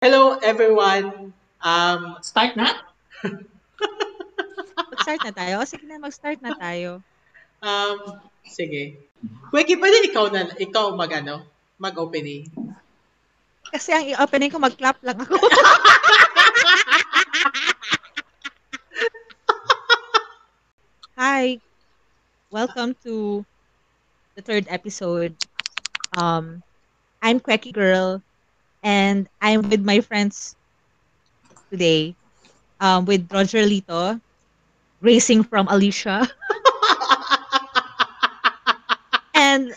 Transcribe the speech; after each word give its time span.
Hello 0.00 0.40
everyone. 0.40 1.36
Um, 1.60 2.16
Start 2.24 2.56
na? 2.56 2.72
Mag-start 4.90 5.20
na 5.28 5.32
tayo? 5.36 5.60
O, 5.60 5.68
sige 5.68 5.84
na, 5.84 6.00
mag-start 6.00 6.40
na 6.40 6.56
tayo. 6.56 7.04
um, 7.60 8.16
sige. 8.48 8.96
Kweki, 9.52 9.76
pwede 9.76 10.08
ikaw 10.08 10.32
na, 10.32 10.48
ikaw 10.56 10.96
mag 10.96 11.12
ano, 11.12 11.44
mag-opening. 11.76 12.48
Kasi 13.68 13.92
ang 13.92 14.08
i-opening 14.08 14.48
ko, 14.48 14.56
mag-clap 14.56 14.96
lang 15.04 15.20
ako. 15.20 15.36
Hi. 21.20 21.60
Welcome 22.50 22.96
to 23.04 23.44
the 24.34 24.42
third 24.42 24.66
episode. 24.68 25.36
Um, 26.16 26.62
I'm 27.22 27.38
Quecky 27.38 27.70
Girl, 27.70 28.22
and 28.82 29.28
I'm 29.40 29.62
with 29.68 29.84
my 29.84 30.00
friends 30.00 30.56
today. 31.70 32.16
Um, 32.80 33.04
with 33.06 33.28
Roger 33.32 33.60
Lito, 33.64 34.20
racing 35.00 35.44
from 35.44 35.68
Alicia, 35.68 36.28
and 39.34 39.72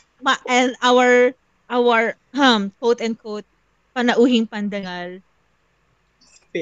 and 0.48 0.76
our 0.82 1.34
our 1.70 2.16
um 2.34 2.72
quote 2.80 3.02
and 3.02 3.18
quote 3.18 3.46
panauhing 3.96 4.48
pandangal. 4.50 5.22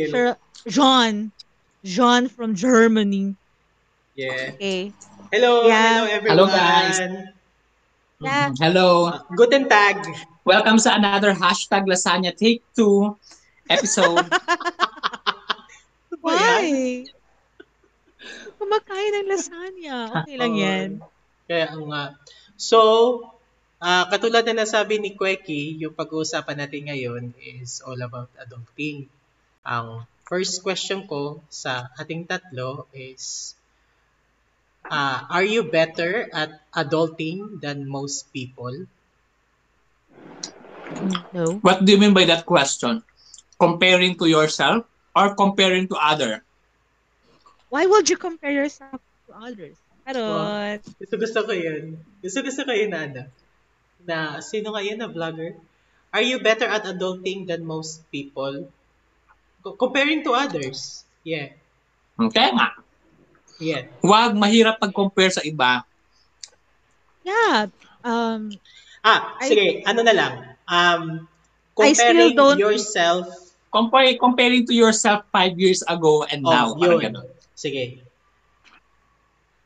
Sir 0.04 0.38
John 0.68 1.34
John 1.84 2.28
from 2.28 2.56
Germany 2.56 3.38
Yeah. 4.16 4.52
okay 4.60 4.96
Hello, 5.32 5.62
Yeah. 5.62 5.88
hello 5.88 6.06
everyone. 6.06 6.48
Hello, 6.48 6.48
guys. 6.48 7.00
Yeah. 8.22 8.54
Mhm. 8.54 8.62
Hello. 8.62 9.10
Uh, 9.10 9.18
Guten 9.34 9.66
Tag. 9.66 9.98
Welcome 10.46 10.78
sa 10.78 10.94
another 10.94 11.34
hashtag 11.34 11.90
lasagna 11.90 12.30
take 12.30 12.62
two 12.78 13.18
episode. 13.66 14.22
Ba 16.22 16.30
yan? 16.30 16.30
why 16.38 16.70
kumakain 18.62 19.12
ng 19.18 19.26
lasagna 19.26 20.22
okay 20.22 20.38
lang 20.38 20.54
yan 20.54 20.90
Kaya 21.50 21.74
nga. 21.74 22.14
So, 22.62 22.78
ah 23.82 24.06
katulad 24.06 24.46
na 24.46 24.62
nasabi 24.62 25.02
ni 25.02 25.18
Kweki, 25.18 25.82
yung 25.82 25.98
pag-uusapan 25.98 26.62
natin 26.62 26.94
ngayon 26.94 27.34
is 27.42 27.82
all 27.82 27.98
about 28.06 28.30
adulting. 28.38 29.10
Ang 29.66 30.06
first 30.30 30.62
question 30.62 31.10
ko 31.10 31.42
sa 31.50 31.90
ating 31.98 32.30
tatlo 32.30 32.86
is, 32.94 33.58
ah 34.90 35.28
are 35.30 35.44
you 35.44 35.64
better 35.70 36.30
at 36.34 36.50
adulting 36.74 37.60
than 37.62 37.88
most 37.88 38.32
people? 38.34 38.88
no 41.32 41.62
What 41.62 41.86
do 41.86 41.92
you 41.92 41.98
mean 42.00 42.14
by 42.14 42.26
that 42.26 42.46
question? 42.46 43.04
Comparing 43.60 44.18
to 44.18 44.26
yourself 44.26 44.86
or 45.16 45.36
comparing 45.36 45.88
to 45.90 45.96
other? 45.96 46.44
why 47.70 47.86
would 47.86 48.10
you 48.10 48.18
compare 48.18 48.52
yourself 48.52 49.02
to 49.26 49.34
others 49.34 49.78
Charot. 50.06 50.82
Gusto 50.98 51.16
gusto 51.22 51.40
ko 51.46 51.54
yun. 51.54 51.98
Gusto 52.26 52.42
gusto 52.42 52.62
ko 52.66 52.74
yun 52.74 52.90
na 52.90 53.06
ano. 53.06 53.24
Na, 54.02 54.18
sino 54.42 54.74
nga 54.74 54.82
yun 54.82 54.98
na 54.98 55.10
vlogger? 55.10 55.54
Are 56.10 56.26
you 56.26 56.42
better 56.42 56.66
at 56.66 56.90
adulting 56.90 57.46
than 57.46 57.64
most 57.64 58.10
people? 58.10 58.68
Co- 59.64 59.78
comparing 59.78 60.26
to 60.26 60.34
others. 60.34 61.06
Yeah. 61.24 61.54
Okay 62.18 62.50
nga. 62.52 62.82
Yeah. 63.58 63.90
Huwag 64.00 64.34
mahirap 64.34 64.78
pag-compare 64.78 65.32
sa 65.32 65.42
iba. 65.42 65.84
yeah 67.22 67.70
um 68.02 68.50
Ah, 69.02 69.34
I- 69.42 69.50
sige, 69.50 69.66
ano 69.82 70.02
na 70.02 70.14
lang. 70.14 70.34
Um, 70.66 71.04
I 71.76 71.90
still 71.92 72.14
comparing 72.14 72.34
don't- 72.38 72.62
yourself. 72.62 73.26
Compare, 73.68 74.14
comparing 74.16 74.62
to 74.68 74.74
yourself 74.74 75.26
five 75.30 75.58
years 75.58 75.82
ago 75.84 76.22
and 76.24 76.46
Oh, 76.46 76.52
now. 76.52 76.66
Parang 76.76 77.02
yun. 77.02 77.06
ganun. 77.10 77.28
Sige. 77.54 78.04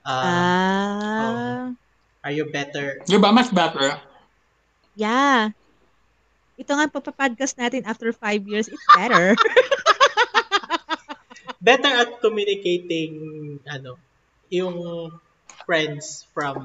Um, 0.03 0.13
ah 0.15 1.65
Are 2.21 2.31
you 2.31 2.47
better? 2.47 3.01
Di 3.03 3.17
ba? 3.17 3.29
Much 3.29 3.51
better. 3.51 3.99
yeah 4.95 5.51
ito 6.55 6.71
nga 6.71 6.87
papapodcast 6.87 7.59
natin 7.59 7.83
after 7.83 8.15
five 8.15 8.39
years 8.47 8.71
it's 8.71 8.87
better 8.95 9.35
Better 11.67 11.91
at 12.03 12.11
communicating, 12.25 13.13
ano, 13.75 13.93
yung 14.57 14.77
friends 15.65 16.05
from 16.33 16.57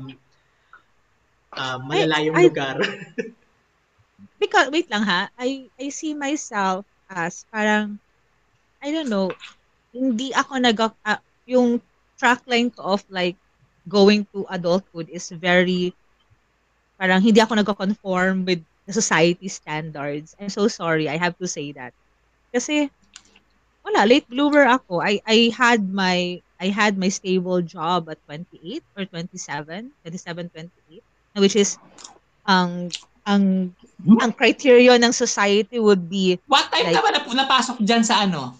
uh, 1.57 1.79
malalayong 1.87 2.37
I- 2.37 2.43
lugar. 2.43 2.77
because 4.41 4.69
wait 4.75 4.89
lang 4.91 5.05
ha 5.07 5.31
I 5.39 5.71
I 5.79 5.89
see 5.95 6.15
myself 6.15 6.87
as 7.09 7.45
parang 7.53 8.01
I 8.83 8.93
don't 8.95 9.11
know 9.11 9.37
hindi 9.95 10.33
ako 10.35 10.53
nag 10.61 10.79
ah, 11.07 11.21
yung 11.49 11.83
track 12.21 12.45
line 12.47 12.71
ko 12.75 12.97
of 12.99 13.03
like 13.11 13.39
going 13.89 14.27
to 14.35 14.47
adulthood 14.51 15.09
is 15.11 15.31
very 15.35 15.97
parang 16.99 17.23
hindi 17.25 17.41
ako 17.41 17.57
nagko-conform 17.59 18.45
with 18.45 18.63
the 18.87 18.93
society 18.93 19.49
standards. 19.49 20.35
I'm 20.39 20.53
so 20.53 20.69
sorry. 20.69 21.09
I 21.09 21.17
have 21.17 21.37
to 21.41 21.49
say 21.49 21.73
that. 21.75 21.95
Kasi 22.55 22.91
wala 23.91 24.07
late 24.07 24.31
bloomer 24.31 24.63
ako. 24.71 25.03
I 25.03 25.19
I 25.27 25.51
had 25.51 25.83
my 25.91 26.39
I 26.63 26.71
had 26.71 26.95
my 26.95 27.11
stable 27.11 27.59
job 27.59 28.07
at 28.07 28.23
28 28.31 28.87
or 28.95 29.03
27, 29.11 29.91
27 30.07 30.47
28 30.55 31.03
which 31.43 31.59
is 31.59 31.75
ang 32.47 32.95
ang 33.27 33.75
ang 34.23 34.31
criteria 34.31 34.95
ng 34.95 35.11
society 35.11 35.83
would 35.83 36.07
be 36.07 36.39
What 36.47 36.71
time 36.71 36.87
Like- 36.87 36.97
ka 36.97 37.03
ba 37.03 37.11
nap- 37.11 37.35
napasok 37.35 37.83
dyan 37.83 38.07
sa 38.07 38.23
ano? 38.23 38.55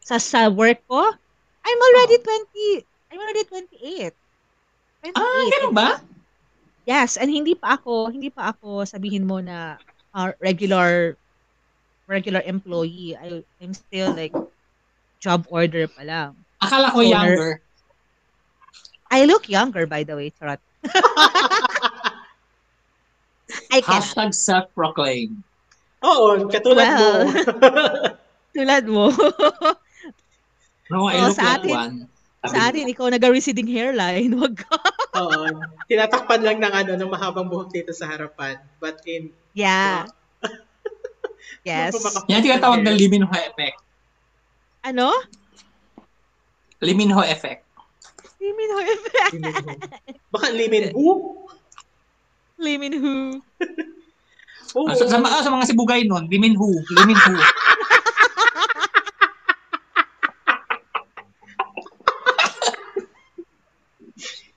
sa 0.00 0.16
sa 0.16 0.48
work 0.48 0.80
ko. 0.88 1.02
I'm 1.66 1.80
already 1.82 2.16
20 2.22 3.12
I'm 3.12 3.20
already 3.20 3.44
28. 3.44 4.14
28. 5.12 5.18
Ah, 5.18 5.44
ganun 5.52 5.74
ba? 5.76 6.00
Yes, 6.86 7.18
and 7.18 7.26
hindi 7.26 7.58
pa 7.58 7.74
ako, 7.74 8.14
hindi 8.14 8.30
pa 8.30 8.54
ako 8.54 8.86
sabihin 8.86 9.26
mo 9.26 9.42
na 9.42 9.74
uh, 10.14 10.30
regular 10.38 11.18
regular 12.06 12.42
employee. 12.42 13.14
I 13.14 13.42
I'm 13.60 13.74
still 13.74 14.14
like 14.14 14.32
job 15.18 15.46
order 15.50 15.86
pa 15.86 16.02
lang. 16.02 16.38
Akala 16.58 16.90
ko 16.90 17.02
Owner. 17.02 17.10
younger. 17.10 17.52
I 19.06 19.22
look 19.24 19.46
younger 19.46 19.86
by 19.86 20.02
the 20.02 20.14
way, 20.14 20.30
charot. 20.30 20.58
I 23.70 23.78
cannot. 23.80 24.02
Hashtag 24.02 24.34
self-proclaim. 24.34 25.42
Oo, 26.02 26.46
katulad 26.50 26.86
mo. 26.90 27.06
Well. 27.06 27.20
Tulad 28.56 28.84
mo. 28.86 29.06
No, 30.86 31.10
I 31.10 31.18
Oh, 31.18 31.26
look 31.26 31.34
sa 31.34 31.58
like 31.58 31.66
atin- 31.66 31.74
one. 31.74 31.96
sa 32.46 32.70
atin, 32.70 32.86
ikaw 32.86 33.10
nag-receding 33.10 33.66
hairline. 33.66 34.30
Wag 34.38 34.54
ka. 34.54 34.78
Oo. 35.18 35.50
Tinatakpan 35.90 36.46
lang 36.46 36.62
ng 36.62 36.70
ano, 36.70 36.92
ng 36.94 37.10
mahabang 37.10 37.50
buhok 37.50 37.74
dito 37.74 37.90
sa 37.90 38.06
harapan. 38.06 38.54
But 38.78 39.02
in, 39.02 39.34
Yeah. 39.50 40.06
Yes. 41.62 41.92
Yan 42.30 42.42
tinatawag 42.42 42.82
na 42.82 42.94
Liminho 42.94 43.26
effect. 43.30 43.78
Ano? 44.82 45.10
Liminho 46.78 47.18
effect. 47.26 47.66
Limin 48.38 48.70
Ho 48.70 48.80
effect. 48.84 49.32
Limin 49.34 49.54
Hu. 49.58 49.70
Baka 50.30 50.46
Limin 50.54 50.84
Hu? 50.94 51.08
Limin 52.60 52.94
Hu. 52.94 53.14
Oo. 54.76 54.86
Ah, 54.86 54.94
Sa, 54.94 55.08
sa, 55.08 55.18
mga- 55.18 55.42
sa 55.42 55.50
mga 55.50 55.66
sibugay 55.66 56.04
nun, 56.06 56.28
Liminho. 56.30 56.62
Liminho. 56.94 57.34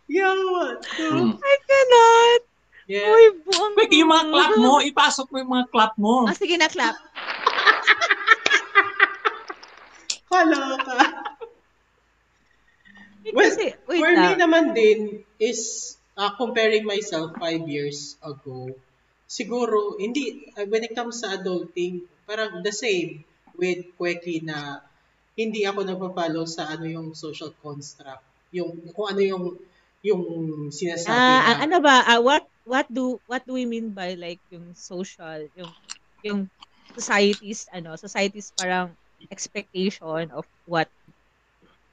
Yeah, 0.08 0.34
what? 0.34 0.86
Hmm. 0.90 1.32
I 1.38 1.56
cannot. 1.70 2.42
Yeah. 2.90 3.06
Uy, 3.06 3.46
buong. 3.46 3.78
Wait, 3.78 3.94
yung 3.94 4.10
mga 4.10 4.26
clap 4.28 4.54
mo, 4.58 4.82
ipasok 4.82 5.28
mo 5.30 5.36
yung 5.38 5.52
mga 5.54 5.68
clap 5.70 5.94
mo. 5.96 6.26
Ah, 6.26 6.34
sige 6.34 6.58
na, 6.58 6.66
clap. 6.66 6.98
Hala 10.30 10.74
ka. 10.80 10.98
Wait, 13.22 13.34
Well, 13.36 13.46
kasi, 13.46 13.78
wait 13.86 14.02
For 14.02 14.10
me 14.10 14.18
lang. 14.34 14.42
naman 14.42 14.66
din 14.74 15.22
is 15.38 15.94
uh, 16.18 16.34
comparing 16.34 16.82
myself 16.82 17.38
five 17.38 17.62
years 17.70 18.18
ago. 18.26 18.74
Siguro, 19.30 20.02
hindi, 20.02 20.50
uh, 20.58 20.66
when 20.66 20.82
it 20.82 20.98
comes 20.98 21.22
sa 21.22 21.38
adulting, 21.38 22.02
parang 22.26 22.66
the 22.66 22.74
same 22.74 23.22
with 23.54 23.86
Kweki 23.94 24.42
na 24.42 24.82
hindi 25.38 25.62
ako 25.62 25.86
nagpa-follow 25.86 26.50
sa 26.50 26.74
ano 26.74 26.90
yung 26.90 27.14
social 27.14 27.54
construct. 27.62 28.26
Yung, 28.50 28.82
kung 28.98 29.14
ano 29.14 29.22
yung, 29.22 29.44
yung 30.02 30.24
sinasabi 30.74 31.14
Ah, 31.14 31.22
na. 31.22 31.46
ang 31.54 31.60
ano 31.70 31.78
ba, 31.80 32.02
ah, 32.02 32.18
what, 32.18 32.49
what 32.70 32.86
do, 32.94 33.18
what 33.26 33.42
do 33.50 33.58
we 33.58 33.66
mean 33.66 33.90
by 33.98 34.14
like 34.14 34.38
yung 34.54 34.78
social, 34.78 35.42
yung, 35.58 35.74
yung 36.22 36.40
societies, 36.94 37.66
ano, 37.74 37.98
societies 37.98 38.54
parang 38.54 38.94
expectation 39.34 40.30
of 40.30 40.46
what 40.70 40.88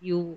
you, 0.05 0.37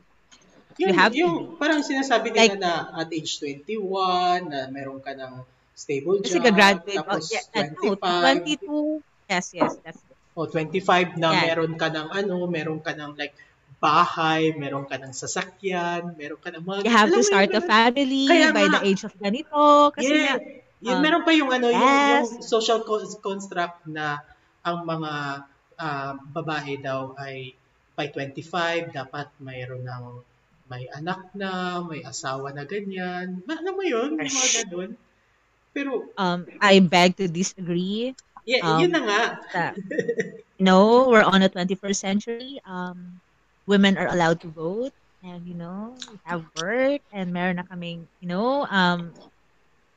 Yung, 0.80 0.96
you 0.96 0.96
have 0.96 1.12
to 1.12 1.20
yung 1.20 1.60
parang 1.60 1.84
sinasabi 1.84 2.32
nila 2.32 2.56
Like- 2.56 2.64
na 2.64 2.74
at 3.04 3.12
age 3.12 3.44
21, 3.44 4.48
na 4.48 4.72
meron 4.72 5.04
ka 5.04 5.12
ng 5.12 5.44
stable 5.76 6.24
kasi 6.24 6.40
job, 6.40 6.48
ka-graduate, 6.48 7.04
oh, 7.04 7.04
tapos 7.04 7.28
yeah, 7.36 7.68
no, 7.76 8.00
25. 8.00 9.04
22, 9.04 9.04
yes, 9.28 9.46
yes, 9.52 9.72
that's 9.84 10.00
it. 10.00 10.16
O 10.40 10.48
25 10.48 11.20
na 11.20 11.36
Yan. 11.36 11.44
meron 11.52 11.74
ka 11.76 11.88
ng 11.92 12.08
ano, 12.16 12.36
meron 12.48 12.80
ka 12.80 12.96
ng 12.96 13.12
like 13.20 13.36
bahay, 13.80 14.52
meron 14.60 14.84
ka 14.84 15.00
ng 15.00 15.16
sasakyan, 15.16 16.16
meron 16.20 16.40
ka 16.40 16.52
ng 16.52 16.64
mga... 16.64 16.84
You 16.84 16.92
have 16.92 17.12
to 17.16 17.24
start 17.24 17.56
yun, 17.56 17.60
a 17.60 17.64
family 17.64 18.28
Kaya 18.28 18.52
by 18.52 18.68
nga. 18.68 18.80
the 18.80 18.82
age 18.92 19.08
of 19.08 19.16
ganito. 19.16 19.96
Kasi 19.96 20.12
yeah. 20.12 20.36
nga, 20.36 20.60
Yun, 20.80 20.96
um, 20.96 21.04
meron 21.04 21.24
pa 21.28 21.32
yung 21.36 21.52
ano, 21.52 21.68
yung, 21.68 21.80
yung 21.80 22.24
yes. 22.24 22.48
social 22.48 22.88
con- 22.88 23.20
construct 23.20 23.84
na 23.88 24.24
ang 24.64 24.88
mga 24.88 25.12
ah, 25.80 26.14
babae 26.16 26.80
daw 26.80 27.16
ay 27.20 27.56
by 28.00 28.08
25 28.16 28.96
dapat 28.96 29.28
mayroon 29.44 29.84
ng 29.84 30.04
may 30.72 30.88
anak 30.94 31.34
na, 31.36 31.82
may 31.84 32.06
asawa 32.06 32.56
na 32.56 32.64
ganyan. 32.64 33.44
Ma- 33.44 33.60
Alam 33.60 33.74
mo 33.76 33.84
yun, 33.84 34.16
yung 34.16 34.36
mga 34.40 34.52
ganun. 34.64 34.92
Pero, 35.74 36.08
um, 36.16 36.46
I 36.62 36.80
beg 36.80 37.18
to 37.18 37.28
disagree. 37.28 38.16
yeah, 38.46 38.64
Um, 38.64 38.80
yun 38.80 38.92
na 38.94 39.02
nga. 39.04 39.22
That, 39.52 39.74
no, 40.62 41.10
we're 41.10 41.26
on 41.26 41.42
the 41.42 41.50
21st 41.50 42.00
century. 42.00 42.62
Um, 42.64 43.20
women 43.70 44.02
are 44.02 44.10
allowed 44.10 44.42
to 44.42 44.50
vote. 44.50 44.94
And, 45.22 45.46
you 45.46 45.54
know, 45.54 46.02
we 46.10 46.18
have 46.26 46.50
work. 46.58 47.06
And 47.14 47.30
meron 47.30 47.62
na 47.62 47.70
kaming, 47.70 48.10
you 48.18 48.28
know, 48.28 48.66
um, 48.66 49.14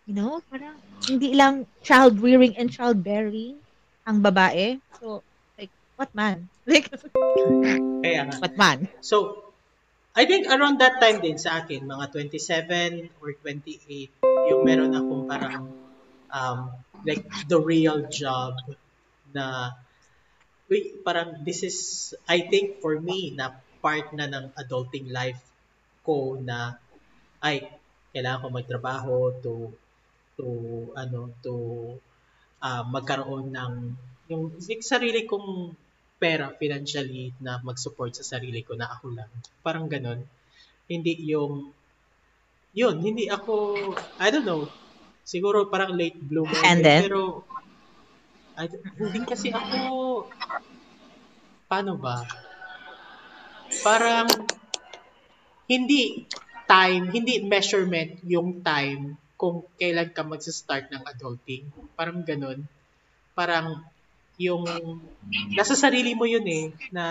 you 0.07 0.15
know, 0.15 0.43
parang 0.51 0.83
hindi 1.09 1.35
lang 1.35 1.67
child 1.83 2.21
rearing 2.21 2.55
and 2.59 2.71
child 2.71 3.01
bearing 3.03 3.63
ang 4.07 4.21
babae. 4.21 4.79
So, 5.01 5.25
like, 5.57 5.73
what 5.97 6.13
man? 6.15 6.51
Like, 6.69 6.87
Kaya 8.03 8.21
nga. 8.29 8.37
what 8.43 8.55
man? 8.59 8.87
So, 9.01 9.55
I 10.15 10.27
think 10.27 10.47
around 10.47 10.79
that 10.85 11.01
time 11.01 11.25
din 11.25 11.39
sa 11.41 11.65
akin, 11.65 11.89
mga 11.89 12.13
27 12.13 13.17
or 13.23 13.33
28, 13.41 14.13
yung 14.23 14.63
meron 14.67 14.93
akong 14.93 15.25
parang 15.25 15.65
um, 16.31 16.59
like 17.07 17.25
the 17.49 17.59
real 17.59 18.07
job 18.11 18.55
na 19.33 19.73
parang 21.05 21.43
this 21.45 21.63
is, 21.63 21.77
I 22.29 22.47
think 22.49 22.81
for 22.81 22.99
me, 23.01 23.35
na 23.35 23.53
part 23.83 24.15
na 24.15 24.31
ng 24.31 24.55
adulting 24.55 25.11
life 25.11 25.41
ko 26.07 26.39
na 26.39 26.79
ay, 27.43 27.67
kailangan 28.15 28.43
ko 28.43 28.49
magtrabaho 28.55 29.15
to 29.43 29.55
to 30.39 30.47
ano 30.95 31.33
to 31.43 31.55
ah, 32.63 32.85
magkaroon 32.87 33.51
ng 33.53 33.75
yung 34.31 34.55
like, 34.55 34.85
sarili 34.87 35.27
kong 35.27 35.75
pera 36.23 36.55
financially 36.55 37.35
na 37.43 37.59
mag-support 37.67 38.15
sa 38.15 38.23
sarili 38.23 38.63
ko 38.63 38.79
na 38.79 38.87
ako 38.95 39.07
lang. 39.19 39.31
Parang 39.67 39.91
ganun. 39.91 40.23
Hindi 40.87 41.19
yung 41.35 41.75
yun, 42.73 42.97
hindi 43.03 43.27
ako 43.27 43.77
I 44.23 44.31
don't 44.31 44.47
know. 44.47 44.71
Siguro 45.27 45.67
parang 45.67 45.95
late 45.99 46.19
bloomer 46.19 46.63
And 46.63 46.87
then? 46.87 47.11
pero 47.11 47.43
I, 48.63 48.65
hindi 49.01 49.21
kasi 49.27 49.49
ako 49.51 49.79
paano 51.71 51.93
ba? 51.99 52.17
Parang 53.83 54.29
hindi 55.73 56.03
time, 56.69 57.05
hindi 57.17 57.35
measurement 57.53 58.21
yung 58.35 58.49
time 58.63 59.19
kung 59.41 59.67
kailan 59.81 60.11
ka 60.15 60.23
magsa-start 60.23 60.87
ng 60.93 61.03
adulting. 61.13 61.65
Parang 61.99 62.23
ganun. 62.23 62.59
Parang 63.39 63.67
yung 64.39 64.65
nasa 65.57 65.75
sarili 65.77 66.13
mo 66.19 66.25
yun 66.35 66.47
eh 66.47 66.67
na 66.95 67.07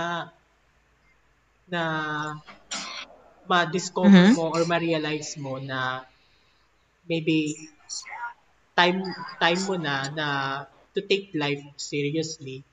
na 1.71 1.83
ma-discover 3.49 4.25
Mhm. 4.29 4.35
mo 4.37 4.45
or 4.55 4.63
ma-realize 4.71 5.31
mo 5.43 5.53
na 5.69 5.79
maybe 7.09 7.37
time 8.77 8.99
time 9.41 9.61
mo 9.67 9.75
na 9.85 9.95
na 10.17 10.27
to 10.91 11.01
take 11.01 11.31
life 11.33 11.61
seriously 11.75 12.63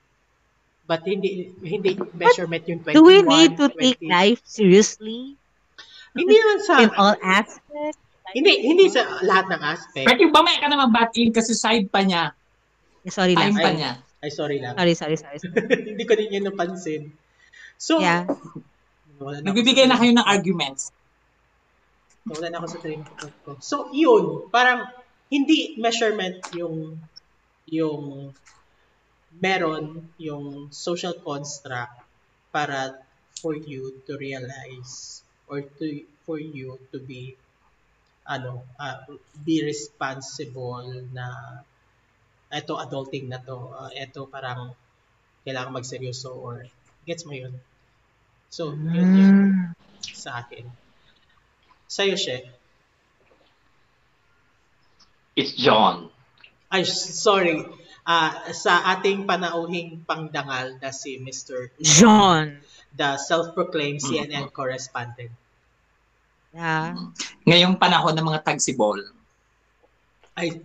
but 0.83 1.05
hindi 1.05 1.53
hindi 1.61 1.93
measurement 2.13 2.65
yung 2.65 2.81
21 2.81 2.95
Do 2.95 3.03
we 3.03 3.21
need 3.21 3.55
to 3.55 3.69
take 3.71 4.01
20. 4.01 4.09
life 4.09 4.41
seriously 4.43 5.37
hindi 6.11 6.35
naman 6.35 6.59
sa 6.61 6.73
in 6.79 6.91
all 6.95 7.15
aspects? 7.21 7.99
hindi 8.29 8.51
hindi 8.61 8.85
sa 8.87 9.21
lahat 9.21 9.49
ng 9.49 9.61
aspect 9.63 10.05
Pwede 10.05 10.29
ba 10.29 10.41
may 10.41 10.57
ka 10.57 10.67
naman 10.67 10.89
batiin 10.89 11.29
kasi 11.29 11.53
side 11.53 11.89
pa 11.89 12.01
niya. 12.01 12.33
Yeah, 13.01 13.13
sorry 13.13 13.33
Time 13.33 13.53
lang. 13.53 13.61
pa 13.61 13.69
Ay. 13.69 13.75
niya. 13.75 13.91
ay 14.19 14.29
sorry 14.29 14.57
lang 14.59 14.73
Sorry, 14.75 14.93
sorry, 14.93 15.15
sorry. 15.15 15.37
sorry. 15.39 15.55
hindi 15.93 16.03
ko 16.03 16.13
din 16.13 16.29
yun 16.31 16.45
napansin 16.45 17.09
so 17.79 17.97
Yeah. 17.97 18.27
wala 19.17 19.39
na 19.39 19.51
Nagbibigay 19.51 19.83
na 19.83 19.95
kayo 19.95 20.11
ng 20.11 20.23
arguments. 20.23 20.95
Wala 22.23 22.47
na 22.47 22.57
ako 22.57 22.67
sa 22.69 22.79
train 22.79 23.01
of 23.01 23.11
thought 23.19 23.35
ko. 23.43 23.51
So, 23.59 23.75
yun. 23.91 24.47
Parang, 24.47 24.87
hindi 25.27 25.75
measurement 25.75 26.39
yung 26.55 26.95
yung 27.77 28.33
meron 29.45 29.85
yung 30.27 30.45
social 30.85 31.15
construct 31.27 31.95
para 32.53 32.79
for 33.41 33.53
you 33.71 33.83
to 34.05 34.11
realize 34.25 34.93
or 35.49 35.59
to 35.77 35.85
for 36.25 36.37
you 36.57 36.69
to 36.91 36.97
be 37.09 37.21
ano 38.35 38.53
ah, 38.85 38.99
be 39.45 39.55
responsible 39.71 40.85
na 41.17 41.27
eto 42.59 42.73
adulting 42.85 43.25
na 43.31 43.39
to 43.47 43.57
eto 44.03 44.21
parang 44.33 44.61
kailangan 45.45 45.75
magseryoso 45.77 46.31
or 46.47 46.55
gets 47.07 47.23
mo 47.27 47.33
yun 47.41 47.53
so 48.57 48.63
yun 48.95 49.09
yun 49.21 49.35
Mm. 49.35 49.73
sa 50.23 50.29
akin 50.41 50.65
sa'yo 51.87 52.15
She 52.15 52.35
It's 55.35 55.53
John. 55.53 56.11
Ay, 56.69 56.85
sorry. 56.85 57.65
Ah, 58.03 58.49
sa 58.49 58.81
ating 58.91 59.25
panauhing 59.25 60.01
pangdangal 60.03 60.77
na 60.77 60.89
si 60.89 61.17
Mr. 61.17 61.69
John. 61.77 62.57
the 62.89 63.21
self-proclaimed 63.21 64.01
CNN 64.01 64.49
correspondent. 64.49 65.29
Yeah. 66.49 66.97
Ngayong 67.45 67.77
panahon 67.77 68.17
ng 68.17 68.25
mga 68.25 68.41
tagsibol. 68.41 68.97
Ay, 70.33 70.57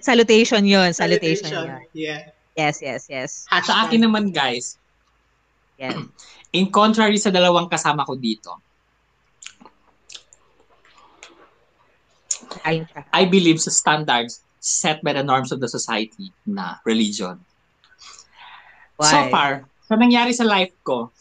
Salutation 0.00 0.62
yun. 0.64 0.94
Salutation, 0.94 1.50
yun. 1.50 1.82
Yeah. 1.90 2.30
Yes, 2.54 2.78
yes, 2.80 3.10
yes. 3.10 3.30
Sa 3.44 3.58
Hashtag. 3.60 3.76
akin 3.90 4.00
naman 4.06 4.24
guys, 4.30 4.78
Yes. 5.76 5.98
in 6.54 6.72
contrary 6.72 7.20
sa 7.20 7.28
dalawang 7.28 7.68
kasama 7.68 8.06
ko 8.06 8.16
dito, 8.16 8.56
Siya. 12.62 13.02
I 13.12 13.24
believe 13.28 13.60
sa 13.60 13.72
standards 13.72 14.40
set 14.60 15.02
by 15.04 15.12
the 15.12 15.22
norms 15.22 15.52
of 15.52 15.60
the 15.60 15.70
society 15.70 16.32
na 16.48 16.80
religion. 16.82 17.38
Why? 18.96 19.10
So 19.12 19.18
far, 19.28 19.50
sa 19.86 19.94
nangyari 19.94 20.32
sa 20.32 20.48
life 20.48 20.72
ko, 20.82 21.12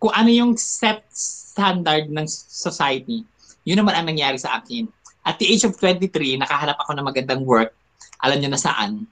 kung 0.00 0.12
ano 0.16 0.28
yung 0.32 0.52
set 0.56 1.04
standard 1.12 2.08
ng 2.08 2.26
society, 2.28 3.24
yun 3.64 3.80
naman 3.80 3.94
ang 3.96 4.08
nangyari 4.08 4.36
sa 4.40 4.60
akin. 4.60 4.88
At 5.28 5.36
the 5.36 5.46
age 5.48 5.68
of 5.68 5.76
23, 5.76 6.08
nakahanap 6.40 6.80
ako 6.80 6.96
ng 6.96 7.04
magandang 7.04 7.44
work. 7.44 7.76
Alam 8.24 8.40
nyo 8.40 8.50
na 8.56 8.60
saan. 8.60 9.04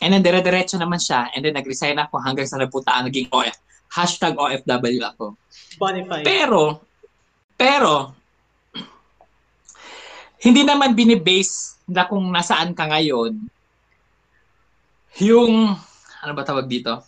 And 0.00 0.16
then, 0.16 0.24
dire-diretso 0.24 0.80
naman 0.80 0.96
siya. 0.96 1.28
And 1.36 1.44
then, 1.44 1.60
nag-resign 1.60 2.00
ako 2.00 2.24
hanggang 2.24 2.48
sa 2.48 2.56
napuntaan, 2.56 3.12
naging 3.12 3.28
OF. 3.28 3.56
Hashtag 3.92 4.40
OFW 4.40 5.00
ako. 5.04 5.36
Bonify. 5.76 6.24
Pero, 6.24 6.80
pero, 7.60 8.16
hindi 10.40 10.64
naman 10.64 10.96
binibase 10.96 11.76
na 11.84 12.08
kung 12.08 12.24
nasaan 12.32 12.72
ka 12.72 12.88
ngayon 12.88 13.36
yung, 15.20 15.76
ano 16.22 16.32
ba 16.32 16.46
tawag 16.46 16.70
dito? 16.70 17.02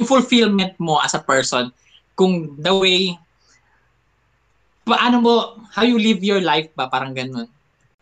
Yung 0.00 0.08
fulfillment 0.08 0.78
mo 0.80 0.96
as 1.02 1.12
a 1.12 1.22
person 1.22 1.68
kung 2.16 2.56
the 2.56 2.72
way 2.74 3.14
paano 4.88 5.20
mo, 5.20 5.34
how 5.68 5.84
you 5.84 6.00
live 6.00 6.24
your 6.24 6.40
life 6.40 6.72
ba, 6.72 6.88
parang 6.88 7.12
ganun. 7.12 7.44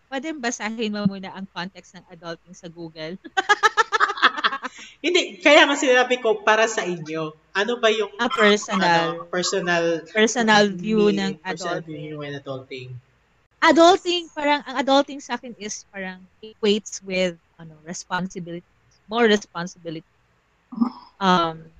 Pwede 0.07 0.31
basahin 0.39 0.95
mo 0.95 1.03
muna 1.11 1.35
ang 1.35 1.51
context 1.51 1.99
ng 1.99 2.07
adulting 2.15 2.55
sa 2.55 2.71
Google. 2.71 3.19
Hindi, 5.05 5.43
kaya 5.43 5.67
nga 5.67 5.75
sinabi 5.75 6.23
ko 6.23 6.47
para 6.47 6.71
sa 6.71 6.87
inyo. 6.87 7.35
Ano 7.59 7.83
ba 7.83 7.91
yung 7.91 8.15
A 8.23 8.31
personal, 8.31 9.19
ano, 9.19 9.27
personal 9.29 9.85
personal 10.15 10.65
view 10.71 11.11
ng 11.11 11.43
personal 11.43 11.83
adulting. 11.83 11.99
view 12.07 12.19
ng 12.23 12.35
adulting. 12.39 12.89
Adulting, 13.65 14.29
parang, 14.37 14.61
ang 14.69 14.77
adulting 14.85 15.21
sa 15.21 15.35
akin 15.41 15.57
is 15.57 15.85
parang 15.89 16.29
equates 16.45 17.01
with, 17.03 17.41
ano, 17.59 17.81
responsibility, 17.83 18.67
more 19.09 19.25
responsibility. 19.25 20.05
Um, 21.21 21.73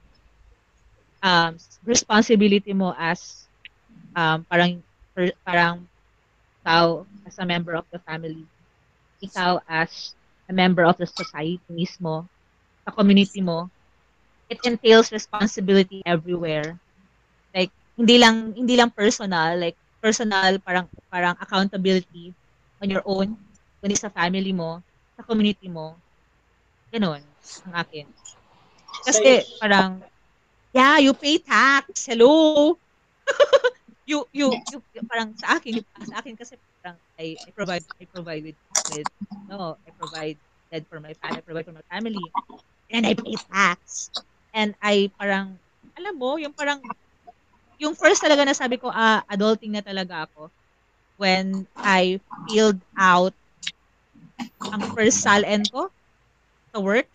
um, 1.23 1.57
responsibility 1.85 2.73
mo 2.73 2.95
as, 2.97 3.49
um, 4.17 4.45
parang, 4.51 4.83
per- 5.15 5.37
parang, 5.47 5.89
ikaw 6.65 7.07
as 7.27 7.37
a 7.39 7.47
member 7.47 7.75
of 7.75 7.87
the 7.93 7.99
family, 8.05 8.47
ikaw 9.23 9.61
as 9.69 10.15
a 10.51 10.55
member 10.55 10.85
of 10.85 10.97
the 10.99 11.07
society 11.07 11.63
mismo, 11.71 12.27
sa 12.87 12.93
community 12.95 13.41
mo, 13.43 13.71
it 14.49 14.59
entails 14.65 15.13
responsibility 15.13 16.03
everywhere. 16.07 16.79
Like, 17.55 17.73
hindi 17.97 18.19
lang, 18.19 18.55
hindi 18.57 18.77
lang 18.77 18.91
personal, 18.93 19.59
like, 19.61 19.77
personal, 20.01 20.59
parang, 20.63 20.87
parang 21.11 21.35
accountability 21.41 22.35
on 22.83 22.89
your 22.91 23.05
own, 23.07 23.37
kundi 23.81 23.97
sa 23.99 24.13
family 24.13 24.53
mo, 24.53 24.83
sa 25.17 25.23
community 25.27 25.69
mo. 25.71 26.01
Ganun, 26.93 27.23
ang 27.67 27.75
akin. 27.77 28.07
Kasi 29.05 29.45
parang, 29.61 30.03
yeah, 30.75 30.99
you 31.01 31.15
pay 31.15 31.39
tax. 31.41 32.07
Hello. 32.09 32.77
you, 34.07 34.27
you, 34.33 34.63
you, 34.69 34.79
you- 34.95 35.07
parang 35.09 35.35
sa 35.37 35.57
akin, 35.59 35.83
sa 36.05 36.21
akin 36.21 36.35
kasi 36.37 36.57
parang 36.83 36.99
I, 37.19 37.39
I 37.47 37.51
provide, 37.53 37.85
I 38.01 38.05
provide 38.09 38.43
with, 38.45 38.59
with, 38.87 39.09
no, 39.49 39.77
I 39.87 39.91
provide 39.95 40.39
that 40.71 40.87
for 40.89 41.01
my 41.01 41.15
family, 41.19 41.39
I 41.39 41.43
provide 41.45 41.67
for 41.67 41.77
my 41.77 41.87
family. 41.91 42.33
And 42.91 43.07
I 43.07 43.15
pay 43.15 43.39
tax. 43.51 44.11
And 44.55 44.75
I 44.83 45.13
parang, 45.19 45.61
alam 45.99 46.15
mo, 46.19 46.37
yung 46.39 46.55
parang, 46.55 46.83
yung 47.81 47.95
first 47.97 48.23
talaga 48.25 48.45
na 48.45 48.57
sabi 48.57 48.81
ko, 48.81 48.89
ah, 48.89 49.23
adulting 49.29 49.73
na 49.73 49.85
talaga 49.85 50.29
ako 50.29 50.49
when 51.17 51.65
I 51.77 52.21
filled 52.49 52.81
out 52.97 53.33
ang 54.61 54.83
first 54.93 55.25
sal-en 55.25 55.65
ko 55.69 55.89
sa 56.73 56.79
work. 56.81 57.09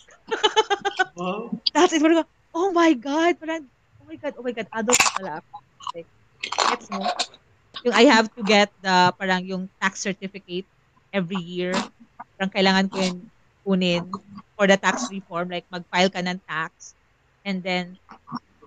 Oh, 1.18 1.54
That's 1.74 1.94
it. 1.94 2.02
Parang, 2.02 2.26
oh 2.54 2.70
my 2.74 2.94
God. 2.98 3.38
Parang, 3.38 3.68
oh 4.02 4.06
my 4.10 4.18
God, 4.18 4.34
oh 4.38 4.44
my 4.46 4.54
God, 4.54 4.68
adult 4.74 4.98
na 4.98 5.12
pala 5.14 5.32
ako. 5.42 5.56
Like, 5.94 6.10
gets 6.42 6.88
mo? 6.90 7.04
Yung 7.86 7.96
I 7.96 8.06
have 8.10 8.30
to 8.38 8.42
get 8.42 8.70
the, 8.82 9.14
parang 9.18 9.46
yung 9.46 9.64
tax 9.82 10.02
certificate 10.02 10.66
every 11.14 11.40
year. 11.40 11.74
Parang 12.38 12.52
kailangan 12.54 12.86
ko 12.90 12.96
yun 13.02 13.16
kunin 13.62 14.04
for 14.58 14.66
the 14.66 14.78
tax 14.78 15.10
reform. 15.14 15.50
Like, 15.54 15.70
mag-file 15.70 16.10
ka 16.10 16.22
ng 16.26 16.42
tax. 16.50 16.98
And 17.46 17.62
then, 17.62 17.98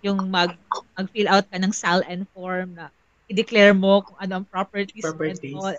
yung 0.04 0.28
mag, 0.28 0.52
mag-fill 1.00 1.32
out 1.32 1.48
ka 1.48 1.56
ng 1.56 1.72
SAL-N 1.72 2.28
form 2.36 2.76
na 2.76 2.92
i-declare 3.32 3.72
mo 3.72 4.04
kung 4.04 4.20
ano 4.20 4.44
ang 4.44 4.46
properties, 4.46 5.00
properties. 5.00 5.56
And, 5.56 5.56
all, 5.56 5.76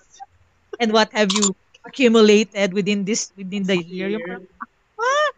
and 0.82 0.90
what 0.90 1.14
have 1.14 1.30
you 1.30 1.54
accumulated 1.86 2.74
within 2.74 3.06
this, 3.06 3.30
within 3.38 3.64
the 3.64 3.78
year. 3.78 4.10
Yung 4.10 4.26
parang, 4.26 4.50
what? 4.98 5.34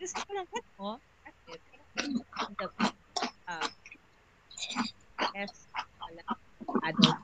Just 0.00 0.16
parang, 0.16 0.48
that's 0.48 0.72
all. 0.80 0.96
That's 1.28 1.40
it. 1.52 1.60
And 2.00 2.24
the, 2.56 2.66
uh, 3.44 3.68
yes, 5.36 5.52
wala, 6.00 6.22
adult. 6.88 7.20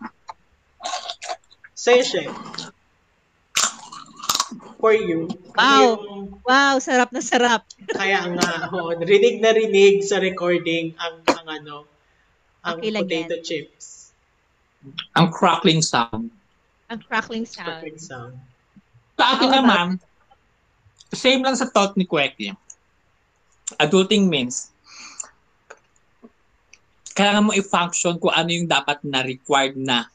Sa'yo, 1.73 2.04
Chef. 2.04 2.28
For 4.86 4.94
you, 4.94 5.26
Wow. 5.58 5.82
yung 5.82 5.98
Wow, 6.46 6.78
sarap 6.78 7.10
na 7.10 7.18
sarap. 7.18 7.66
Kaya 7.90 8.22
nga, 8.30 8.70
oo, 8.70 8.94
rinig 8.94 9.42
na 9.42 9.50
rinig 9.50 10.06
sa 10.06 10.22
recording 10.22 10.94
ang, 10.94 11.26
ang 11.26 11.46
ano, 11.50 11.76
ang 12.62 12.78
Okay 12.78 12.94
potato 12.94 13.34
chips. 13.42 14.14
Ang 15.18 15.34
crackling 15.34 15.82
sound. 15.82 16.30
Ang 16.86 17.02
crackling 17.02 17.42
sound. 17.42 17.82
Perfect 17.82 17.98
sound. 17.98 18.38
Sa 19.18 19.34
akin 19.34 19.50
How 19.50 19.58
about- 19.58 19.58
naman, 19.58 19.86
same 21.10 21.42
lang 21.42 21.58
sa 21.58 21.66
thought 21.66 21.98
ni 21.98 22.06
Kweki. 22.06 22.54
Adulting 23.82 24.30
means, 24.30 24.70
kailangan 27.10 27.50
mo 27.50 27.58
i-function 27.58 28.22
kung 28.22 28.30
ano 28.30 28.54
yung 28.54 28.70
dapat 28.70 29.02
na 29.02 29.26
required 29.26 29.74
na. 29.74 30.06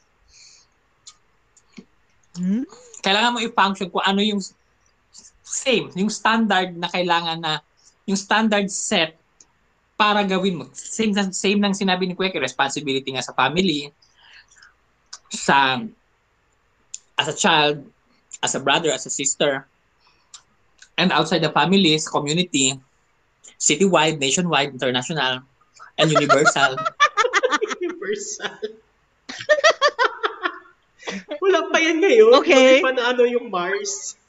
Hmm? 2.40 2.64
Kailangan 3.04 3.36
mo 3.36 3.38
i-function 3.44 3.92
kung 3.92 4.00
ano 4.00 4.24
yung 4.24 4.40
same, 5.52 5.92
yung 5.92 6.08
standard 6.08 6.72
na 6.72 6.88
kailangan 6.88 7.36
na, 7.36 7.60
yung 8.08 8.16
standard 8.16 8.72
set 8.72 9.20
para 10.00 10.24
gawin 10.24 10.56
mo. 10.56 10.64
Same, 10.72 11.12
same 11.30 11.60
lang 11.60 11.76
sinabi 11.76 12.08
ni 12.08 12.16
Kweki, 12.16 12.40
responsibility 12.40 13.12
nga 13.12 13.22
sa 13.22 13.36
family, 13.36 13.92
sa 15.28 15.84
as 17.20 17.28
a 17.28 17.36
child, 17.36 17.84
as 18.40 18.56
a 18.56 18.60
brother, 18.64 18.90
as 18.90 19.04
a 19.04 19.12
sister, 19.12 19.68
and 20.96 21.12
outside 21.12 21.44
the 21.44 21.52
family, 21.52 21.94
sa 22.00 22.10
community, 22.10 22.72
citywide, 23.60 24.18
nationwide, 24.18 24.72
international, 24.72 25.44
and 26.00 26.08
universal. 26.10 26.80
Universal. 27.82 28.78
Wala 31.42 31.60
pa 31.68 31.78
yan 31.82 32.00
ngayon. 32.00 32.32
Okay. 32.40 32.80
Hindi 32.80 32.86
pa 32.86 32.94
na 32.94 33.10
ano 33.12 33.26
yung 33.26 33.50
Mars. 33.50 34.21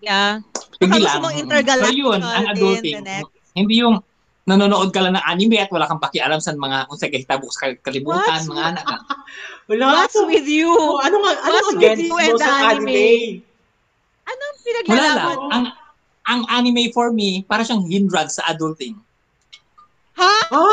Yeah. 0.00 0.40
Hindi 0.80 0.98
gusto 0.98 1.12
lang. 1.12 1.22
mong 1.22 1.36
intergalactic 1.36 1.92
So 1.92 2.00
yun, 2.00 2.20
ang 2.20 2.46
adulting. 2.50 3.04
Hindi 3.52 3.74
yung 3.78 4.00
nanonood 4.42 4.90
ka 4.90 5.04
lang 5.04 5.14
ng 5.14 5.22
anime 5.22 5.60
at 5.60 5.70
wala 5.70 5.86
kang 5.86 6.00
pakialam 6.00 6.40
sa 6.40 6.50
mga 6.50 6.88
kung 6.88 6.98
sa 6.98 7.06
kahitabo 7.06 7.46
sa 7.48 7.70
kalibutan, 7.78 8.40
What's 8.42 8.48
mga 8.48 8.62
anak. 8.74 8.86
Wala. 9.70 9.84
What's 10.02 10.18
with 10.18 10.48
you? 10.48 10.72
Oh, 10.72 10.98
ano 10.98 11.22
nga, 11.22 11.32
ano 11.38 11.52
What's 11.54 11.70
nga 11.70 11.70
with 11.70 11.78
against 11.78 12.02
you 12.02 12.10
mo 12.10 12.16
and 12.18 12.34
sa 12.34 12.42
the 12.42 12.50
anime? 12.50 12.90
anime? 12.90 13.06
Anong 14.26 14.54
Wala 14.56 14.64
pinaglalaban 14.64 15.14
lang. 15.14 15.38
mo? 15.38 15.48
Ang, 15.52 15.64
ang 16.26 16.40
anime 16.50 16.90
for 16.90 17.14
me, 17.14 17.44
para 17.44 17.62
siyang 17.62 17.86
hindrance 17.86 18.42
sa 18.42 18.50
adulting. 18.50 18.98
Ha? 20.18 20.34
Ha? 20.50 20.66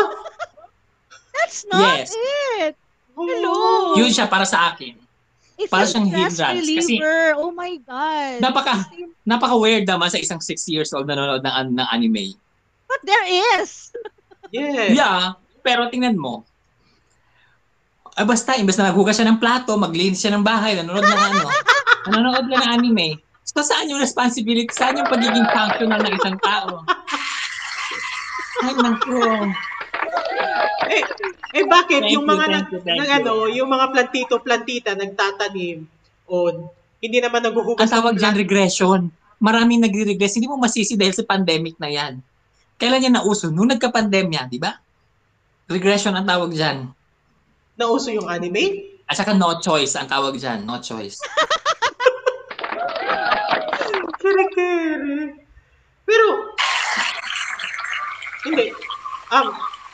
That's 1.38 1.62
not 1.70 2.01
Yes. 2.01 2.10
it. 2.58 2.74
Oh. 3.13 3.25
Hello. 3.25 3.54
Yun 3.96 4.10
siya 4.10 4.25
para 4.25 4.46
sa 4.46 4.74
akin. 4.74 4.98
It's 5.58 5.74
Para 5.74 5.90
siyang 5.90 6.06
hindrance. 6.06 6.38
Kasi- 6.38 7.02
oh 7.34 7.50
my 7.50 7.74
God. 7.82 8.38
Napaka- 8.40 8.86
Napaka-weird 9.26 9.90
naman 9.90 10.14
sa 10.14 10.22
isang 10.22 10.38
6 10.38 10.70
years 10.70 10.94
old 10.94 11.10
na 11.10 11.18
nanonood 11.18 11.42
ng, 11.42 11.82
ng 11.82 11.88
anime. 11.90 12.38
But 12.86 13.02
there 13.04 13.26
is. 13.58 13.90
Yes. 14.48 14.96
Yeah, 14.96 15.36
pero 15.60 15.92
tingnan 15.92 16.16
mo. 16.16 16.48
Ah, 18.16 18.24
basta, 18.24 18.56
imbes 18.56 18.80
na 18.80 18.96
naghugas 18.96 19.20
siya 19.20 19.28
ng 19.28 19.44
plato, 19.44 19.76
maglinis 19.76 20.24
siya 20.24 20.32
ng 20.32 20.40
bahay, 20.40 20.72
nanonood 20.80 21.04
ng 21.04 21.22
ano, 21.36 21.52
nanonood 22.08 22.48
lang 22.48 22.64
ng 22.64 22.72
anime. 22.80 23.20
So, 23.44 23.60
saan 23.60 23.92
yung 23.92 24.00
responsibility? 24.00 24.72
Saan 24.72 24.96
yung 24.96 25.12
pagiging 25.12 25.44
functional 25.52 26.00
ng 26.00 26.16
isang 26.16 26.40
tao? 26.40 26.80
Ay, 28.64 28.74
naku. 28.80 29.20
Eh, 30.88 31.03
eh 31.53 31.65
bakit 31.67 32.07
Thank 32.07 32.13
yung 32.15 32.24
you, 32.24 32.31
mga 32.31 32.45
thank 32.47 32.55
nag, 32.55 32.65
you, 32.71 32.79
nag- 32.83 33.12
you. 33.12 33.17
ano, 33.19 33.31
yung 33.51 33.69
mga 33.69 33.86
plantito-plantita 33.91 34.95
nagtatanim 34.95 35.83
on 36.27 36.67
hindi 36.97 37.19
naman 37.21 37.43
naghuhugas 37.43 37.83
Ang 37.83 37.93
tawag 37.93 38.15
plant- 38.17 38.39
regression. 38.39 39.00
Maraming 39.38 39.86
nagre-regress. 39.86 40.33
Hindi 40.33 40.50
mo 40.50 40.57
masisi 40.57 40.97
dahil 40.97 41.13
sa 41.13 41.21
pandemic 41.21 41.77
na 41.77 41.93
yan. 41.93 42.17
Kailan 42.75 43.05
yan 43.05 43.15
nauso? 43.21 43.53
Nung 43.53 43.69
nagka-pandemya, 43.69 44.50
di 44.50 44.57
ba? 44.57 44.74
Regression 45.69 46.17
ang 46.17 46.25
tawag 46.25 46.50
dyan. 46.53 46.89
nauso 47.77 48.09
yung 48.09 48.25
anime. 48.25 48.97
At 49.05 49.21
saka 49.21 49.38
no 49.38 49.62
choice 49.62 49.93
ang 49.93 50.09
tawag 50.09 50.41
dyan. 50.41 50.65
No 50.65 50.81
choice. 50.81 51.21
Pero, 56.07 56.27
hindi. 58.47 58.71
Um, 59.29 59.47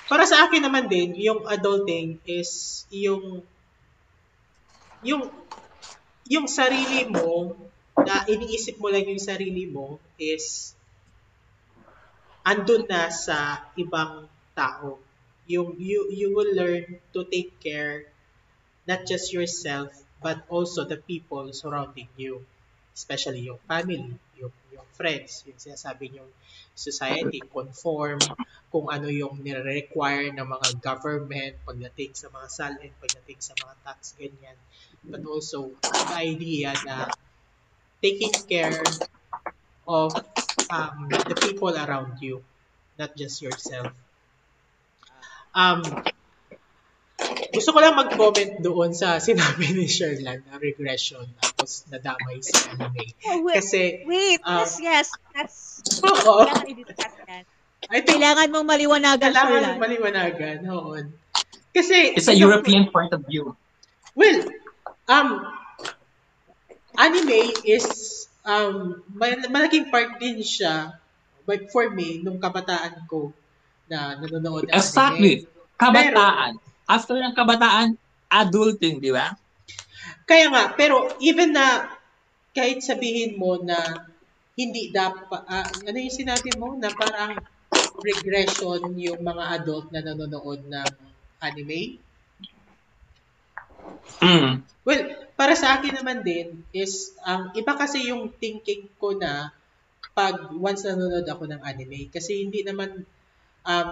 para 0.07 0.23
sa 0.27 0.47
akin 0.47 0.63
naman 0.67 0.91
din, 0.91 1.15
yung 1.15 1.47
adulting 1.47 2.19
is 2.27 2.83
yung 2.91 3.43
yung 5.03 5.27
yung 6.27 6.47
sarili 6.47 7.07
mo 7.07 7.55
na 7.99 8.23
iniisip 8.27 8.79
mo 8.79 8.87
lang 8.87 9.07
yung 9.07 9.21
sarili 9.21 9.67
mo 9.67 9.99
is 10.19 10.75
andun 12.43 12.87
na 12.87 13.07
sa 13.11 13.67
ibang 13.79 14.27
tao. 14.55 14.99
Yung 15.47 15.75
you 15.79 16.07
you 16.11 16.31
will 16.31 16.51
learn 16.55 16.99
to 17.11 17.27
take 17.27 17.59
care 17.59 18.07
not 18.87 19.07
just 19.07 19.31
yourself 19.31 19.91
but 20.23 20.43
also 20.47 20.83
the 20.87 20.99
people 20.99 21.51
surrounding 21.51 22.07
you 22.15 22.43
especially 22.93 23.49
yung 23.49 23.59
family, 23.65 24.13
yung, 24.37 24.53
yung 24.71 24.87
friends, 24.93 25.43
yung 25.49 25.57
sinasabi 25.57 26.13
yung 26.13 26.29
society, 26.73 27.41
conform, 27.41 28.21
kung 28.73 28.89
ano 28.89 29.09
yung 29.09 29.37
nire-require 29.41 30.33
ng 30.33 30.47
mga 30.49 30.67
government 30.81 31.53
pagdating 31.65 32.17
sa 32.17 32.33
mga 32.33 32.47
salin, 32.49 32.91
pagdating 32.97 33.39
sa 33.41 33.53
mga 33.53 33.73
tax, 33.85 34.17
ganyan. 34.17 34.57
But 35.05 35.21
also, 35.29 35.77
the 35.83 36.15
idea 36.17 36.73
na 36.85 37.11
taking 38.01 38.33
care 38.49 38.81
of 39.85 40.15
um, 40.69 41.09
the 41.09 41.37
people 41.37 41.73
around 41.75 42.17
you, 42.21 42.41
not 42.97 43.13
just 43.13 43.41
yourself. 43.41 43.93
Um, 45.53 45.85
gusto 47.53 47.69
ko 47.71 47.79
lang 47.79 47.93
mag-comment 47.93 48.59
doon 48.59 48.91
sa 48.91 49.21
sinabi 49.21 49.71
ni 49.71 49.85
Sherlan 49.85 50.41
na 50.47 50.57
regression 50.57 51.23
tapos 51.37 51.85
nadamay 51.89 52.41
sa 52.41 52.73
anime. 52.73 53.03
Oh, 53.29 53.45
wait, 53.45 53.55
Kasi, 53.61 54.03
wait. 54.05 54.39
um, 54.43 54.63
yes, 54.65 54.71
yes. 54.81 55.07
That's, 55.33 55.57
oo. 56.01 56.45
I 57.91 57.99
think 57.99 58.19
Kailangan 58.23 58.47
mong 58.49 58.65
maliwanagan, 58.65 59.31
kailangan 59.31 59.59
Sherlan. 59.59 59.75
maliwanagan. 59.77 60.57
Oo. 60.71 60.95
Kasi, 61.73 62.15
It's 62.15 62.29
a 62.29 62.37
European 62.37 62.87
point 62.89 63.11
of 63.11 63.25
view. 63.25 63.53
Well, 64.13 64.45
um, 65.09 65.41
anime 66.95 67.51
is, 67.65 67.85
um, 68.45 69.01
mal- 69.09 69.49
malaking 69.49 69.89
part 69.89 70.15
din 70.17 70.39
siya, 70.39 70.95
but 71.43 71.67
for 71.69 71.89
me, 71.89 72.21
nung 72.21 72.37
kabataan 72.39 73.03
ko, 73.09 73.33
na 73.85 74.15
nanonood 74.15 74.69
ng 74.69 74.73
Exactly. 74.73 75.43
anime. 75.43 75.51
Kabataan. 75.75 76.51
After 76.87 77.15
ng 77.15 77.31
kabataan, 77.35 77.95
adulting, 78.27 78.99
di 78.99 79.11
ba? 79.15 79.31
Kaya 80.27 80.51
nga, 80.51 80.63
pero 80.75 81.15
even 81.23 81.55
na, 81.55 81.87
kahit 82.55 82.83
sabihin 82.83 83.39
mo 83.39 83.59
na, 83.63 84.09
hindi 84.59 84.91
dapat, 84.91 85.43
ah, 85.47 85.69
ano 85.71 85.97
yung 85.99 86.13
sinabi 86.21 86.51
mo, 86.55 86.75
na 86.79 86.91
parang, 86.95 87.39
regression 88.03 88.95
yung 88.99 89.21
mga 89.23 89.43
adult 89.61 89.87
na 89.93 90.01
nanonood 90.03 90.65
ng 90.67 90.91
anime? 91.39 92.01
Mm. 94.21 94.67
Well, 94.83 95.01
para 95.39 95.55
sa 95.55 95.79
akin 95.79 95.95
naman 95.99 96.21
din 96.27 96.67
is 96.75 97.15
ang 97.23 97.55
iba 97.55 97.73
kasi 97.79 98.11
yung 98.11 98.35
thinking 98.35 98.91
ko 98.99 99.15
na 99.15 99.55
pag 100.17 100.35
once 100.67 100.83
nanonood 100.85 101.27
ako 101.27 101.43
ng 101.49 101.61
anime 101.63 102.11
kasi 102.11 102.43
hindi 102.45 102.61
naman 102.67 103.07
um 103.67 103.91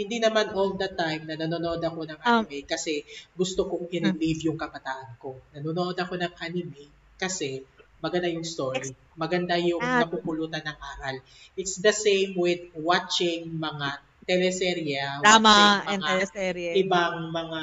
hindi 0.00 0.16
naman 0.18 0.46
all 0.56 0.72
the 0.74 0.90
time 0.96 1.28
na 1.28 1.36
nanonood 1.36 1.80
ako 1.80 2.00
ng 2.08 2.18
Um, 2.24 2.44
anime 2.48 2.64
kasi 2.64 3.04
gusto 3.36 3.68
kong 3.68 3.92
i-relive 3.92 4.40
yung 4.48 4.56
kabataan 4.56 5.12
ko. 5.16 5.36
Nanonood 5.52 5.96
ako 5.96 6.14
ng 6.16 6.32
anime 6.40 6.84
kasi 7.16 7.60
maganda 8.00 8.32
yung 8.32 8.48
story, 8.48 8.88
maganda 9.14 9.60
yung 9.60 9.84
Ah. 9.84 10.00
napupulutan 10.00 10.64
ng 10.64 10.78
aral. 10.80 11.16
It's 11.52 11.76
the 11.78 11.92
same 11.92 12.32
with 12.34 12.72
watching 12.72 13.60
mga 13.60 13.88
teleserye, 14.24 15.20
Drama 15.20 15.52
watching 15.52 15.90
and 15.92 16.00
teleserye. 16.02 16.70
ibang 16.80 17.28
mga 17.30 17.62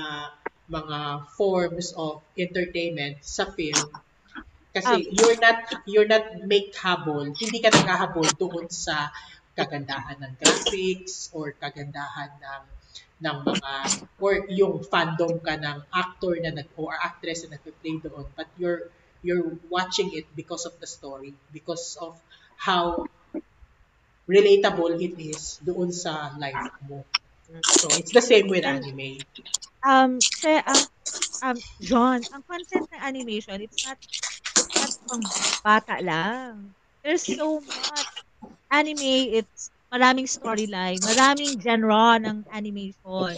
mga 0.68 1.00
forms 1.34 1.96
of 1.96 2.20
entertainment 2.36 3.24
sa 3.24 3.48
film 3.50 3.88
kasi 4.76 4.94
Um, 4.94 5.16
you're 5.16 5.40
not 5.40 5.58
you're 5.90 6.06
not 6.06 6.26
make 6.46 6.70
habol 6.76 7.24
hindi 7.34 7.58
ka 7.58 7.72
naghahabol 7.72 8.28
doon 8.38 8.68
sa 8.70 9.10
kagandahan 9.58 10.22
ng 10.22 10.34
graphics 10.38 11.34
or 11.34 11.50
kagandahan 11.58 12.30
ng 12.38 12.64
ng 13.18 13.38
mga 13.42 13.74
or 14.22 14.46
yung 14.54 14.86
fandom 14.86 15.42
ka 15.42 15.58
ng 15.58 15.82
actor 15.90 16.38
na 16.38 16.54
nag 16.54 16.70
or 16.78 16.94
actress 16.94 17.42
na 17.44 17.58
nagpe-play 17.58 17.98
doon 17.98 18.30
but 18.38 18.46
you're 18.62 18.94
you're 19.26 19.58
watching 19.74 20.14
it 20.14 20.30
because 20.38 20.70
of 20.70 20.78
the 20.78 20.86
story 20.86 21.34
because 21.50 21.98
of 21.98 22.14
how 22.62 23.10
relatable 24.30 24.94
it 25.02 25.18
is 25.18 25.58
doon 25.66 25.90
sa 25.90 26.38
life 26.38 26.78
mo 26.86 27.02
so 27.66 27.90
it's 27.98 28.14
the 28.14 28.22
same 28.22 28.46
with 28.46 28.62
anime 28.62 29.18
um, 29.82 30.20
kasi, 30.20 30.62
um, 30.62 30.84
um, 31.44 31.58
John, 31.82 32.20
ang 32.34 32.44
content 32.44 32.86
ng 32.92 33.02
animation, 33.02 33.62
it's 33.62 33.86
not, 33.88 33.98
it's 34.02 34.76
not 34.76 34.92
pang 35.08 35.24
bata 35.64 35.96
lang. 36.04 36.76
There's 37.04 37.24
so 37.24 37.64
much. 37.64 38.07
Anime, 38.68 39.32
it's 39.40 39.72
maraming 39.88 40.28
storyline, 40.28 41.00
maraming 41.00 41.56
genre 41.56 42.20
ng 42.20 42.44
animation. 42.52 43.36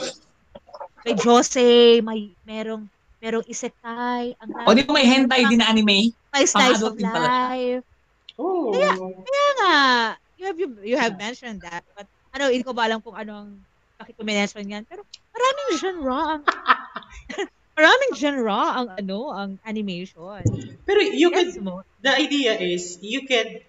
May 1.05 1.15
Jose, 1.15 2.01
may 2.01 2.33
merong 2.43 2.89
merong 3.21 3.45
isekai, 3.45 4.33
ang 4.41 4.49
O 4.65 4.73
di 4.73 4.83
ba 4.83 4.95
may 4.95 5.05
hentai 5.05 5.45
din 5.47 5.59
na 5.61 5.69
anime? 5.69 6.11
may 6.33 6.45
slice 6.45 6.81
of 6.81 6.97
life. 6.97 7.83
oh 8.39 8.71
Kaya 8.73 9.49
nga, 9.59 9.77
you 10.39 10.45
have, 10.47 10.57
you, 10.59 10.67
you 10.83 10.97
have 10.97 11.15
mentioned 11.19 11.61
that. 11.61 11.83
But 11.93 12.07
ano, 12.33 12.49
hindi 12.49 12.65
ko 12.65 12.73
ba 12.73 12.87
alam 12.89 13.01
kung 13.03 13.15
ano 13.17 13.31
ang 13.45 13.49
bakit 13.99 14.15
ko 14.17 14.23
mention 14.23 14.65
yan. 14.65 14.83
Pero 14.87 15.03
maraming 15.35 15.69
genre 15.77 16.17
ang 16.37 16.41
maraming 17.79 18.13
genre 18.15 18.59
ang 18.75 18.87
ano, 18.97 19.19
ang 19.31 19.51
animation. 19.67 20.41
Pero 20.87 20.99
you 21.11 21.29
can, 21.31 21.47
Yes 21.51 21.59
mo. 21.59 21.83
the 22.01 22.11
idea 22.11 22.55
is 22.55 22.97
you 23.03 23.27
can, 23.27 23.59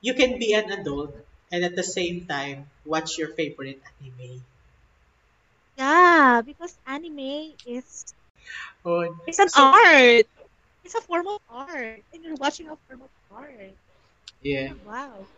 you 0.00 0.14
can 0.14 0.38
be 0.38 0.52
an 0.52 0.70
adult 0.72 1.12
and 1.52 1.64
at 1.64 1.76
the 1.76 1.84
same 1.84 2.24
time 2.26 2.66
watch 2.84 3.18
your 3.18 3.28
favorite 3.32 3.80
anime. 4.00 4.40
Yeah, 5.76 6.42
because 6.44 6.76
anime 6.86 7.54
is 7.66 8.12
Oh, 8.84 9.04
it's 9.28 9.38
an 9.38 9.48
So- 9.48 9.60
art. 9.62 10.26
It's 10.84 10.96
a 10.96 11.04
form 11.04 11.28
of 11.28 11.40
art. 11.52 12.00
And 12.12 12.24
you're 12.24 12.40
watching 12.40 12.66
a 12.72 12.76
form 12.88 13.04
of 13.04 13.12
art. 13.30 13.76
yeah. 14.40 14.72
Wow. 14.88 15.28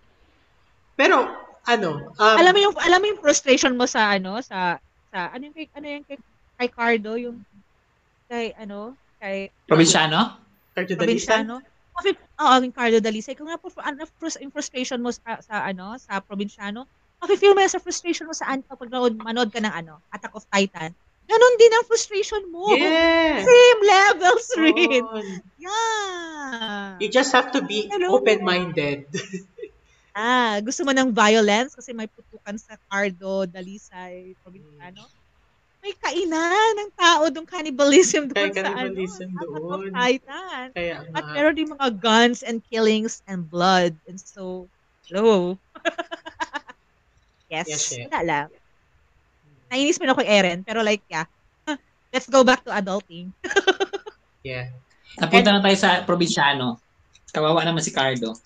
Pero, 0.95 1.26
ano, 1.66 2.14
um, 2.14 2.37
alam 2.38 2.52
mo 2.54 2.61
yung 2.62 2.75
alam 2.78 2.99
mo 3.02 3.07
yung 3.11 3.19
frustration 3.21 3.75
mo 3.75 3.90
sa 3.90 4.14
ano 4.14 4.38
sa 4.38 4.79
sa 5.11 5.18
ano 5.35 5.51
yung 5.51 5.57
kay, 5.57 5.66
ano 5.75 5.87
yung 5.90 6.07
kay, 6.07 6.18
kay 6.62 6.68
Cardo 6.70 7.18
yung 7.18 7.42
kay 8.31 8.55
ano 8.55 8.94
kay 9.18 9.51
Probinsyano? 9.66 10.38
Cartoon 10.72 10.96
probinsyano. 11.03 11.55
Kasi, 11.92 12.16
oo, 12.16 12.55
yung 12.62 12.74
Cardo 12.74 12.98
Dalisay. 12.98 13.37
Kung 13.37 13.48
nga 13.52 13.61
po, 13.61 13.68
ano, 13.78 14.05
yung 14.40 14.52
frustration 14.52 15.00
mo 15.05 15.12
sa, 15.12 15.38
sa 15.44 15.66
ano, 15.68 15.96
sa 16.00 16.18
probinsyano, 16.24 16.88
mafe-feel 17.20 17.55
mo 17.55 17.61
yan 17.62 17.70
sa 17.70 17.83
frustration 17.83 18.26
mo 18.26 18.35
sa 18.35 18.48
an- 18.50 18.64
pag 18.66 18.88
manood, 18.88 19.52
ka 19.52 19.61
ng 19.61 19.70
ano, 19.70 20.00
Attack 20.11 20.35
of 20.35 20.48
Titan. 20.50 20.90
Ganon 21.22 21.55
din 21.55 21.70
ang 21.70 21.87
frustration 21.87 22.42
mo. 22.50 22.74
Yeah. 22.74 23.46
Same 23.46 23.81
levels 23.87 24.46
rin. 24.59 25.02
Oh, 25.07 25.22
Yeah. 25.55 26.98
you 26.98 27.07
just 27.07 27.31
have 27.31 27.55
to 27.55 27.62
be 27.62 27.87
Hello. 27.87 28.18
open-minded. 28.18 29.07
Ah, 30.12 30.61
gusto 30.61 30.85
mo 30.85 30.92
ng 30.92 31.09
violence 31.09 31.72
kasi 31.72 31.96
may 31.96 32.05
putukan 32.05 32.59
sa 32.61 32.76
Cardo, 32.90 33.48
Dalisay, 33.48 34.37
probinsyano. 34.44 35.09
May 35.83 35.99
kainan 35.99 36.73
ng 36.79 36.90
tao 36.95 37.27
doon 37.27 37.42
cannibalism 37.42 38.31
doon 38.31 38.55
Kaya 38.55 38.55
sa 38.55 38.71
cannibalism 38.71 39.29
ano, 39.35 39.42
Attack 39.42 39.51
of 39.51 39.66
doon. 39.83 39.90
Titan. 39.90 40.66
Kaya 40.79 40.95
At 41.11 41.25
nga, 41.27 41.33
meron 41.35 41.55
din 41.59 41.68
mga 41.75 41.88
guns 41.99 42.47
and 42.47 42.62
killings 42.71 43.18
and 43.27 43.42
blood. 43.51 43.99
And 44.07 44.14
so, 44.14 44.71
hello. 45.11 45.59
yes, 47.53 47.66
Yes, 47.66 47.85
eh. 47.99 48.07
wala 48.07 48.21
lang. 48.23 48.49
Nainis 49.75 49.99
mo 49.99 50.07
na 50.07 50.14
kay 50.14 50.29
Eren, 50.31 50.62
pero 50.62 50.87
like, 50.87 51.03
yeah. 51.11 51.27
Let's 52.14 52.31
go 52.31 52.47
back 52.47 52.62
to 52.62 52.71
adulting. 52.71 53.35
yeah. 54.47 54.71
Napunta 55.18 55.51
na 55.51 55.64
tayo 55.64 55.75
sa 55.81 56.07
probinsyano. 56.07 56.79
Kawawa 57.33 57.64
naman 57.66 57.83
si 57.83 57.90
Cardo. 57.90 58.37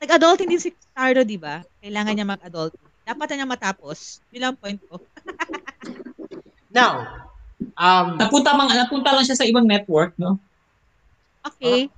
Nag-adulting 0.00 0.48
din 0.48 0.62
si 0.62 0.70
Cardo, 0.94 1.20
di 1.20 1.36
ba? 1.36 1.60
Kailangan 1.84 2.14
niya 2.16 2.26
mag-adult. 2.26 2.78
Dapat 3.02 3.26
na 3.28 3.34
niya 3.42 3.48
matapos. 3.50 4.22
Yun 4.32 4.42
lang 4.48 4.56
point 4.56 4.78
ko. 4.88 5.02
Now, 6.72 7.28
um, 7.76 8.16
Napunta, 8.16 8.56
mang, 8.56 8.72
napunta 8.72 9.12
lang 9.12 9.24
siya 9.28 9.38
sa 9.38 9.46
ibang 9.46 9.68
network, 9.68 10.16
no? 10.16 10.40
Okay. 11.42 11.90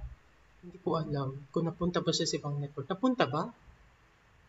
hindi 0.65 0.79
ko 0.81 0.97
alam 0.97 1.37
kung 1.53 1.69
napunta 1.69 2.01
ba 2.01 2.11
siya 2.11 2.25
sa 2.25 2.41
ibang 2.41 2.57
network. 2.57 2.89
Napunta 2.89 3.29
ba? 3.29 3.53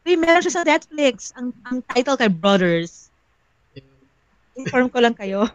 Uy, 0.07 0.15
meron 0.15 0.41
siya 0.41 0.61
sa 0.61 0.67
Netflix. 0.67 1.35
Ang, 1.35 1.51
ang 1.67 1.83
title 1.83 2.15
kay 2.15 2.31
Brothers. 2.31 3.11
Inform 4.55 4.88
ko 4.88 5.03
lang 5.03 5.15
kayo. 5.15 5.43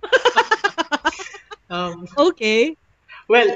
Um, 1.70 2.02
okay. 2.18 2.74
well, 3.30 3.46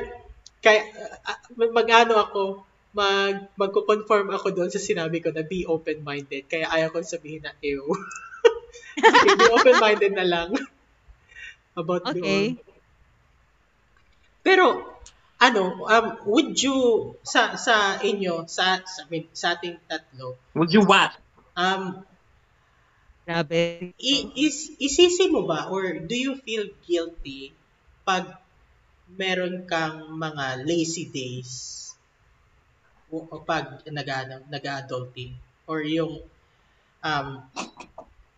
kaya, 0.62 0.86
uh, 1.26 1.66
mag-ano 1.74 2.14
ako, 2.22 2.62
mag, 2.94 3.50
magko-confirm 3.58 4.30
ako 4.30 4.54
doon 4.54 4.70
sa 4.70 4.78
sinabi 4.78 5.18
ko 5.18 5.34
na 5.34 5.42
be 5.42 5.66
open-minded. 5.66 6.46
Kaya 6.46 6.70
ayaw 6.70 6.94
ko 6.94 7.02
sabihin 7.02 7.42
na 7.42 7.58
ew. 7.58 7.82
Sige, 8.94 9.30
be 9.42 9.50
open-minded 9.50 10.14
na 10.14 10.26
lang. 10.30 10.54
About 11.76 12.06
Okay. 12.06 12.14
doon. 12.14 12.58
Pero, 14.46 14.66
ano, 15.40 15.64
um, 15.88 16.06
would 16.30 16.54
you, 16.62 16.76
sa, 17.24 17.56
sa 17.56 17.98
inyo, 18.10 18.46
sa, 18.46 18.84
sa, 18.84 19.02
sa 19.34 19.46
ating 19.56 19.76
tatlo, 19.88 20.36
Would 20.54 20.72
you 20.72 20.84
what? 20.84 21.16
um, 21.56 22.06
Grabe. 23.26 23.94
I- 24.12 24.30
is 24.46 24.56
isisi 24.86 25.24
mo 25.34 25.40
ba 25.50 25.60
or 25.74 25.84
do 26.10 26.16
you 26.24 26.32
feel 26.46 26.64
guilty 26.86 27.40
pag 28.06 28.24
meron 29.20 29.54
kang 29.72 29.98
mga 30.24 30.46
lazy 30.68 31.04
days 31.18 31.52
o, 33.14 33.16
o 33.34 33.36
pag 33.48 33.64
nag 33.96 34.08
nag-adulting 34.52 35.32
or 35.70 35.78
yung 35.96 36.14
um 37.08 37.28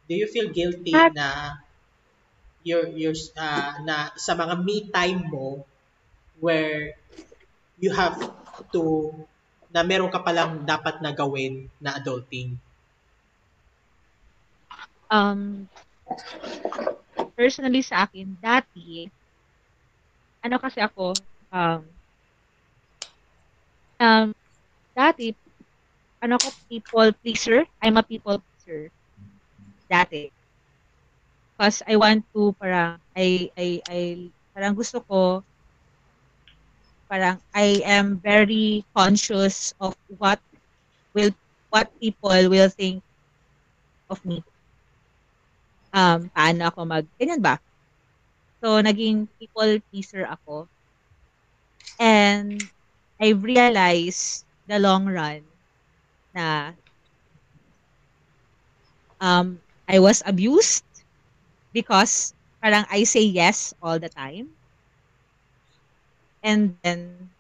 do 0.09 0.14
you 0.20 0.29
feel 0.35 0.49
guilty 0.59 0.94
Ah. 0.94 1.11
na 1.18 1.27
your 2.67 2.91
your 2.99 3.15
ah, 3.39 3.79
na 3.87 4.11
sa 4.19 4.35
mga 4.35 4.55
me 4.67 4.77
time 4.91 5.31
mo 5.31 5.63
where 6.43 6.99
you 7.79 7.95
have 7.95 8.19
to 8.75 8.83
na 9.71 9.87
meron 9.87 10.11
ka 10.11 10.21
palang 10.27 10.67
dapat 10.67 10.99
na 10.99 11.15
gawin 11.15 11.71
na 11.79 11.97
adulting 12.01 12.59
um, 15.11 15.69
personally 17.37 17.83
sa 17.83 18.09
akin, 18.09 18.37
dati, 18.41 19.07
ano 20.43 20.57
kasi 20.59 20.79
ako, 20.81 21.19
um, 21.53 21.83
um, 24.01 24.29
dati, 24.97 25.35
ano 26.23 26.41
ko, 26.41 26.49
people 26.71 27.11
pleaser. 27.23 27.67
I'm 27.83 27.99
a 27.99 28.05
people 28.05 28.41
pleaser. 28.41 28.91
Dati. 29.87 30.36
Because 31.57 31.83
I 31.88 31.97
want 31.97 32.25
to, 32.37 32.53
parang, 32.61 33.01
I, 33.16 33.51
I, 33.57 33.81
I, 33.88 33.99
parang 34.53 34.75
gusto 34.77 35.01
ko, 35.01 35.40
parang, 37.09 37.40
I 37.55 37.81
am 37.85 38.21
very 38.21 38.85
conscious 38.95 39.73
of 39.81 39.97
what 40.09 40.40
will, 41.14 41.33
what 41.71 41.90
people 42.01 42.51
will 42.51 42.69
think 42.71 43.03
of 44.11 44.25
me 44.25 44.42
um, 45.95 46.31
paano 46.35 46.71
ako 46.71 46.81
mag, 46.87 47.05
ganyan 47.19 47.42
ba? 47.42 47.59
So, 48.62 48.81
naging 48.83 49.29
people 49.38 49.79
pleaser 49.92 50.25
ako. 50.27 50.69
And, 51.99 52.61
I've 53.21 53.42
realized 53.42 54.45
the 54.69 54.77
long 54.79 55.09
run 55.09 55.49
na 56.37 56.77
um, 59.21 59.61
I 59.88 59.99
was 59.99 60.23
abused 60.27 60.85
because 61.77 62.33
parang 62.65 62.89
I 62.89 63.05
say 63.05 63.29
yes 63.29 63.77
all 63.85 64.01
the 64.01 64.09
time. 64.09 64.57
And 66.43 66.77
then, 66.81 67.31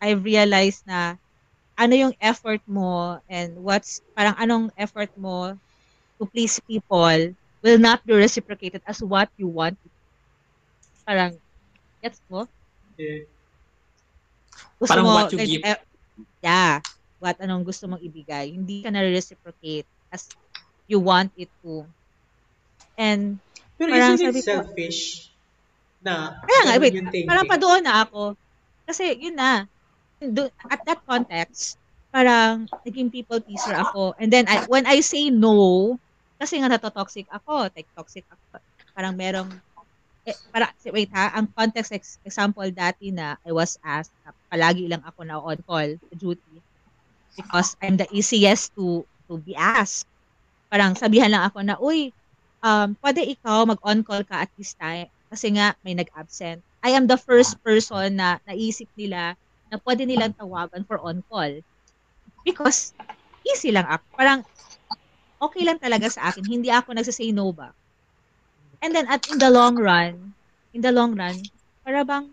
I 0.00 0.10
realized 0.18 0.84
na 0.86 1.16
ano 1.78 1.94
yung 1.94 2.14
effort 2.20 2.60
mo 2.66 3.18
and 3.28 3.58
what's, 3.62 4.00
parang 4.16 4.36
anong 4.38 4.70
effort 4.76 5.10
mo 5.16 5.56
to 6.20 6.24
please 6.30 6.60
people 6.68 7.34
will 7.62 7.78
not 7.80 8.04
be 8.06 8.14
reciprocated 8.14 8.82
as 8.86 9.02
what 9.02 9.30
you 9.36 9.48
want. 9.48 9.78
Parang, 11.06 11.36
gets 12.02 12.20
mo? 12.30 12.48
Yeah. 12.98 13.24
Gusto 14.80 14.98
Parang 14.98 15.04
mo, 15.04 15.14
what 15.14 15.32
you 15.32 15.38
like, 15.38 15.54
give. 15.54 15.62
eh, 15.62 15.78
yeah, 16.42 16.80
what 17.22 17.36
anong 17.40 17.64
gusto 17.64 17.86
mong 17.88 18.02
ibigay. 18.02 18.52
Hindi 18.54 18.82
ka 18.84 18.90
na-reciprocate 18.90 19.86
as 20.12 20.30
you 20.90 21.00
want 21.00 21.32
it 21.38 21.50
to. 21.64 21.86
And, 22.94 23.42
Pero 23.74 23.90
Parang 23.90 24.14
isn't 24.14 24.34
it 24.38 24.46
ko- 24.46 24.62
selfish 24.62 25.00
na 26.04 26.38
kaya 26.46 26.60
nga, 26.68 26.74
wait, 26.78 26.94
parang 27.26 27.46
pa 27.48 27.56
doon 27.58 27.82
na 27.82 28.06
ako. 28.06 28.38
Kasi, 28.86 29.16
yun 29.18 29.34
na, 29.34 29.66
do, 30.20 30.46
at 30.70 30.80
that 30.86 31.00
context, 31.08 31.80
parang 32.14 32.70
naging 32.86 33.10
people 33.10 33.40
pleaser 33.42 33.74
ako. 33.74 34.14
And 34.20 34.30
then, 34.30 34.46
I, 34.46 34.62
when 34.70 34.86
I 34.86 35.02
say 35.02 35.32
no, 35.32 35.98
kasi 36.38 36.60
nga 36.60 36.70
natotoxic 36.70 37.26
ako, 37.32 37.72
like 37.74 37.88
toxic 37.96 38.22
ako, 38.30 38.62
parang 38.94 39.16
merong, 39.18 39.50
eh, 40.28 40.36
para, 40.54 40.70
wait 40.92 41.10
ha, 41.12 41.34
ang 41.34 41.50
context 41.50 41.90
ex- 41.92 42.20
example 42.22 42.68
dati 42.70 43.10
na 43.10 43.34
I 43.42 43.50
was 43.50 43.74
asked, 43.82 44.14
na 44.22 44.30
palagi 44.48 44.86
lang 44.86 45.02
ako 45.02 45.20
na 45.26 45.40
on 45.40 45.58
call 45.66 45.88
sa 45.98 46.14
duty 46.14 46.62
because 47.34 47.74
I'm 47.82 47.98
the 47.98 48.06
easiest 48.14 48.72
to 48.78 49.02
to 49.26 49.40
be 49.42 49.58
asked. 49.58 50.06
Parang 50.70 50.94
sabihan 50.94 51.30
lang 51.30 51.44
ako 51.50 51.58
na, 51.66 51.76
uy, 51.82 52.14
um, 52.64 52.96
pwede 53.04 53.20
ikaw 53.20 53.68
mag-on 53.68 54.00
call 54.00 54.24
ka 54.24 54.48
at 54.48 54.50
this 54.56 54.72
time 54.74 55.06
kasi 55.28 55.52
nga 55.52 55.76
may 55.84 55.92
nag-absent. 55.92 56.64
I 56.80 56.96
am 56.96 57.04
the 57.04 57.20
first 57.20 57.60
person 57.60 58.16
na 58.16 58.40
naisip 58.48 58.88
nila 58.96 59.36
na 59.68 59.76
pwede 59.84 60.08
nilang 60.08 60.32
tawagan 60.32 60.84
for 60.88 61.00
on 61.04 61.20
call. 61.28 61.52
Because 62.44 62.96
easy 63.44 63.72
lang 63.72 63.88
ako. 63.88 64.04
Parang 64.16 64.40
okay 65.40 65.62
lang 65.64 65.76
talaga 65.80 66.08
sa 66.08 66.32
akin. 66.32 66.44
Hindi 66.44 66.72
ako 66.72 66.96
nagsasay 66.96 67.32
no 67.36 67.52
ba. 67.52 67.72
And 68.84 68.92
then 68.92 69.08
at 69.08 69.24
in 69.32 69.40
the 69.40 69.48
long 69.48 69.80
run, 69.80 70.36
in 70.76 70.84
the 70.84 70.92
long 70.92 71.16
run, 71.16 71.36
para 71.84 72.04
bang 72.04 72.28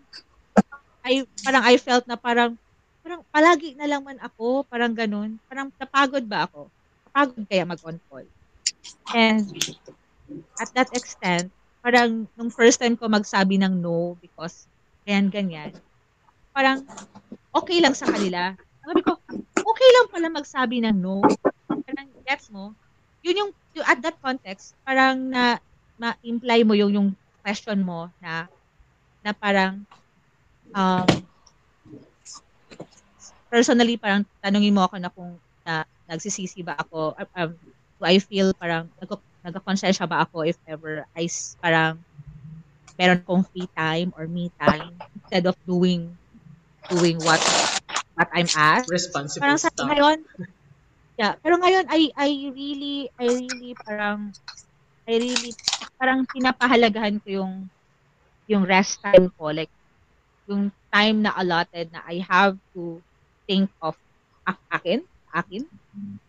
I 1.02 1.24
parang 1.42 1.64
I 1.64 1.74
felt 1.80 2.04
na 2.06 2.14
parang 2.14 2.54
parang 3.02 3.24
palagi 3.34 3.74
na 3.74 3.88
lang 3.88 4.04
man 4.04 4.20
ako, 4.20 4.68
parang 4.68 4.92
ganun. 4.92 5.40
Parang 5.48 5.72
napagod 5.80 6.28
ba 6.28 6.46
ako? 6.46 6.68
Napagod 7.08 7.42
kaya 7.48 7.64
mag-on 7.64 7.98
call. 8.06 8.26
And 9.16 9.48
at 10.60 10.70
that 10.76 10.90
extent, 10.94 11.50
parang 11.82 12.28
nung 12.38 12.50
first 12.52 12.78
time 12.78 12.94
ko 12.94 13.10
magsabi 13.10 13.58
ng 13.58 13.82
no 13.82 14.14
because 14.22 14.70
ganyan, 15.04 15.28
ganyan, 15.32 15.72
parang 16.54 16.86
okay 17.54 17.78
lang 17.82 17.96
sa 17.96 18.08
kanila. 18.08 18.54
Sabi 18.82 19.00
ko, 19.02 19.18
okay 19.62 19.88
lang 19.98 20.06
pala 20.10 20.28
magsabi 20.30 20.82
ng 20.82 20.96
no. 20.98 21.22
Parang, 21.68 22.08
gets 22.26 22.50
mo? 22.50 22.74
Yun 23.22 23.38
yung, 23.46 23.50
at 23.86 24.02
that 24.02 24.18
context, 24.22 24.74
parang 24.86 25.30
na, 25.30 25.58
ma-imply 25.98 26.66
mo 26.66 26.74
yung, 26.74 26.92
yung 26.94 27.08
question 27.44 27.82
mo 27.82 28.10
na, 28.18 28.50
na 29.22 29.30
parang, 29.34 29.86
um, 30.74 31.06
personally, 33.52 33.98
parang 34.00 34.26
tanungin 34.42 34.74
mo 34.74 34.82
ako 34.86 34.96
na 34.98 35.10
kung 35.12 35.38
na, 35.62 35.86
nagsisisi 36.10 36.66
ba 36.66 36.74
ako, 36.78 37.14
um, 37.16 37.50
do 37.98 38.02
I 38.02 38.18
feel 38.18 38.50
parang 38.58 38.90
nag 38.98 39.10
nagkakonsensya 39.44 40.06
ba 40.08 40.24
ako 40.26 40.46
if 40.46 40.58
ever 40.66 41.06
I 41.16 41.26
parang 41.62 42.04
meron 42.98 43.22
akong 43.24 43.44
free 43.50 43.68
time 43.74 44.12
or 44.16 44.26
me 44.28 44.52
time 44.60 45.02
instead 45.16 45.44
of 45.46 45.56
doing 45.66 46.16
doing 46.90 47.18
what 47.20 47.42
what 48.16 48.28
I'm 48.34 48.50
asked. 48.54 48.92
Responsible 48.92 49.40
Parang 49.40 49.58
sa 49.58 49.70
stuff. 49.72 49.88
ngayon, 49.90 50.18
yeah, 51.18 51.36
pero 51.42 51.56
ngayon 51.60 51.86
I 51.90 52.10
I 52.16 52.30
really 52.52 53.08
I 53.18 53.26
really 53.32 53.72
parang 53.82 54.34
I 55.08 55.12
really 55.18 55.52
parang 55.98 56.26
pinapahalagahan 56.30 57.20
ko 57.24 57.28
yung 57.42 57.52
yung 58.50 58.64
rest 58.66 59.00
time 59.02 59.30
ko 59.36 59.50
like 59.54 59.70
yung 60.50 60.70
time 60.92 61.22
na 61.24 61.34
allotted 61.38 61.92
na 61.92 62.02
I 62.06 62.22
have 62.26 62.58
to 62.74 63.02
think 63.48 63.70
of 63.82 63.96
ak- 64.46 64.64
akin, 64.72 65.06
akin 65.34 65.64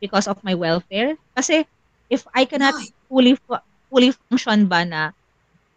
because 0.01 0.27
of 0.29 0.41
my 0.45 0.53
welfare. 0.55 1.17
Kasi 1.35 1.65
if 2.09 2.25
I 2.33 2.45
cannot 2.45 2.75
fully 3.07 3.35
fu- 3.35 3.65
fully 3.91 4.11
function 4.29 4.67
ba 4.67 4.83
na 4.83 5.11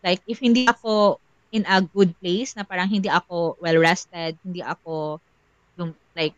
like 0.02 0.22
if 0.26 0.38
hindi 0.40 0.66
ako 0.66 1.20
in 1.54 1.62
a 1.66 1.82
good 1.82 2.14
place 2.18 2.54
na 2.58 2.66
parang 2.66 2.90
hindi 2.90 3.08
ako 3.08 3.58
well 3.62 3.78
rested, 3.78 4.38
hindi 4.42 4.60
ako 4.62 5.22
yung 5.78 5.94
like 6.16 6.34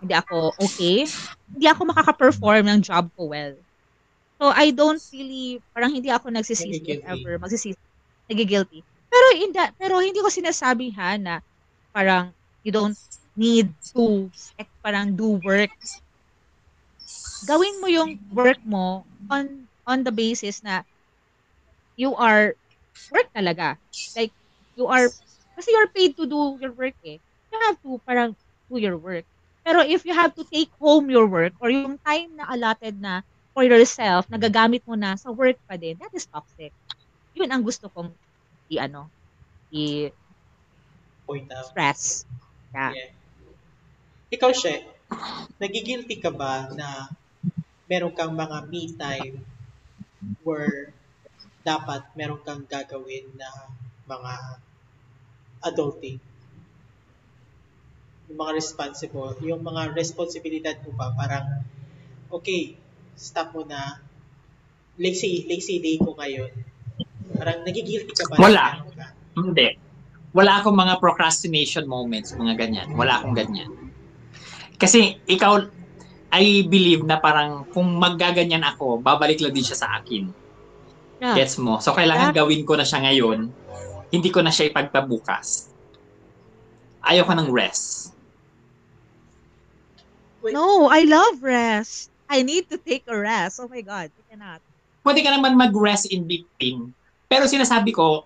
hindi 0.00 0.14
ako 0.14 0.54
okay, 0.56 1.04
hindi 1.52 1.66
ako 1.68 1.80
makaka-perform 1.90 2.64
ng 2.66 2.80
job 2.80 3.10
ko 3.14 3.30
well. 3.30 3.54
So 4.40 4.48
I 4.48 4.72
don't 4.72 5.02
really 5.12 5.60
parang 5.76 5.92
hindi 5.92 6.08
ako 6.08 6.32
nagsisisi 6.32 7.04
ever 7.04 7.36
magsisisi 7.36 7.76
nagigilty. 8.30 8.80
Pero 9.10 9.26
in 9.36 9.50
that, 9.58 9.74
pero 9.76 9.98
hindi 10.00 10.22
ko 10.22 10.30
sinasabi 10.30 10.94
ha 10.96 11.18
na 11.18 11.42
parang 11.90 12.32
you 12.62 12.70
don't 12.72 12.96
need 13.36 13.68
to 13.92 14.30
eh, 14.56 14.68
parang 14.80 15.12
do 15.12 15.36
work 15.42 15.70
gawin 17.44 17.80
mo 17.80 17.88
yung 17.88 18.20
work 18.32 18.60
mo 18.64 19.04
on 19.30 19.66
on 19.88 20.04
the 20.04 20.12
basis 20.12 20.62
na 20.62 20.84
you 21.96 22.14
are 22.16 22.54
work 23.12 23.28
talaga. 23.34 23.76
Like, 24.16 24.32
you 24.76 24.86
are, 24.88 25.08
kasi 25.56 25.68
you're 25.72 25.92
paid 25.92 26.16
to 26.16 26.24
do 26.26 26.56
your 26.60 26.72
work 26.72 26.96
eh. 27.04 27.18
You 27.52 27.58
have 27.68 27.76
to 27.84 28.00
parang 28.06 28.36
do 28.70 28.76
your 28.78 28.96
work. 28.96 29.24
Pero 29.64 29.84
if 29.84 30.04
you 30.08 30.14
have 30.14 30.32
to 30.34 30.44
take 30.48 30.72
home 30.80 31.10
your 31.12 31.28
work 31.28 31.52
or 31.60 31.68
yung 31.68 32.00
time 32.00 32.32
na 32.36 32.48
allotted 32.48 32.96
na 32.96 33.20
for 33.52 33.66
yourself, 33.66 34.24
nagagamit 34.32 34.80
mo 34.88 34.96
na 34.96 35.18
sa 35.20 35.28
work 35.28 35.58
pa 35.68 35.76
din, 35.76 35.98
that 36.00 36.12
is 36.16 36.24
toxic. 36.30 36.72
Yun 37.36 37.50
ang 37.52 37.62
gusto 37.62 37.92
kong 37.92 38.14
i 38.72 38.78
ano, 38.80 39.10
i 39.74 40.08
Point 41.26 41.50
out. 41.52 41.66
stress. 41.70 42.24
Yeah. 42.74 42.94
Yeah. 42.94 43.10
Ikaw, 44.30 44.50
She, 44.54 44.72
nagigilty 45.58 46.22
ka 46.22 46.30
ba 46.30 46.70
na 46.72 47.10
meron 47.90 48.14
kang 48.14 48.38
mga 48.38 48.58
me 48.70 48.82
time 48.94 49.42
where 50.46 50.94
dapat 51.66 52.06
meron 52.14 52.38
kang 52.46 52.62
gagawin 52.70 53.26
na 53.34 53.50
mga 54.06 54.34
adulting? 55.66 56.22
Yung 58.30 58.38
mga 58.38 58.52
responsible, 58.54 59.34
yung 59.42 59.66
mga 59.66 59.90
responsibilidad 59.90 60.78
mo 60.86 60.94
ba, 60.94 61.10
parang, 61.18 61.66
okay, 62.30 62.78
stop 63.18 63.50
mo 63.58 63.66
na, 63.66 63.98
lazy, 64.94 65.50
lazy 65.50 65.82
day 65.82 65.98
ko 65.98 66.14
ngayon. 66.14 66.54
Parang 67.34 67.66
nagigilty 67.66 68.14
ka 68.14 68.24
ba? 68.30 68.38
Wala. 68.38 68.86
Hindi. 69.34 69.74
Wala 70.30 70.62
akong 70.62 70.78
mga 70.78 71.02
procrastination 71.02 71.90
moments, 71.90 72.38
mga 72.38 72.54
ganyan. 72.54 72.88
Wala 72.94 73.18
akong 73.18 73.34
ganyan. 73.34 73.66
Kasi 74.78 75.18
ikaw, 75.26 75.79
I 76.30 76.62
believe 76.66 77.02
na 77.02 77.18
parang 77.18 77.66
kung 77.74 77.98
maggaganyan 77.98 78.62
ako, 78.62 79.02
babalik 79.02 79.42
lang 79.42 79.54
din 79.54 79.66
siya 79.66 79.82
sa 79.82 79.88
akin. 79.98 80.30
Yeah. 81.20 81.36
Gets 81.36 81.58
mo? 81.58 81.82
So, 81.82 81.92
kailangan 81.92 82.32
gawin 82.32 82.62
ko 82.62 82.78
na 82.78 82.86
siya 82.86 83.02
ngayon. 83.04 83.50
Hindi 84.14 84.28
ko 84.30 84.40
na 84.40 84.54
siya 84.54 84.70
ipagpabukas. 84.70 85.68
Ayaw 87.02 87.26
ko 87.26 87.34
ng 87.34 87.50
rest. 87.50 88.14
No, 90.40 90.88
I 90.88 91.04
love 91.04 91.42
rest. 91.44 92.08
I 92.30 92.46
need 92.46 92.70
to 92.72 92.78
take 92.78 93.04
a 93.10 93.16
rest. 93.18 93.60
Oh 93.60 93.68
my 93.68 93.82
God, 93.82 94.08
I 94.08 94.22
cannot. 94.30 94.62
Pwede 95.02 95.20
ka 95.20 95.34
naman 95.34 95.58
mag-rest 95.58 96.08
in 96.08 96.24
between. 96.24 96.94
Pero 97.26 97.44
sinasabi 97.50 97.92
ko, 97.92 98.24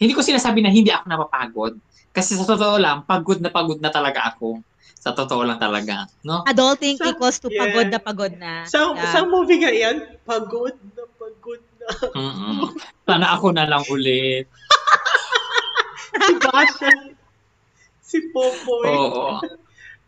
hindi 0.00 0.14
ko 0.14 0.22
sinasabi 0.24 0.62
na 0.62 0.70
hindi 0.72 0.88
ako 0.94 1.04
napapagod. 1.10 1.74
Kasi 2.14 2.38
sa 2.38 2.46
totoo 2.48 2.76
lang, 2.80 3.04
pagod 3.04 3.40
na 3.42 3.50
pagod 3.52 3.80
na 3.82 3.92
talaga 3.92 4.32
ako. 4.32 4.60
Sa 5.02 5.10
totoo 5.10 5.42
lang 5.42 5.58
talaga. 5.58 6.06
No? 6.22 6.46
Adulting 6.46 6.94
Sa- 6.94 7.10
equals 7.10 7.42
to 7.42 7.50
yeah. 7.50 7.66
pagod 7.66 7.88
na 7.90 7.98
pagod 7.98 8.32
na. 8.38 8.52
Sa, 8.70 8.94
Yeah. 8.94 9.10
sa 9.10 9.20
movie 9.26 9.58
nga 9.58 9.72
yan, 9.74 9.96
pagod 10.22 10.78
na 10.94 11.02
pagod 11.18 11.62
na. 11.78 11.86
Mm-mm. 12.14 12.58
Sana 13.02 13.26
ako 13.34 13.50
na 13.50 13.66
lang 13.66 13.82
ulit. 13.90 14.46
si 16.22 16.32
Basha. 16.38 16.90
Si 17.98 18.18
Popoy. 18.30 18.86
Oo. 18.94 19.42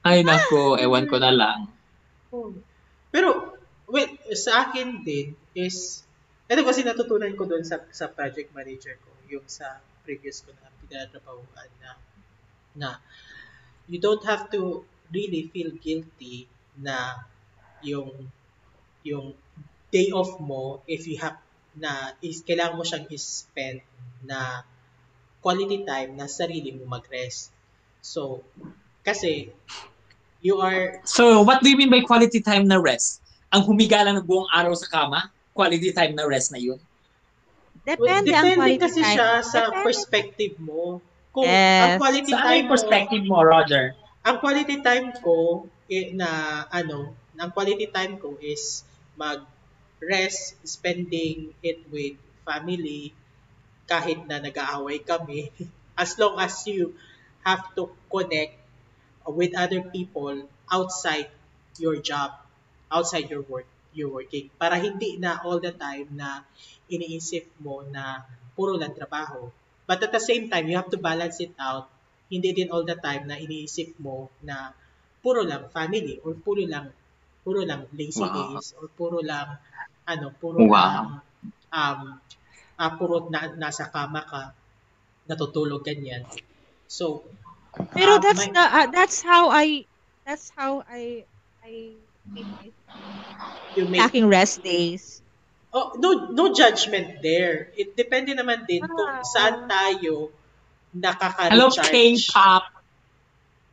Ay 0.05 0.23
nako, 0.23 0.77
ewan 0.79 1.09
ko 1.11 1.17
na 1.19 1.33
lang. 1.33 1.73
Pero, 3.09 3.57
wait, 3.89 4.15
sa 4.37 4.69
akin 4.69 5.03
din 5.03 5.33
is, 5.57 6.05
ito 6.47 6.61
kasi 6.63 6.85
natutunan 6.85 7.33
ko 7.35 7.49
doon 7.49 7.65
sa, 7.65 7.81
sa 7.91 8.11
project 8.13 8.53
manager 8.53 8.95
ko, 9.01 9.11
yung 9.33 9.47
sa 9.49 9.81
previous 10.05 10.45
ko 10.45 10.53
na 10.53 10.69
pinatrabahuan 10.85 11.71
na, 11.81 11.91
na 12.77 12.89
you 13.88 14.01
don't 14.01 14.25
have 14.25 14.51
to 14.51 14.85
really 15.12 15.51
feel 15.53 15.70
guilty 15.81 16.49
na 16.79 17.27
yung 17.85 18.33
yung 19.05 19.37
day 19.92 20.09
off 20.11 20.40
mo 20.40 20.83
if 20.88 21.07
you 21.07 21.16
have 21.20 21.38
na 21.77 22.14
is 22.25 22.42
kailangan 22.47 22.79
mo 22.79 22.85
siyang 22.87 23.07
i-spend 23.11 23.83
na 24.25 24.64
quality 25.44 25.85
time 25.85 26.16
na 26.16 26.27
sarili 26.27 26.73
mo 26.73 26.88
mag-rest. 26.88 27.53
So, 28.01 28.44
kasi 29.05 29.53
you 30.40 30.59
are 30.61 31.01
So, 31.05 31.42
what 31.42 31.61
do 31.62 31.68
you 31.68 31.77
mean 31.77 31.92
by 31.92 32.01
quality 32.01 32.40
time 32.40 32.64
na 32.66 32.81
rest? 32.81 33.20
Ang 33.53 33.68
humiga 33.68 34.03
lang 34.03 34.18
ng 34.18 34.27
buong 34.27 34.49
araw 34.51 34.75
sa 34.75 34.88
kama? 34.88 35.31
Quality 35.55 35.92
time 35.94 36.16
na 36.16 36.27
rest 36.27 36.51
na 36.51 36.59
yun? 36.59 36.81
Depende, 37.85 38.33
ang 38.33 38.49
depende 38.49 38.57
quality 38.57 38.81
kasi 38.81 39.01
time. 39.05 39.18
siya 39.20 39.29
sa 39.44 39.61
Depende. 39.68 39.85
perspective 39.85 40.55
mo. 40.59 41.05
Kung 41.35 41.51
Yes. 41.51 41.83
ang 41.83 41.92
quality 42.01 42.33
Sa 42.33 42.40
time 42.47 42.64
ano 42.64 42.73
perspective 42.73 43.25
mo, 43.27 43.38
Roger? 43.42 43.85
ang 44.29 44.37
quality 44.42 44.77
time 44.88 45.09
ko 45.27 45.37
eh, 45.97 46.07
na 46.20 46.29
ano, 46.81 46.99
ang 47.42 47.51
quality 47.57 47.87
time 47.92 48.14
ko 48.23 48.29
is 48.40 48.62
mag 49.20 49.40
rest, 50.01 50.57
spending 50.75 51.53
it 51.70 51.79
with 51.92 52.16
family 52.49 53.03
kahit 53.90 54.18
na 54.29 54.37
nag-aaway 54.47 54.99
kami 55.11 55.40
as 56.03 56.11
long 56.20 56.35
as 56.47 56.55
you 56.70 56.83
have 57.47 57.62
to 57.77 57.83
connect 58.14 58.55
with 59.38 59.53
other 59.57 59.83
people 59.94 60.35
outside 60.77 61.29
your 61.83 61.97
job, 62.11 62.31
outside 62.97 63.27
your 63.33 63.44
work, 63.53 63.68
your 63.99 64.11
working 64.12 64.47
para 64.61 64.77
hindi 64.81 65.11
na 65.23 65.38
all 65.44 65.59
the 65.61 65.73
time 65.87 66.09
na 66.20 66.42
iniisip 66.90 67.44
mo 67.64 67.83
na 67.87 68.25
puro 68.57 68.75
lang 68.81 68.92
trabaho. 68.97 69.51
But 69.88 70.03
at 70.05 70.12
the 70.16 70.20
same 70.31 70.49
time, 70.53 70.68
you 70.68 70.77
have 70.81 70.90
to 70.94 71.01
balance 71.01 71.38
it 71.40 71.55
out. 71.61 71.90
Hindi 72.33 72.51
din 72.57 72.68
all 72.73 72.85
the 72.88 72.97
time 72.97 73.29
na 73.29 73.37
iniisip 73.37 74.01
mo 74.01 74.33
na 74.42 74.73
puro 75.25 75.44
lang 75.44 75.68
family 75.73 76.20
or 76.25 76.33
puro 76.40 76.64
lang 76.64 76.92
puro 77.44 77.61
lang 77.68 77.88
lazy 77.92 78.29
Wow. 78.31 78.33
days 78.33 78.73
or 78.81 78.88
puro 78.88 79.20
lang 79.20 79.61
ano, 80.09 80.27
puro 80.40 80.64
Wow. 80.70 80.81
lang 80.81 81.20
um 81.73 82.01
ah, 82.81 82.92
puro 82.99 83.29
na, 83.33 83.40
nasa 83.61 83.88
kama 83.94 84.23
ka 84.31 84.42
natutulog 85.29 85.83
ganyan. 85.88 86.25
So, 86.88 87.07
Pero 87.94 88.12
ah, 88.12 88.23
that's 88.23 88.47
may- 88.47 88.55
the 88.55 88.61
uh, 88.61 88.87
that's 88.90 89.23
how 89.23 89.49
I 89.51 89.87
that's 90.27 90.51
how 90.51 90.83
I 90.87 91.27
I 91.62 92.05
make 92.35 92.51
my 92.59 92.73
you 93.75 93.87
make 93.88 94.12
taking 94.12 94.27
rest 94.29 94.62
days. 94.62 95.23
Oh, 95.75 95.99
no 95.99 96.31
no 96.31 96.55
judgment 96.55 97.19
there. 97.19 97.75
It 97.75 97.99
depende 97.99 98.31
naman 98.31 98.63
din 98.63 98.87
kung 98.87 99.11
Ah. 99.11 99.27
saan 99.27 99.67
tayo 99.67 100.31
Hello, 100.31 101.03
nakaka-recharge. 101.03 102.31
K-pop. 102.31 102.65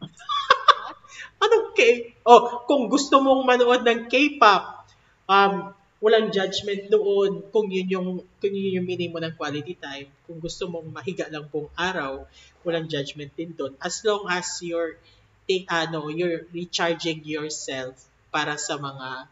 Anong 1.46 1.78
K? 1.78 1.80
Oh, 2.26 2.66
kung 2.66 2.90
gusto 2.90 3.22
mong 3.22 3.46
manood 3.46 3.86
ng 3.86 4.10
K-pop, 4.10 4.90
um, 5.30 5.70
walang 6.02 6.34
judgment 6.34 6.90
doon 6.90 7.46
kung 7.54 7.70
yun 7.70 7.86
yung 7.86 8.08
kung 8.42 8.50
yun 8.50 8.82
yung 8.82 8.88
meaning 8.90 9.14
mo 9.14 9.22
ng 9.22 9.38
quality 9.38 9.78
time. 9.78 10.10
Kung 10.26 10.42
gusto 10.42 10.66
mong 10.66 10.90
mahiga 10.90 11.30
lang 11.30 11.46
buong 11.54 11.70
araw, 11.78 12.26
walang 12.66 12.90
judgment 12.90 13.30
din 13.38 13.54
doon. 13.54 13.78
As 13.78 14.02
long 14.02 14.26
as 14.26 14.50
you're 14.66 14.98
take 15.46 15.70
ano, 15.70 16.10
you're 16.10 16.50
recharging 16.50 17.22
yourself 17.22 17.94
para 18.34 18.58
sa 18.58 18.82
mga 18.82 19.30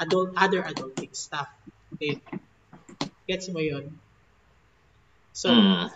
adult 0.00 0.32
other 0.32 0.64
adulting 0.64 1.12
stuff. 1.12 1.52
Okay. 1.94 2.20
Gets 3.26 3.48
mo 3.54 3.60
yun? 3.62 3.98
So, 5.34 5.50
Hmm. 5.54 5.86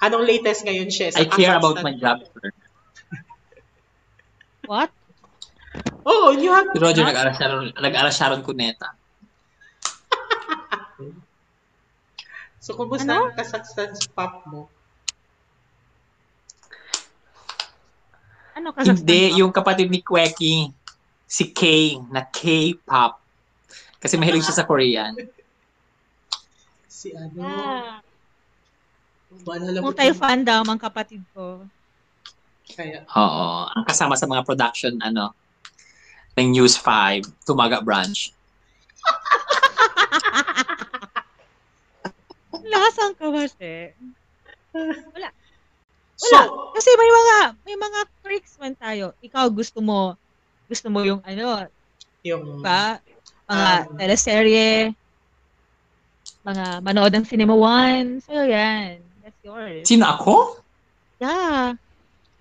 anong 0.00 0.24
latest 0.26 0.64
ngayon, 0.64 0.90
Shes? 0.90 1.16
I 1.18 1.24
care 1.26 1.56
about 1.58 1.82
my 1.82 1.92
job. 1.94 2.22
sir. 2.24 2.50
What? 4.70 4.90
Oh, 6.04 6.30
you 6.32 6.52
have 6.52 6.66
Si 6.72 6.78
Roger, 6.80 7.04
nag-aral 7.04 7.34
Sharon, 7.36 7.72
nag-aral 7.76 8.12
Sharon 8.12 8.42
Cuneta. 8.44 8.88
So, 12.64 12.72
kumusta 12.80 13.12
Ano? 13.12 13.28
ang 13.28 13.36
kasaksan 13.36 13.92
pop 14.16 14.40
mo? 14.48 14.72
Ano 18.56 18.72
Kazakhstan? 18.72 19.04
Hindi, 19.04 19.20
ba? 19.28 19.36
yung 19.36 19.52
kapatid 19.52 19.92
ni 19.92 20.00
Kweki, 20.00 20.72
si 21.28 21.52
K, 21.52 21.60
na 22.08 22.24
K-pop. 22.24 23.20
Kasi 24.00 24.16
mahilig 24.16 24.48
siya 24.48 24.64
sa 24.64 24.68
Korean. 24.68 25.12
Si 27.04 27.12
ano? 27.12 27.36
Ah, 27.44 28.00
Maalala 29.44 29.84
mo 29.84 29.92
multi-fandom 29.92 30.64
ang 30.64 30.80
kapatid 30.80 31.20
ko. 31.36 31.60
Kaya, 32.64 33.04
Oo. 33.12 33.68
Ang 33.68 33.84
kasama 33.84 34.16
sa 34.16 34.24
mga 34.24 34.40
production, 34.40 34.96
ano, 35.04 35.36
ng 36.40 36.48
News 36.56 36.80
5, 36.80 37.44
Tumaga 37.44 37.84
Branch. 37.84 38.16
Lasang 42.72 43.12
ka 43.20 43.28
ba, 43.28 43.44
She? 43.52 43.92
Wala. 45.12 45.28
so, 46.16 46.40
Kasi 46.72 46.88
may 46.96 47.10
mga 47.12 47.36
may 47.68 47.76
mga 47.76 48.00
tricks 48.24 48.56
man 48.56 48.72
tayo. 48.80 49.12
Ikaw 49.20 49.52
gusto 49.52 49.84
mo 49.84 50.16
gusto 50.64 50.88
mo 50.88 51.04
yung 51.04 51.20
ano, 51.20 51.68
yung, 52.24 52.64
ba? 52.64 52.96
Mga 53.44 53.92
Um, 53.92 54.00
teleserye, 54.00 54.96
mga 56.44 56.64
manood 56.84 57.12
ng 57.16 57.24
Cinema 57.24 57.56
One. 57.56 58.20
So, 58.20 58.36
yan. 58.36 59.00
That's 59.24 59.40
yours. 59.40 59.84
Sino 59.88 60.04
ako? 60.04 60.60
Yeah. 61.16 61.80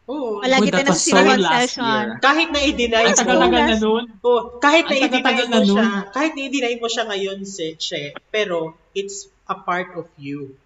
oh, 0.04 0.44
Palagi 0.44 0.68
Uy, 0.68 0.72
that 0.76 0.84
tayo 0.84 0.84
ng 0.84 0.92
was 0.92 1.00
so 1.00 1.08
Cinema 1.16 1.30
One 1.32 1.40
last 1.40 1.56
session. 1.72 1.88
year. 1.88 2.10
kahit 2.20 2.48
na 2.52 2.60
i-deny 2.60 3.04
Ang 3.08 3.16
mo, 3.16 3.20
tagal-tagal 3.24 3.64
na 3.64 3.78
nun. 3.80 4.04
oh, 4.20 4.42
kahit 4.60 4.84
na 4.92 4.94
Ang 4.94 5.04
i-deny 5.08 5.24
mo 5.24 5.48
na 5.48 5.60
siya, 5.64 5.84
nun. 5.88 5.88
kahit 6.12 6.32
na 6.36 6.42
i-deny 6.44 6.74
mo 6.76 6.88
siya 6.92 7.04
ngayon, 7.08 7.38
si, 7.48 7.66
She, 7.80 8.02
pero 8.28 8.76
it's 8.92 9.32
a 9.48 9.56
part 9.56 9.96
of 9.96 10.12
you. 10.20 10.60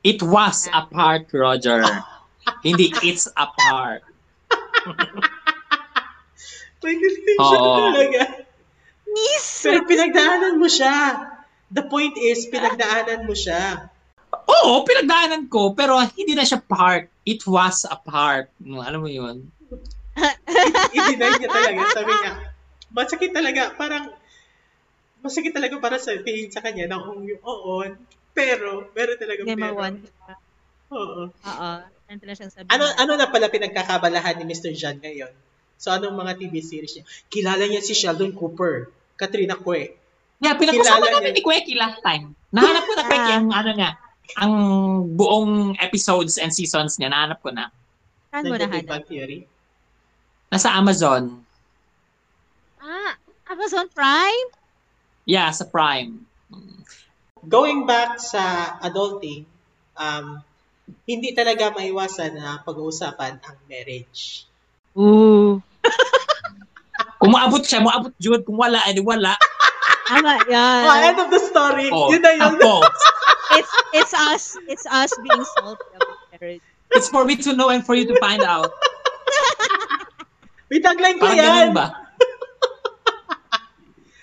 It 0.00 0.24
was 0.24 0.64
a 0.72 0.88
part, 0.88 1.28
Roger. 1.28 1.84
Hindi, 2.64 2.88
it's 3.04 3.28
a 3.28 3.46
part. 3.52 4.00
May 6.80 6.96
siya 6.96 7.58
Oo. 7.60 7.92
talaga. 7.92 8.20
Miss! 9.04 9.46
Pero 9.60 9.84
pinagdaanan 9.84 10.56
mo 10.56 10.64
siya. 10.64 10.96
The 11.70 11.86
point 11.86 12.18
is, 12.18 12.50
pinagdaanan 12.50 13.30
mo 13.30 13.34
siya. 13.34 13.86
Oo, 14.30 14.82
pinagdaanan 14.82 15.46
ko, 15.46 15.70
pero 15.78 15.98
hindi 16.02 16.34
na 16.34 16.42
siya 16.42 16.58
part. 16.58 17.06
It 17.22 17.46
was 17.46 17.86
a 17.86 17.94
part. 17.94 18.50
No, 18.58 18.82
alam 18.82 19.06
mo 19.06 19.10
yun? 19.10 19.54
I-deny 20.90 21.30
niya 21.38 21.48
talaga. 21.48 21.80
Sabi 21.94 22.10
niya, 22.10 22.32
masakit 22.90 23.30
talaga. 23.30 23.62
Parang, 23.78 24.10
masakit 25.22 25.54
talaga 25.54 25.78
para 25.78 25.96
sabihin 26.02 26.50
sa 26.50 26.58
kanya 26.58 26.90
na 26.90 26.98
kung 26.98 27.22
yung 27.22 27.38
oo, 27.46 27.86
pero, 28.34 28.90
meron 28.90 29.18
talaga 29.18 29.40
pero. 29.46 29.78
One. 29.78 29.98
Oo. 30.90 31.22
Oo. 31.30 31.70
Ano 32.10 32.22
na 32.26 32.34
siyang 32.34 32.50
sabihin. 32.50 32.70
Ano, 32.74 32.84
ano 32.90 33.12
na 33.14 33.30
pala 33.30 33.46
pinagkakabalahan 33.46 34.42
ni 34.42 34.44
Mr. 34.50 34.74
John 34.74 34.98
ngayon? 34.98 35.30
So, 35.78 35.94
anong 35.94 36.18
mga 36.18 36.42
TV 36.42 36.58
series 36.58 36.98
niya? 36.98 37.06
Kilala 37.30 37.64
niya 37.70 37.78
si 37.78 37.94
Sheldon 37.94 38.34
Cooper, 38.34 38.90
Katrina 39.14 39.54
Kwe. 39.54 39.94
Yeah, 40.40 40.56
pinag-usapan 40.56 41.04
Kilala 41.04 41.14
namin 41.20 41.30
niya. 41.30 41.36
ni 41.36 41.42
Kweki 41.44 41.72
last 41.76 42.00
time. 42.00 42.32
Nahanap 42.50 42.82
ko 42.82 42.92
na 42.96 43.04
Kweki 43.04 43.30
Ah. 43.30 43.36
ang 43.36 43.48
ano 43.52 43.70
niya, 43.76 43.90
ang 44.34 44.54
buong 45.14 45.52
episodes 45.76 46.40
and 46.40 46.48
seasons 46.48 46.96
niya. 46.96 47.12
Nahanap 47.12 47.44
ko 47.44 47.52
na. 47.52 47.68
Saan 48.32 48.48
mo 48.48 48.56
nahanap? 48.56 48.88
Bang 48.88 49.04
Theory. 49.04 49.44
Nasa 50.48 50.72
Amazon. 50.72 51.44
Ah, 52.80 53.14
Amazon 53.46 53.86
Prime? 53.92 54.48
Yeah, 55.24 55.52
sa 55.52 55.68
Prime. 55.68 56.24
Going 57.44 57.84
back 57.84 58.16
sa 58.16 58.74
adulting, 58.80 59.44
um, 59.94 60.40
hindi 61.04 61.32
talaga 61.32 61.70
maiwasan 61.70 62.34
na 62.34 62.58
pag-uusapan 62.60 63.38
ang 63.38 63.56
marriage. 63.66 64.48
Ooh. 64.96 65.60
Kung 67.20 67.30
maabot 67.30 67.60
siya, 67.60 67.84
maabot 67.84 68.16
June. 68.16 68.40
Kung 68.40 68.56
wala, 68.56 68.80
edi 68.88 69.04
wala. 69.04 69.36
Tama 70.10 70.34
yan. 70.50 70.82
Oh, 70.82 71.06
end 71.06 71.18
of 71.22 71.28
the 71.30 71.38
story. 71.40 71.86
Oh, 71.88 72.10
Yun 72.10 72.20
na 72.20 72.34
yun. 72.34 72.54
it's 73.58 73.72
it's 73.94 74.14
us 74.14 74.44
it's 74.66 74.86
us 74.90 75.10
being 75.22 75.44
salty 75.58 75.86
about 75.94 76.18
marriage. 76.34 76.64
It's 76.90 77.06
for 77.06 77.22
me 77.22 77.38
to 77.46 77.54
know 77.54 77.70
and 77.70 77.86
for 77.86 77.94
you 77.94 78.02
to 78.10 78.16
find 78.18 78.42
out. 78.42 78.74
May 80.70 80.82
tagline 80.82 81.18
ko 81.18 81.26
Parang 81.30 81.38
yan. 81.38 81.70
ba? 81.74 81.94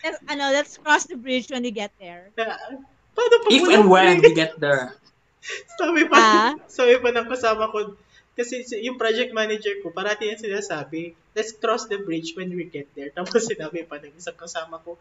Let's, 0.04 0.20
ano, 0.32 0.44
let's 0.56 0.80
cross 0.80 1.04
the 1.04 1.20
bridge 1.20 1.52
when 1.52 1.64
we 1.64 1.72
get 1.72 1.92
there. 2.00 2.32
Paano 2.36 3.36
pag 3.44 3.52
If 3.52 3.68
and 3.68 3.92
when 3.92 4.24
we 4.24 4.32
get 4.32 4.56
there. 4.56 4.96
Sabi 5.80 6.08
pa, 6.08 6.16
Ah? 6.16 6.52
sabi 6.68 7.00
pa 7.00 7.12
ng 7.12 7.28
kasama 7.28 7.72
ko, 7.72 7.96
kasi 8.38 8.62
si- 8.64 8.82
yung 8.86 9.02
project 9.02 9.34
manager 9.34 9.74
ko, 9.82 9.90
parati 9.92 10.30
yan 10.30 10.40
sinasabi, 10.40 11.02
let's 11.36 11.52
cross 11.58 11.90
the 11.90 12.00
bridge 12.00 12.38
when 12.38 12.54
we 12.54 12.70
get 12.70 12.88
there. 12.94 13.10
Tapos 13.18 13.44
sinabi 13.50 13.84
pa 13.90 13.98
ng 13.98 14.14
isang 14.16 14.38
kasama 14.38 14.78
ko, 14.86 14.96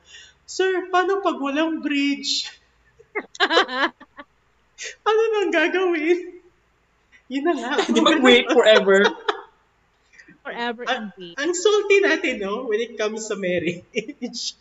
Sir, 0.48 0.88
paano 0.90 1.20
pag 1.20 1.36
walang 1.38 1.84
bridge? 1.84 2.48
Ano 5.08 5.22
nang 5.32 5.50
gagawin? 5.52 6.18
Yun 7.32 7.44
na 7.48 7.52
nga. 7.56 7.70
Di 7.88 8.00
mag-wait 8.00 8.46
forever. 8.52 9.00
Forever 10.42 10.84
Ah, 10.86 10.96
and 10.96 11.12
wait. 11.18 11.34
Ang 11.36 11.52
salty 11.54 11.98
natin, 12.00 12.40
no? 12.40 12.64
When 12.70 12.80
it 12.80 12.94
comes 12.96 13.26
sa 13.26 13.34
marriage. 13.36 14.54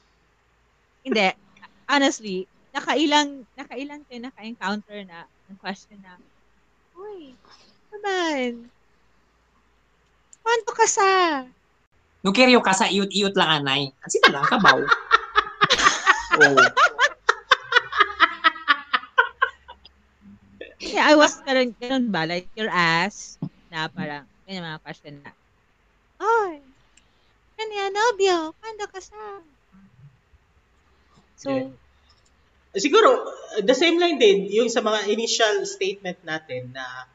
Hindi. 1.06 1.28
Honestly, 1.88 2.50
nakailang, 2.74 3.46
nakailang 3.56 4.02
kayo 4.10 4.20
naka-encounter 4.26 5.00
na 5.06 5.30
ng 5.48 5.58
question 5.62 6.02
na, 6.02 6.18
Uy, 6.98 7.38
naman, 8.06 8.70
paano 10.46 10.70
ka 10.78 10.86
sa? 10.86 11.10
Nung 12.22 12.38
kiryo 12.38 12.62
ka 12.62 12.74
sa 12.78 12.86
iyot-iyot 12.86 13.34
lang, 13.34 13.62
anay. 13.62 13.90
Kasi 13.98 14.22
na 14.22 14.38
lang, 14.38 14.46
kabaw. 14.46 14.78
oh. 16.42 16.58
Yeah, 20.86 21.10
I 21.10 21.18
was 21.18 21.42
ganun, 21.42 21.74
ganun 21.82 22.14
ba? 22.14 22.30
Like, 22.30 22.46
your 22.54 22.70
ass, 22.70 23.42
na 23.74 23.90
parang, 23.90 24.30
yun 24.46 24.62
yung 24.62 24.68
mga 24.70 24.82
question 24.86 25.18
na, 25.26 25.34
Oy, 26.22 26.62
kanya 27.58 27.90
nobyo, 27.90 28.54
paano 28.62 28.86
ka 28.86 29.02
sa? 29.02 29.22
So, 31.42 31.50
Yeah. 31.50 31.74
Siguro, 32.76 33.24
the 33.64 33.72
same 33.72 33.96
line 34.04 34.20
din, 34.20 34.52
yung 34.52 34.68
sa 34.68 34.84
mga 34.84 35.08
initial 35.08 35.64
statement 35.64 36.20
natin 36.28 36.76
na 36.76 37.08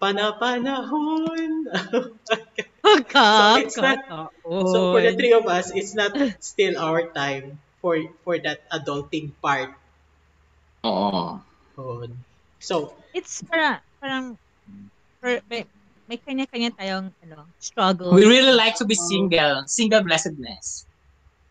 panapanahon. 0.00 1.66
pagka, 2.84 3.28
So, 3.28 3.60
it's 3.60 3.76
not- 3.78 4.32
so 4.46 4.94
for 4.94 5.00
the 5.02 5.12
three 5.14 5.34
of 5.34 5.44
us, 5.46 5.70
it's 5.74 5.92
not 5.94 6.14
still 6.40 6.78
our 6.78 7.10
time 7.12 7.58
for 7.82 7.98
for 8.24 8.38
that 8.40 8.64
adulting 8.70 9.34
part. 9.42 9.74
Oo. 10.86 11.42
Yun. 11.78 12.10
So, 12.58 12.94
it's 13.14 13.42
parang, 13.46 13.78
parang, 14.02 14.24
per, 15.22 15.38
may, 15.46 15.62
may 16.10 16.18
kanya-kanya 16.18 16.74
tayong, 16.74 17.14
ano, 17.22 17.46
struggle. 17.62 18.10
We 18.10 18.26
really 18.26 18.54
like 18.54 18.74
to 18.82 18.86
be 18.86 18.98
single. 18.98 19.62
Single 19.70 20.02
blessedness. 20.02 20.86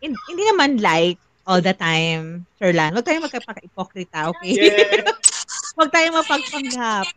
Hin- 0.04 0.18
hindi 0.28 0.42
naman 0.52 0.84
like, 0.84 1.16
all 1.48 1.64
the 1.64 1.72
time, 1.72 2.44
Sir 2.60 2.76
Lan. 2.76 2.92
Huwag 2.92 3.08
tayong 3.08 3.24
magkapaka-ipokrita, 3.24 4.28
okay? 4.36 4.52
yeah. 4.52 5.00
Huwag 5.80 5.88
tayong 5.88 6.20
mapagpanggap. 6.20 7.08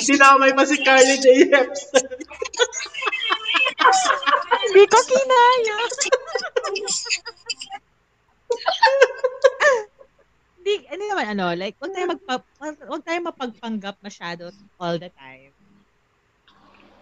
Sinamay 0.00 0.52
pa 0.56 0.64
si 0.66 0.76
Carly 0.80 1.16
J. 1.20 1.26
Hepson. 1.52 2.06
Hindi 4.70 4.84
ko 4.88 4.98
kinaya. 5.08 5.76
Hindi, 10.60 10.72
hindi 10.92 11.06
naman 11.08 11.26
ano, 11.32 11.46
like, 11.56 11.76
huwag 11.80 11.92
tayong, 11.96 12.12
magpa, 12.12 12.34
wag- 12.60 13.04
tayong 13.08 13.28
mapagpanggap 13.32 13.96
masyado 14.04 14.52
all 14.76 15.00
the 15.00 15.08
time. 15.16 15.56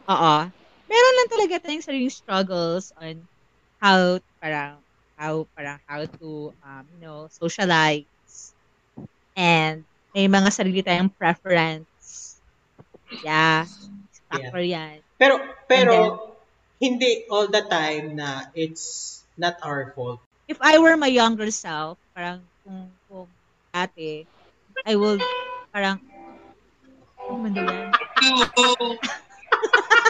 Oo. 0.07 0.35
Meron 0.89 1.17
lang 1.19 1.29
talaga 1.29 1.55
tayong 1.67 1.85
sariling 1.85 2.15
struggles 2.15 2.95
on 2.97 3.27
how, 3.83 4.23
parang, 4.39 4.79
how, 5.19 5.45
parang, 5.59 5.79
how 5.85 6.07
to, 6.07 6.55
um, 6.63 6.85
you 6.95 7.01
know, 7.03 7.27
socialize. 7.29 8.55
And, 9.35 9.88
may 10.15 10.27
mga 10.29 10.49
sarili 10.53 10.81
tayong 10.81 11.13
preference. 11.13 12.39
Yeah. 13.25 13.69
Factor 14.29 14.61
yan. 14.61 15.01
Pero, 15.17 15.41
pero, 15.65 15.95
hindi 16.79 17.27
all 17.33 17.51
the 17.51 17.65
time 17.67 18.15
na 18.15 18.49
it's 18.55 19.19
not 19.35 19.59
our 19.65 19.91
fault. 19.97 20.23
if 20.49 20.57
I 20.61 20.81
were 20.81 20.97
my 20.97 21.13
younger 21.13 21.53
self, 21.53 22.01
parang 22.17 22.41
kung, 22.65 22.89
kung 23.07 23.29
ate, 23.77 24.25
I 24.89 24.97
will, 24.97 25.21
parang, 25.71 26.01
man 27.29 27.53
daw 27.53 27.69
yan? 27.69 27.93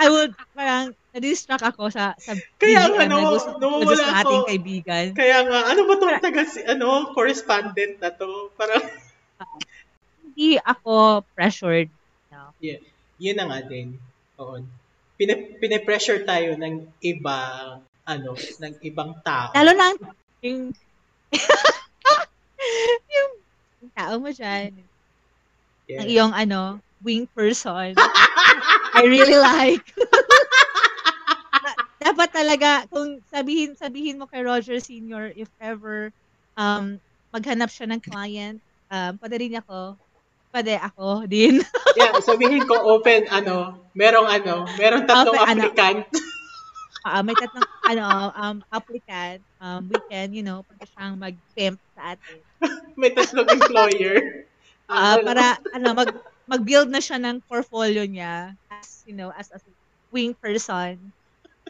I 0.00 0.08
would, 0.08 0.32
parang, 0.56 0.96
na-distract 1.12 1.60
ako 1.60 1.92
sa, 1.92 2.16
sa 2.16 2.32
Kaya 2.56 2.88
nga, 2.88 3.04
no, 3.04 3.36
gusto, 3.36 3.60
no, 3.60 3.84
wala 3.84 4.00
ng 4.00 4.16
ating 4.24 4.42
ako. 4.42 4.48
kaibigan. 4.48 5.06
Kaya 5.12 5.44
nga, 5.44 5.58
ano 5.68 5.80
ba 5.84 5.94
tong 6.00 6.16
taga, 6.24 6.42
si- 6.48 6.64
ano, 6.64 7.12
correspondent 7.12 8.00
na 8.00 8.08
to? 8.08 8.48
Parang, 8.56 8.80
Hindi 10.24 10.56
ako 10.56 11.20
pressured. 11.36 11.92
No? 12.32 12.54
yun 13.20 13.36
na 13.36 13.44
nga 13.44 13.60
din. 13.68 14.00
Oo. 14.40 14.64
Pine, 15.20 15.60
pine-pressure 15.60 16.24
tayo 16.24 16.56
ng 16.56 16.88
ibang, 17.04 17.84
ano, 18.08 18.30
ng 18.32 18.74
ibang 18.80 19.20
tao. 19.20 19.52
Lalo 19.52 19.76
na 19.76 19.92
yung, 19.92 20.00
yung, 20.40 20.60
yung 23.84 23.92
tao 23.92 24.16
mo 24.16 24.32
dyan, 24.32 24.72
Yeah. 25.90 26.00
ang 26.00 26.08
iyong, 26.08 26.32
ano, 26.32 26.60
wing 27.02 27.26
person. 27.34 27.98
I 29.00 29.08
really 29.08 29.38
like. 29.40 29.84
Dapat 32.04 32.28
talaga, 32.32 32.70
kung 32.88 33.20
sabihin, 33.28 33.76
sabihin 33.76 34.16
mo 34.20 34.24
kay 34.28 34.40
Roger 34.44 34.80
Senior, 34.80 35.32
if 35.36 35.48
ever 35.60 36.12
um, 36.56 37.00
maghanap 37.32 37.68
siya 37.72 37.88
ng 37.88 38.00
client, 38.00 38.58
um, 38.92 39.16
pwede 39.20 39.36
rin 39.40 39.56
ako, 39.60 39.96
pwede 40.52 40.76
ako 40.80 41.24
din. 41.28 41.60
yeah, 42.00 42.16
sabihin 42.20 42.64
ko 42.64 42.76
open, 42.96 43.28
ano, 43.28 43.88
merong 43.96 44.28
ano, 44.28 44.64
merong 44.76 45.04
tatlong 45.08 45.36
Open, 45.36 45.44
ano. 45.44 45.60
applicant. 45.64 46.04
Ah, 47.00 47.24
may 47.24 47.32
tatlong 47.32 47.64
ano, 47.88 48.28
um, 48.36 48.60
applicant, 48.68 49.40
um, 49.56 49.88
we 49.88 50.04
can, 50.04 50.36
you 50.36 50.44
know, 50.44 50.60
pwede 50.68 50.84
siyang 50.84 51.16
mag-pimp 51.16 51.80
sa 51.96 52.12
atin. 52.12 52.44
May 53.00 53.16
tatlong 53.16 53.48
employer. 53.48 54.20
Ah, 54.84 55.16
Ano, 55.16 55.24
para, 55.24 55.56
ano, 55.72 55.96
mag, 55.96 56.12
mag-build 56.50 56.90
na 56.90 56.98
siya 56.98 57.22
ng 57.22 57.38
portfolio 57.46 58.02
niya 58.02 58.58
as, 58.66 59.06
you 59.06 59.14
know, 59.14 59.30
as 59.30 59.46
a 59.54 59.62
wing 60.10 60.34
person. 60.34 60.98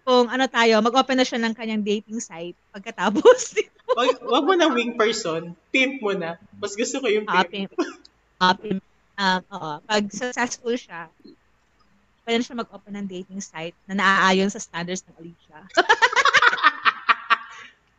Kung 0.00 0.32
ano 0.32 0.48
tayo, 0.48 0.80
mag-open 0.80 1.20
na 1.20 1.28
siya 1.28 1.36
ng 1.36 1.52
kanyang 1.52 1.84
dating 1.84 2.24
site 2.24 2.56
pagkatapos. 2.72 3.60
wag, 4.00 4.16
wag 4.24 4.44
mo 4.48 4.54
na 4.56 4.72
wing 4.72 4.96
person, 4.96 5.52
pimp 5.68 6.00
mo 6.00 6.16
na. 6.16 6.40
Mas 6.56 6.72
gusto 6.72 7.04
ko 7.04 7.06
yung 7.12 7.28
Ah, 7.28 7.44
pimp. 7.44 7.76
pimp. 7.76 8.00
Ah, 8.40 8.56
pimp. 8.56 8.80
Um, 9.20 9.42
oo. 9.52 9.72
Pag 9.84 10.08
successful 10.08 10.72
siya, 10.72 11.12
pwede 12.24 12.40
na 12.40 12.46
siya 12.48 12.56
mag-open 12.56 12.96
ng 12.96 13.08
dating 13.12 13.44
site 13.44 13.76
na 13.84 14.00
naaayon 14.00 14.48
sa 14.48 14.56
standards 14.56 15.04
ng 15.04 15.20
Alicia. 15.20 15.60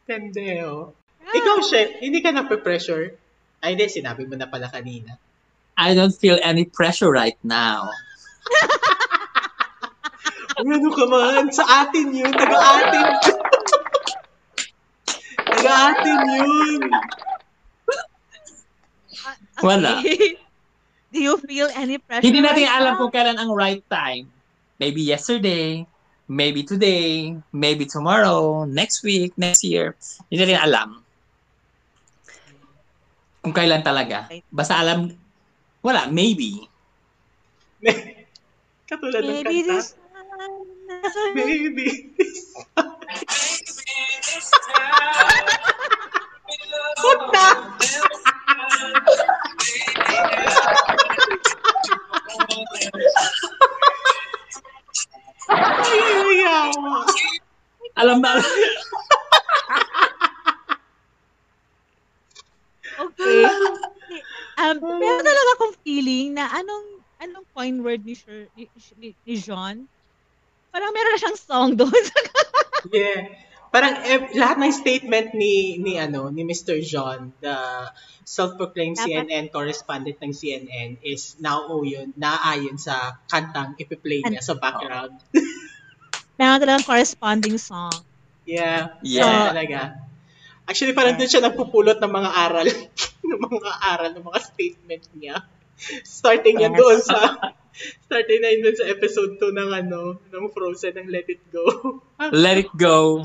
Tendeo. 0.10 0.98
Ikaw, 1.22 1.58
Chef, 1.62 2.02
hindi 2.02 2.26
ka 2.26 2.34
na-pressure? 2.34 3.13
Ay, 3.62 3.78
hindi, 3.78 3.86
sinabi 3.86 4.26
mo 4.26 4.34
na 4.34 4.50
pala 4.50 4.65
kanina. 4.65 5.13
I 5.77 5.93
don't 5.93 6.13
feel 6.13 6.38
any 6.43 6.65
pressure 6.65 7.12
right 7.12 7.38
now. 7.43 7.89
Ano 10.62 10.93
ka 10.93 11.05
man? 11.10 11.49
Sa 11.49 11.65
atin 11.65 12.13
yun. 12.13 12.29
Taga-atin. 12.29 13.07
Taga-atin 15.47 16.19
yun. 16.38 16.81
Wala. 19.65 20.01
Okay. 20.01 20.38
Do 21.12 21.19
you 21.19 21.36
feel 21.43 21.67
any 21.75 21.99
pressure? 21.99 22.23
Hindi 22.23 22.39
natin 22.39 22.67
right 22.67 22.77
alam 22.77 22.93
now? 22.95 22.99
kung 23.03 23.12
kailan 23.12 23.38
ang 23.41 23.51
right 23.51 23.84
time. 23.91 24.31
Maybe 24.79 25.03
yesterday, 25.03 25.84
maybe 26.29 26.63
today, 26.63 27.36
maybe 27.51 27.84
tomorrow, 27.84 28.63
next 28.63 29.03
week, 29.03 29.36
next 29.36 29.65
year. 29.65 29.97
Hindi 30.31 30.45
natin 30.45 30.62
alam. 30.62 30.89
Kung 33.43 33.51
kailan 33.51 33.84
talaga. 33.84 34.31
Basta 34.53 34.79
alam, 34.79 35.12
wala, 35.82 36.08
maybe. 36.10 36.70
Katulad 38.89 39.24
ng 39.26 39.41
Maybe 39.41 39.65
kanta. 39.65 39.67
this 39.72 39.88
time. 39.96 41.36
Maybe. 41.36 41.88
Puta! 42.17 42.84
word 67.92 68.08
ni, 68.08 68.16
Sir, 68.16 68.48
ni, 68.56 68.72
ni, 68.96 69.12
ni 69.28 69.36
John? 69.36 69.84
Parang 70.72 70.96
meron 70.96 71.12
na 71.12 71.20
siyang 71.20 71.39
song 71.39 71.70
doon. 71.76 71.92
Yeah. 72.89 73.30
Parang 73.70 73.94
eh, 74.04 74.34
lahat 74.34 74.58
ng 74.58 74.74
statement 74.74 75.38
ni 75.38 75.78
ni 75.78 76.02
ano 76.02 76.34
ni 76.34 76.42
Mr. 76.42 76.82
John, 76.82 77.30
the 77.38 77.54
self-proclaimed 78.26 78.98
Dapat- 78.98 79.30
CNN 79.30 79.46
correspondent 79.54 80.18
ng 80.18 80.34
CNN 80.34 80.98
is 81.06 81.38
now 81.38 81.70
oh 81.70 81.86
yun, 81.86 82.10
naayon 82.18 82.82
sa 82.82 83.22
kantang 83.30 83.78
ipi-play 83.78 84.26
niya 84.26 84.42
sa 84.42 84.58
background. 84.58 85.14
meron 86.42 86.58
talagang 86.58 86.89
corresponding 86.89 87.62
song. 87.62 87.94
Yeah. 88.50 88.98
Yeah. 89.06 89.30
Yeah. 89.30 89.46
talaga. 89.54 89.80
Actually, 90.66 90.98
parang 90.98 91.22
doon 91.22 91.30
siya 91.30 91.46
nagpupulot 91.46 92.02
ng 92.02 92.12
mga 92.12 92.32
aral, 92.34 92.68
ng 93.30 93.39
mga 93.46 93.72
aral, 93.78 94.10
ng 94.18 94.26
mga 94.26 94.39
statement 94.42 95.04
niya. 95.14 95.46
Starting 96.03 96.61
yan 96.61 96.73
Yes. 96.73 96.79
doon 96.79 96.99
sa 97.01 97.17
starting 98.05 98.39
na 98.41 98.49
yun 98.51 98.61
doon 98.67 98.77
sa 98.77 98.86
episode 98.88 99.39
2 99.39 99.57
ng 99.57 99.69
ano, 99.71 100.01
ng 100.29 100.45
Frozen 100.51 100.99
ng 101.01 101.07
Let 101.09 101.27
It 101.27 101.41
Go. 101.49 101.65
Let 102.34 102.57
it 102.57 102.71
go. 102.75 103.23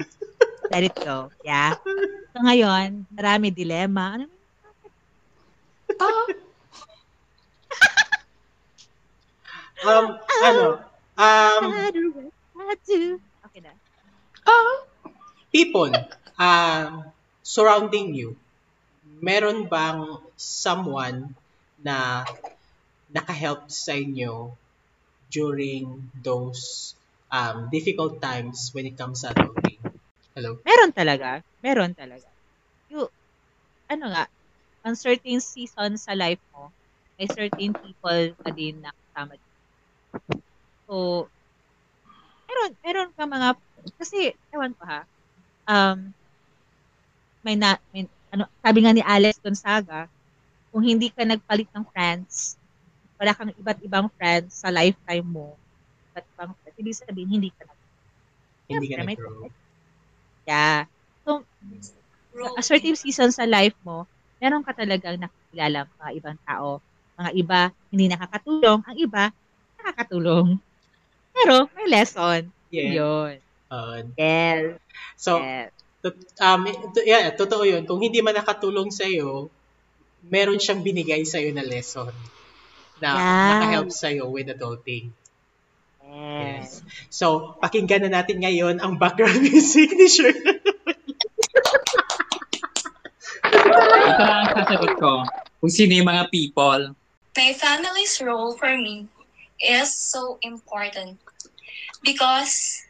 Let 0.71 0.83
it 0.83 0.97
go. 0.97 1.31
Yeah. 1.43 1.77
So 2.33 2.39
ngayon, 2.43 3.07
marami 3.11 3.51
dilema. 3.51 4.17
Ano 4.17 4.27
Um, 9.85 10.07
ano, 10.43 10.65
um. 11.17 11.63
Okay 13.47 13.61
na. 13.61 13.73
people 15.53 15.93
um, 16.39 17.05
surrounding 17.43 18.15
you, 18.15 18.37
meron 19.21 19.69
bang 19.69 20.19
someone 20.37 21.33
na 21.87 22.27
nakahelp 23.15 23.71
sa 23.71 23.95
inyo 23.95 24.51
during 25.31 26.11
those 26.19 26.95
um, 27.31 27.71
difficult 27.71 28.19
times 28.19 28.75
when 28.75 28.91
it 28.91 28.99
comes 28.99 29.23
to 29.23 29.31
adulting? 29.31 29.79
Hello? 30.35 30.59
Meron 30.67 30.91
talaga. 30.91 31.47
Meron 31.63 31.95
talaga. 31.95 32.27
You, 32.91 33.07
ano 33.87 34.11
nga, 34.11 34.27
on 34.83 34.99
certain 34.99 35.39
season 35.39 35.95
sa 35.95 36.19
life 36.19 36.43
mo, 36.51 36.75
may 37.17 37.31
certain 37.31 37.73
people 37.73 38.23
ka 38.43 38.51
din 38.51 38.83
na 38.83 38.91
kasama 38.91 39.39
dito. 39.39 39.55
So, 40.87 40.95
meron, 42.47 42.71
meron 42.83 43.11
ka 43.15 43.25
mga, 43.25 43.49
kasi, 43.99 44.35
ewan 44.53 44.75
ko 44.75 44.83
ha, 44.85 45.01
um, 45.71 46.11
may 47.47 47.55
na, 47.55 47.79
may, 47.95 48.07
ano, 48.35 48.51
sabi 48.63 48.79
nga 48.83 48.93
ni 48.95 49.03
Alex 49.03 49.39
Gonzaga, 49.41 50.11
kung 50.77 50.85
hindi 50.85 51.09
ka 51.09 51.25
nagpalit 51.25 51.73
ng 51.73 51.89
friends, 51.89 52.61
wala 53.17 53.33
kang 53.33 53.49
iba't 53.49 53.81
ibang 53.81 54.13
friends 54.13 54.61
sa 54.61 54.69
lifetime 54.69 55.25
mo, 55.25 55.57
iba't 56.13 56.27
ibang 56.37 56.53
friends, 56.53 56.77
ibig 56.77 56.93
sabihin, 56.93 57.33
hindi 57.33 57.49
ka 57.49 57.65
nag 57.65 57.81
Hindi 58.69 58.93
ka 58.93 59.01
nag-grow. 59.09 59.49
Yeah. 60.45 60.85
So, 61.25 61.49
assertive 62.61 63.01
season 63.01 63.33
sa 63.33 63.49
life 63.49 63.73
mo, 63.89 64.05
meron 64.37 64.61
ka 64.61 64.77
talagang 64.77 65.17
nakikilala 65.17 65.89
mga 65.97 66.11
ibang 66.13 66.37
tao. 66.45 66.85
Mga 67.17 67.31
iba, 67.41 67.61
hindi 67.89 68.05
nakakatulong. 68.13 68.81
Ang 68.85 68.97
iba, 69.01 69.25
nakakatulong. 69.81 70.61
Pero, 71.33 71.73
may 71.73 71.89
lesson. 71.89 72.53
Yeah. 72.69 72.93
Yun. 73.01 73.35
Uh, 73.73 74.05
Yes. 74.21 74.77
so, 75.17 75.41
yes. 75.41 75.73
Tot- 76.05 76.37
um, 76.45 76.69
to- 76.93 77.07
yeah, 77.09 77.33
totoo 77.33 77.65
yun. 77.65 77.89
Kung 77.89 78.05
hindi 78.05 78.21
man 78.21 78.37
nakatulong 78.37 78.93
sa'yo, 78.93 79.49
meron 80.27 80.59
siyang 80.59 80.83
binigay 80.83 81.23
sa'yo 81.23 81.55
na 81.55 81.63
lesson 81.63 82.11
na 82.99 83.09
Yeah. 83.13 83.49
nakahelp 83.61 83.91
sa'yo 83.93 84.25
with 84.33 84.49
adulting. 84.49 85.13
Yes. 86.07 86.81
So, 87.11 87.59
pakinggan 87.61 88.09
na 88.09 88.23
natin 88.23 88.41
ngayon 88.41 88.81
ang 88.81 88.97
background 88.97 89.43
music 89.47 89.91
ni 89.93 90.07
Shirley. 90.09 90.63
Ito 94.07 94.23
lang 94.23 94.39
ang 94.47 94.51
sasagot 94.55 94.93
ko. 94.97 95.27
Kung 95.61 95.73
sino 95.73 95.93
yung 95.93 96.09
mga 96.09 96.31
people. 96.31 96.95
My 97.37 97.53
family's 97.53 98.17
role 98.23 98.57
for 98.57 98.73
me 98.81 99.11
is 99.61 99.93
so 99.93 100.41
important 100.41 101.21
because 102.01 102.81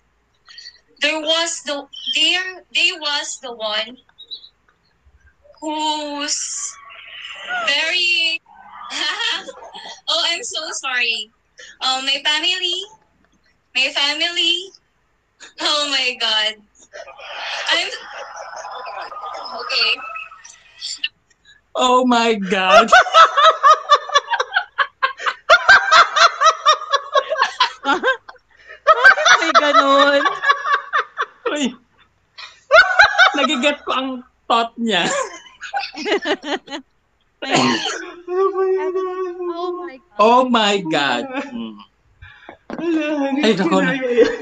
there 1.02 1.18
was 1.18 1.66
the 1.66 1.82
there 2.14 2.62
they 2.70 2.94
was 2.94 3.42
the 3.42 3.50
one 3.50 3.98
who's 5.58 6.38
very 7.66 8.40
oh 10.08 10.22
I'm 10.26 10.42
so 10.42 10.60
sorry 10.82 11.30
um 11.82 12.04
my 12.04 12.22
family 12.24 12.80
my 13.74 13.88
family 13.92 14.70
oh 15.60 15.88
my 15.90 16.16
god 16.20 16.54
I'm 17.70 17.88
okay 19.60 19.90
Oh 21.76 22.08
my 22.08 22.32
God! 22.40 22.88
May 29.44 29.52
ganun. 29.60 30.24
Uy. 31.52 31.76
Nagiget 33.36 33.84
ko 33.84 33.92
ang 33.92 34.24
thought 34.48 34.72
niya. 34.80 35.04
Oh 39.46 39.72
my 39.76 39.96
God. 39.96 40.16
Oh 40.18 40.42
my 40.48 40.76
God. 40.82 41.24
Hmm. 41.46 41.76
Ay, 43.40 43.54
naku, 43.54 43.76
na- 43.78 43.96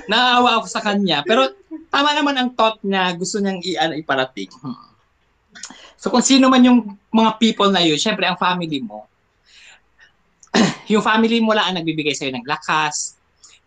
Naawa 0.09 0.51
ako 0.59 0.67
sa 0.67 0.81
kanya. 0.81 1.21
Pero 1.23 1.53
tama 1.89 2.17
naman 2.17 2.35
ang 2.35 2.51
thought 2.53 2.81
niya. 2.81 3.13
Gusto 3.15 3.39
niyang 3.39 3.61
i- 3.61 3.79
ano, 3.79 3.93
iparating. 3.95 4.51
Hmm. 4.59 4.95
So 5.95 6.13
kung 6.13 6.25
sino 6.25 6.49
man 6.49 6.61
yung 6.61 6.79
mga 7.09 7.39
people 7.39 7.71
na 7.71 7.81
yun, 7.81 7.97
syempre 7.97 8.29
ang 8.29 8.37
family 8.37 8.81
mo, 8.81 9.09
yung 10.93 11.01
family 11.01 11.41
mo 11.41 11.57
lang 11.57 11.73
ang 11.73 11.77
nagbibigay 11.81 12.13
sa'yo 12.13 12.35
ng 12.35 12.45
lakas, 12.45 13.17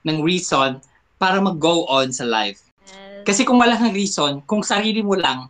ng 0.06 0.22
reason 0.22 0.78
para 1.18 1.42
mag-go 1.42 1.90
on 1.90 2.14
sa 2.14 2.24
life. 2.24 2.62
Kasi 3.26 3.42
kung 3.44 3.58
wala 3.58 3.76
kang 3.76 3.92
reason, 3.92 4.40
kung 4.46 4.62
sarili 4.62 5.02
mo 5.02 5.18
lang 5.18 5.50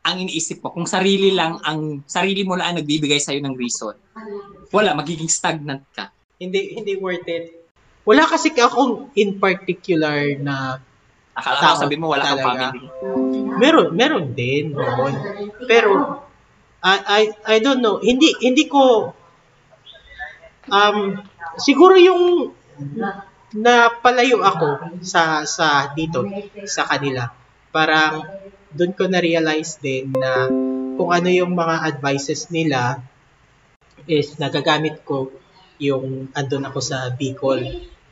ang 0.00 0.16
iniisip 0.16 0.64
mo, 0.64 0.72
kung 0.72 0.88
sarili 0.88 1.36
lang 1.36 1.60
ang 1.60 2.00
sarili 2.08 2.40
mo 2.44 2.56
lang 2.56 2.72
ang 2.72 2.78
nagbibigay 2.80 3.20
sa 3.20 3.36
ng 3.36 3.52
reason, 3.52 3.92
wala 4.72 4.96
magiging 4.96 5.28
stagnant 5.28 5.84
ka. 5.92 6.08
hindi 6.40 6.72
hindi 6.72 6.96
worth 6.96 7.28
it. 7.28 7.52
Wala 8.08 8.24
kasi 8.24 8.48
akong 8.56 9.12
in 9.12 9.36
particular 9.36 10.40
na 10.40 10.80
Akala 11.36 11.76
ko 11.76 11.84
sabi 11.84 11.96
mo 12.00 12.10
wala 12.10 12.24
kang 12.24 12.40
talaga. 12.42 12.66
family. 12.72 12.88
meron 13.60 13.88
meron 13.92 14.26
din 14.32 14.72
noon. 14.72 15.14
Pero 15.68 16.24
I 16.80 16.96
I 17.04 17.22
I 17.44 17.56
don't 17.60 17.84
know. 17.84 18.00
Hindi 18.00 18.32
hindi 18.40 18.64
ko 18.66 19.12
um 20.72 20.98
siguro 21.60 21.94
yung 22.00 22.52
napalayo 23.52 24.40
ako 24.40 24.96
sa 25.04 25.44
sa 25.44 25.92
dito 25.92 26.24
sa 26.64 26.88
kanila. 26.88 27.28
Parang 27.68 28.24
doon 28.74 28.92
ko 28.94 29.06
na 29.10 29.18
realize 29.18 29.78
din 29.82 30.14
na 30.14 30.46
kung 30.94 31.10
ano 31.10 31.28
yung 31.30 31.54
mga 31.54 31.86
advices 31.94 32.50
nila 32.54 33.02
is 34.06 34.36
nagagamit 34.38 35.02
ko 35.06 35.30
yung 35.80 36.28
andun 36.36 36.66
ako 36.66 36.78
sa 36.82 37.10
Bicol. 37.14 37.62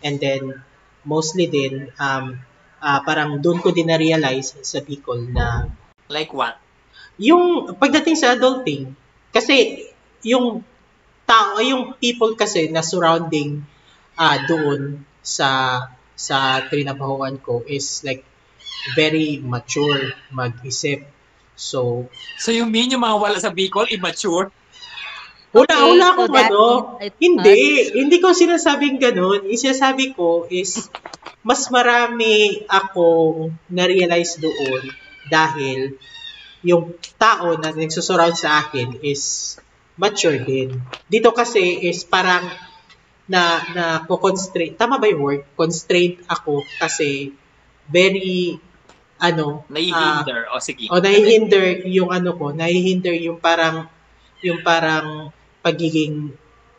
And 0.00 0.16
then 0.22 0.62
mostly 1.04 1.50
din 1.50 1.90
um 1.98 2.38
ah, 2.78 3.00
parang 3.02 3.42
doon 3.42 3.58
ko 3.58 3.74
din 3.74 3.90
na-realize 3.90 4.58
sa 4.62 4.78
Bicol 4.82 5.30
na 5.30 5.66
Like 6.08 6.32
what? 6.32 6.56
yung 7.18 7.74
pagdating 7.76 8.14
sa 8.14 8.38
adulting, 8.38 8.94
kasi 9.34 9.90
yung 10.22 10.62
tao, 11.26 11.58
yung 11.60 11.98
people 11.98 12.38
kasi 12.38 12.70
na 12.70 12.80
surrounding 12.80 13.60
ah 14.14 14.38
doon 14.46 15.02
sa 15.20 15.82
sa 16.18 16.62
trinabahuan 16.66 17.38
ko 17.38 17.62
is 17.66 18.02
like 18.06 18.22
very 18.86 19.38
mature 19.42 20.14
mag-isip. 20.30 21.04
So, 21.58 22.06
So 22.38 22.54
yung 22.54 22.70
mean 22.70 22.94
yung 22.94 23.02
mga 23.02 23.18
wala 23.18 23.38
sa 23.42 23.50
Bicol, 23.50 23.90
immature? 23.90 24.54
wala, 25.52 25.64
Okay, 25.64 25.80
wala 25.90 26.06
so 26.06 26.12
akong 26.14 26.32
that 26.36 26.50
ano. 26.52 26.60
means 26.60 26.84
it 27.02 27.14
Hindi, 27.18 27.60
hindi 27.96 28.16
ko 28.20 28.28
sinasabing 28.36 29.00
ganun. 29.00 29.48
Yung 29.48 29.60
sinasabi 29.60 30.12
ko 30.12 30.44
is 30.46 30.86
mas 31.42 31.66
marami 31.72 32.62
akong 32.68 33.56
na-realize 33.72 34.38
doon 34.38 34.92
dahil 35.26 35.96
yung 36.66 36.92
tao 37.16 37.54
na 37.56 37.70
nagsusurround 37.72 38.36
sa 38.36 38.60
akin 38.66 39.00
is 39.00 39.56
mature 39.96 40.38
din. 40.42 40.78
Dito 41.08 41.32
kasi 41.32 41.86
is 41.88 42.04
parang 42.04 42.44
na 43.28 43.60
na 43.76 43.84
constraint 44.08 44.80
tama 44.80 44.96
ba 44.96 45.04
yung 45.04 45.20
word 45.20 45.42
constraint 45.52 46.16
ako 46.32 46.64
kasi 46.80 47.36
very 47.84 48.56
ano 49.18 49.66
Naihinder. 49.68 50.46
o 50.54 50.62
sige. 50.62 50.86
o 50.90 50.98
nahihinder 51.02 51.82
yung 51.90 52.10
ano 52.14 52.30
ko, 52.38 52.54
nahihinder 52.54 53.14
yung 53.18 53.38
parang 53.42 53.86
yung 54.42 54.62
parang 54.62 55.34
pagiging 55.62 56.30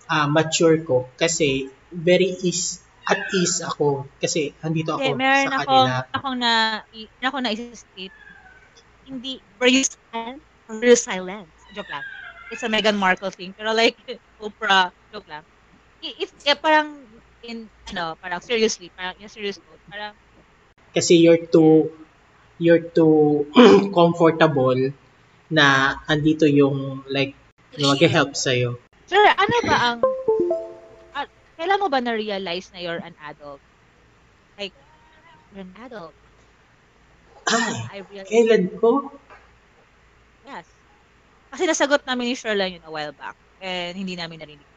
ah, 0.08 0.28
mature 0.28 0.80
ko 0.88 1.12
kasi 1.20 1.68
very 1.92 2.32
is 2.46 2.80
at 3.10 3.26
ease 3.34 3.60
ako 3.66 4.06
kasi 4.22 4.54
andito 4.62 4.94
ako 4.96 5.02
Hindi, 5.02 5.18
meron 5.18 5.50
sa 5.50 5.58
akong, 5.60 5.88
kanila. 5.90 6.14
akong 6.14 6.38
na, 6.38 6.52
i- 6.94 7.10
meron 7.18 7.30
akong 7.34 7.46
na-state. 7.50 8.16
Hindi, 9.06 9.34
were 9.58 9.68
you 9.72 9.84
silent? 9.84 10.40
Were 10.70 10.86
you 10.86 10.96
silent? 10.96 11.50
Joke 11.74 11.90
lang. 11.90 12.06
It's 12.54 12.62
a 12.62 12.70
Meghan 12.70 12.98
Markle 12.98 13.34
thing. 13.34 13.54
Pero 13.58 13.74
like, 13.74 13.98
Oprah, 14.42 14.94
joke 15.10 15.26
lang. 15.26 15.42
I- 16.06 16.18
If, 16.22 16.30
eh, 16.46 16.54
parang, 16.54 17.02
in, 17.42 17.66
ano, 17.90 18.14
parang 18.22 18.40
seriously, 18.46 18.94
parang 18.94 19.18
in 19.18 19.30
serious 19.30 19.58
note, 19.66 19.82
parang, 19.90 20.14
Kasi 20.90 21.22
you're 21.22 21.46
too 21.50 21.90
you're 22.60 22.84
too 22.94 23.48
comfortable 23.98 24.92
na 25.50 25.98
andito 26.06 26.46
yung 26.46 27.02
like 27.10 27.34
mag-help 27.80 28.36
sa'yo. 28.36 28.78
Sir, 29.10 29.24
ano 29.34 29.56
ba 29.66 29.78
ang 29.80 30.00
kailan 31.60 31.82
mo 31.84 31.88
ba 31.92 32.00
na-realize 32.00 32.72
na 32.72 32.80
you're 32.80 33.04
an 33.04 33.16
adult? 33.20 33.60
Like, 34.56 34.72
you're 35.52 35.68
an 35.68 35.76
adult. 35.84 36.16
Ay, 37.52 37.76
I 37.92 37.98
realized, 38.08 38.32
kailan 38.32 38.64
ko? 38.80 39.12
yes. 40.48 40.64
Kasi 41.52 41.68
nasagot 41.68 42.08
namin 42.08 42.32
ni 42.32 42.36
Sherlan 42.40 42.80
yun 42.80 42.88
a 42.88 42.92
while 42.94 43.12
back. 43.12 43.36
And 43.60 43.92
hindi 43.92 44.16
namin 44.16 44.40
narinig. 44.40 44.70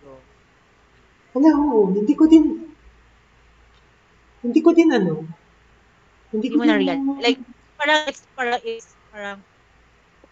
So, 0.00 0.16
oo, 1.36 1.92
hindi 1.92 2.14
ko 2.16 2.24
din, 2.30 2.72
hindi 4.40 4.60
ko 4.64 4.70
din 4.72 4.88
ano, 4.88 5.28
hindi 6.34 6.48
ko 6.50 6.56
mo 6.58 6.64
na 6.66 6.76
realize. 6.76 7.22
Like, 7.22 7.40
parang 7.78 8.00
it's, 8.10 8.22
parang 8.34 8.60
it's, 8.66 8.88
parang 9.14 9.38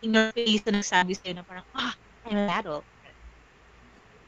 in 0.03 0.19
your 0.19 0.35
face 0.35 0.67
na 0.67 0.83
nagsabi 0.83 1.15
sa'yo 1.15 1.39
na 1.39 1.47
parang, 1.47 1.63
ah, 1.79 1.95
I'm 2.27 2.35
an 2.35 2.51
adult. 2.51 2.83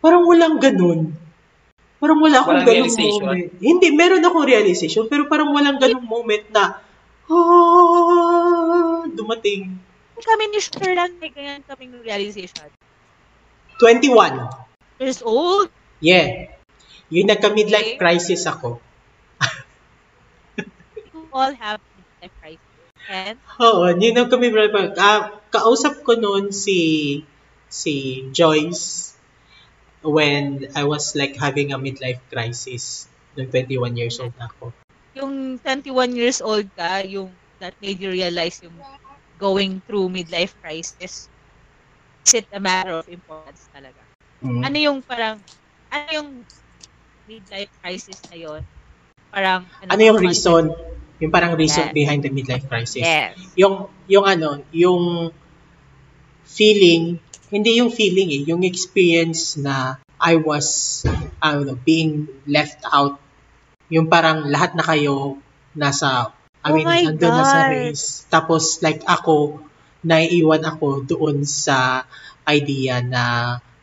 parang 0.04 0.28
walang 0.28 0.60
ganun. 0.60 1.16
Parang 1.96 2.20
wala 2.20 2.44
akong 2.44 2.60
Walang 2.60 2.68
ganung 2.68 2.92
moment. 2.92 3.48
Hindi, 3.56 3.88
meron 3.96 4.20
akong 4.20 4.44
realization, 4.44 5.08
pero 5.08 5.24
parang 5.26 5.48
walang 5.50 5.80
ganung 5.80 6.04
moment 6.04 6.44
na, 6.52 6.78
ah, 7.32 9.02
dumating. 9.08 9.80
Kami 10.24 10.44
ni 10.48 10.60
Sherlan, 10.60 11.20
may 11.20 11.28
ganyan 11.28 11.60
kaming 11.68 12.00
realization. 12.00 12.68
21. 13.80 14.40
Years 15.02 15.20
old? 15.20 15.68
Yeah. 16.00 16.54
Yung 17.12 17.28
nagka-midlife 17.28 17.96
Okay. 17.96 18.00
crisis 18.00 18.46
ako. 18.48 18.80
All 21.34 21.52
have 21.52 21.80
midlife 21.98 22.34
crisis. 22.40 22.62
And, 23.10 23.36
Oo, 23.60 23.84
yun 23.92 24.16
ang 24.16 24.30
kami 24.32 24.48
ah, 24.96 25.20
kausap 25.52 26.00
ko 26.06 26.16
noon 26.16 26.54
si 26.54 26.78
si 27.68 27.94
Joyce 28.32 29.12
when 30.04 30.68
I 30.76 30.84
was 30.84 31.16
like 31.16 31.34
having 31.36 31.72
a 31.72 31.78
midlife 31.80 32.22
crisis 32.30 33.08
nung 33.34 33.50
21 33.50 33.98
years 33.98 34.16
old 34.22 34.36
ako. 34.38 34.70
yung 35.14 35.58
21 35.62 36.14
years 36.14 36.42
old 36.42 36.66
ka, 36.74 37.02
yung 37.06 37.30
that 37.62 37.74
made 37.78 38.02
you 38.02 38.10
realize 38.10 38.58
yung 38.62 38.74
going 39.38 39.78
through 39.86 40.10
midlife 40.10 40.54
crisis, 40.62 41.30
is 42.26 42.32
it 42.34 42.46
a 42.52 42.60
matter 42.60 42.94
of 42.94 43.06
importance 43.08 43.66
talaga? 43.70 44.02
Mm. 44.42 44.62
Ano 44.66 44.78
yung 44.78 44.98
parang, 45.02 45.38
ano 45.90 46.08
yung 46.10 46.28
midlife 47.26 47.70
crisis 47.80 48.18
na 48.28 48.36
yun? 48.36 48.62
Parang, 49.30 49.62
Ano 49.86 50.02
yung 50.02 50.18
pa- 50.18 50.26
reason? 50.26 50.64
Yung 51.24 51.32
parang 51.32 51.56
reason 51.56 51.88
Yes. 51.88 51.96
behind 51.96 52.20
the 52.20 52.28
midlife 52.28 52.68
crisis. 52.68 53.00
Yes. 53.00 53.32
Yung 53.56 53.88
yung 54.04 54.28
ano, 54.28 54.60
yung 54.76 55.32
feeling, 56.44 57.16
hindi 57.48 57.80
yung 57.80 57.88
feeling 57.88 58.28
eh, 58.30 58.42
yung 58.44 58.62
experience 58.64 59.56
na 59.56 59.96
I 60.20 60.36
was 60.36 61.00
I 61.40 61.56
don't 61.56 61.66
know, 61.68 61.80
being 61.80 62.28
left 62.44 62.84
out. 62.88 63.16
Yung 63.92 64.08
parang 64.08 64.48
lahat 64.48 64.76
na 64.76 64.84
kayo 64.84 65.40
nasa 65.76 66.32
I 66.64 66.72
Oh 66.72 66.76
mean, 66.80 66.88
my 66.88 67.00
nandun 67.04 67.34
na 67.36 67.44
sa 67.44 67.60
God. 67.60 67.72
race. 67.72 68.24
Tapos 68.32 68.80
like 68.80 69.04
ako, 69.04 69.60
naiiwan 70.00 70.64
ako 70.64 71.04
doon 71.04 71.44
sa 71.44 72.08
idea 72.48 73.04
na 73.04 73.24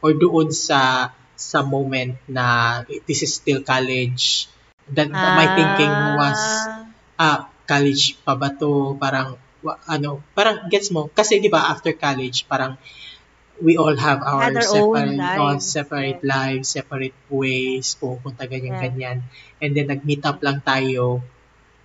or 0.02 0.18
doon 0.18 0.50
sa 0.50 1.14
sa 1.38 1.62
moment 1.66 2.18
na 2.30 2.82
this 3.06 3.22
is 3.22 3.38
still 3.38 3.62
college. 3.62 4.50
That 4.92 5.14
my 5.14 5.46
thinking 5.56 5.94
was 6.18 6.38
ah, 7.22 7.38
college 7.70 8.18
pa 8.26 8.34
ba 8.42 8.50
to? 8.62 8.98
Parang, 8.98 9.38
ano, 9.88 10.10
parang 10.34 10.66
gets 10.74 10.90
mo. 10.90 11.02
Kasi 11.14 11.38
di 11.38 11.50
ba 11.54 11.70
after 11.74 11.94
college, 11.94 12.50
parang 12.50 12.74
we 13.62 13.78
all 13.78 13.94
have 13.94 14.26
our 14.26 14.50
Had 14.50 14.58
our 14.58 14.66
own 14.74 14.98
separate, 14.98 15.38
oh, 15.38 15.46
lives. 15.54 15.66
separate 15.70 16.22
lives, 16.26 16.68
separate 16.74 17.18
ways, 17.30 17.86
pupunta 17.94 18.50
ganyan-ganyan. 18.50 19.22
Yeah. 19.22 19.62
And 19.62 19.70
then 19.78 19.88
nag-meet 19.94 20.26
up 20.26 20.42
lang 20.42 20.66
tayo. 20.66 21.22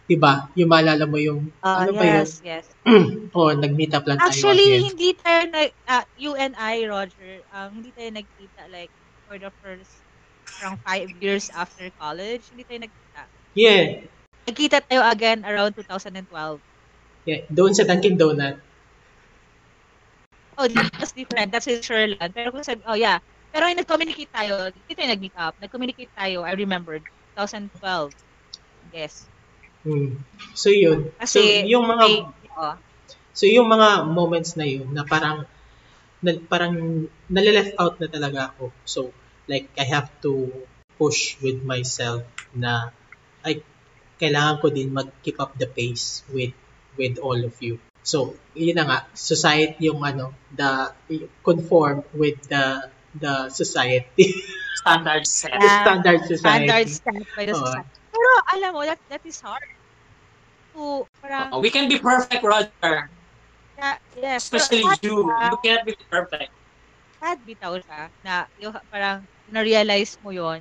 Di 0.08 0.16
ba? 0.16 0.48
Yung 0.56 0.72
maalala 0.72 1.04
mo 1.04 1.20
yung, 1.20 1.52
Ah, 1.60 1.84
ano 1.84 1.92
ba 1.92 2.04
yun? 2.06 2.24
yes, 2.24 2.40
yes. 2.40 2.64
oh, 3.36 3.52
nag-meet 3.52 3.92
up 3.92 4.08
lang 4.08 4.16
tayo 4.16 4.32
Actually, 4.32 4.66
again. 4.72 4.82
hindi 4.88 5.08
tayo 5.20 5.40
nag, 5.52 5.70
ah, 5.84 6.04
you 6.16 6.32
and 6.32 6.56
I, 6.56 6.88
Roger, 6.88 7.44
um, 7.52 7.68
hindi 7.76 7.92
tayo 7.92 8.08
nagkita 8.14 8.72
like 8.72 8.92
for 9.28 9.36
the 9.36 9.52
first 9.60 9.92
around 10.62 10.80
five 10.86 11.10
years 11.20 11.52
after 11.52 11.92
college. 12.00 12.40
Hindi 12.48 12.64
tayo 12.64 12.80
nagkita. 12.88 13.22
Yeah. 13.52 14.06
Nagkita 14.46 14.82
tayo 14.86 15.02
again 15.06 15.42
around 15.42 15.74
2012. 15.74 16.22
yeah. 17.26 17.42
Doon 17.50 17.74
sa 17.74 17.82
Dunkin' 17.82 18.14
Donut. 18.14 18.62
Oh, 20.56 20.70
that's 20.70 21.12
different. 21.12 21.52
That's 21.52 21.68
in 21.68 21.84
Sherland. 21.84 22.32
Pero 22.32 22.48
kung 22.48 22.64
sabi, 22.64 22.80
oh 22.88 22.96
yeah. 22.96 23.20
Pero 23.52 23.68
yung 23.68 23.80
nag-communicate 23.82 24.32
tayo, 24.32 24.72
hindi 24.72 24.92
tayo 24.96 25.08
nag-meet 25.12 25.36
up. 25.36 25.54
Nag-communicate 25.60 26.12
tayo, 26.16 26.46
I 26.46 26.56
remembered, 26.56 27.04
2012. 27.36 28.14
Yes. 28.94 29.28
Hmm. 29.84 30.16
So 30.56 30.72
yun. 30.72 31.12
so 31.12 31.38
Kasi, 31.38 31.68
yung 31.68 31.84
mga 31.84 32.04
may, 32.04 32.16
oh, 32.56 32.76
So 33.36 33.44
yung 33.44 33.68
mga 33.68 34.08
moments 34.08 34.56
na 34.56 34.64
yun 34.64 34.88
na 34.96 35.04
parang 35.04 35.44
na, 36.24 36.40
parang 36.48 37.04
nalileft 37.28 37.76
out 37.76 38.00
na 38.00 38.08
talaga 38.08 38.56
ako. 38.56 38.72
So 38.88 39.00
like 39.44 39.68
I 39.76 39.84
have 39.84 40.08
to 40.24 40.48
push 40.96 41.36
with 41.44 41.60
myself 41.60 42.24
na 42.56 42.96
ay 43.44 43.60
kailangan 44.20 44.60
ko 44.64 44.66
din 44.72 44.92
mag-keep 44.92 45.36
up 45.40 45.52
the 45.60 45.68
pace 45.68 46.24
with 46.32 46.52
with 46.96 47.20
all 47.20 47.36
of 47.36 47.54
you. 47.60 47.76
So 48.06 48.36
yun 48.56 48.76
na 48.80 48.84
nga 48.88 48.98
society 49.12 49.88
yung 49.92 50.00
ano 50.00 50.32
the 50.54 50.88
conform 51.44 52.04
with 52.16 52.38
the 52.48 52.88
the 53.16 53.48
society 53.52 54.32
Standard 54.86 55.24
set. 55.26 55.50
the 55.56 55.66
Yeah. 55.66 55.82
standard 55.82 56.20
society. 56.28 56.68
standard 56.70 56.86
set 56.88 57.26
by 57.34 57.44
the 57.48 57.54
Oo. 57.56 57.64
society. 57.64 57.96
Pero 58.12 58.30
alam 58.54 58.70
mo, 58.76 58.80
that, 58.86 59.00
that 59.10 59.24
is 59.24 59.40
hard. 59.42 59.66
To, 60.76 61.08
parang, 61.18 61.48
Oh, 61.52 61.60
we 61.64 61.72
can 61.72 61.88
be 61.88 61.98
perfect, 61.98 62.44
Roger. 62.44 63.10
yeah, 63.76 63.96
yes. 64.14 64.46
Especially 64.46 64.84
pero 64.84 65.00
you. 65.02 65.16
siya. 65.26 65.48
You 65.50 65.58
cannot 65.64 65.84
be 65.88 65.94
perfect. 66.06 66.52
sad 67.16 67.40
bitaw 67.42 67.74
siya 67.80 68.12
na 68.22 68.44
yung 68.60 68.76
parang 68.92 69.24
na-realize 69.48 70.20
mo 70.20 70.30
yon 70.36 70.60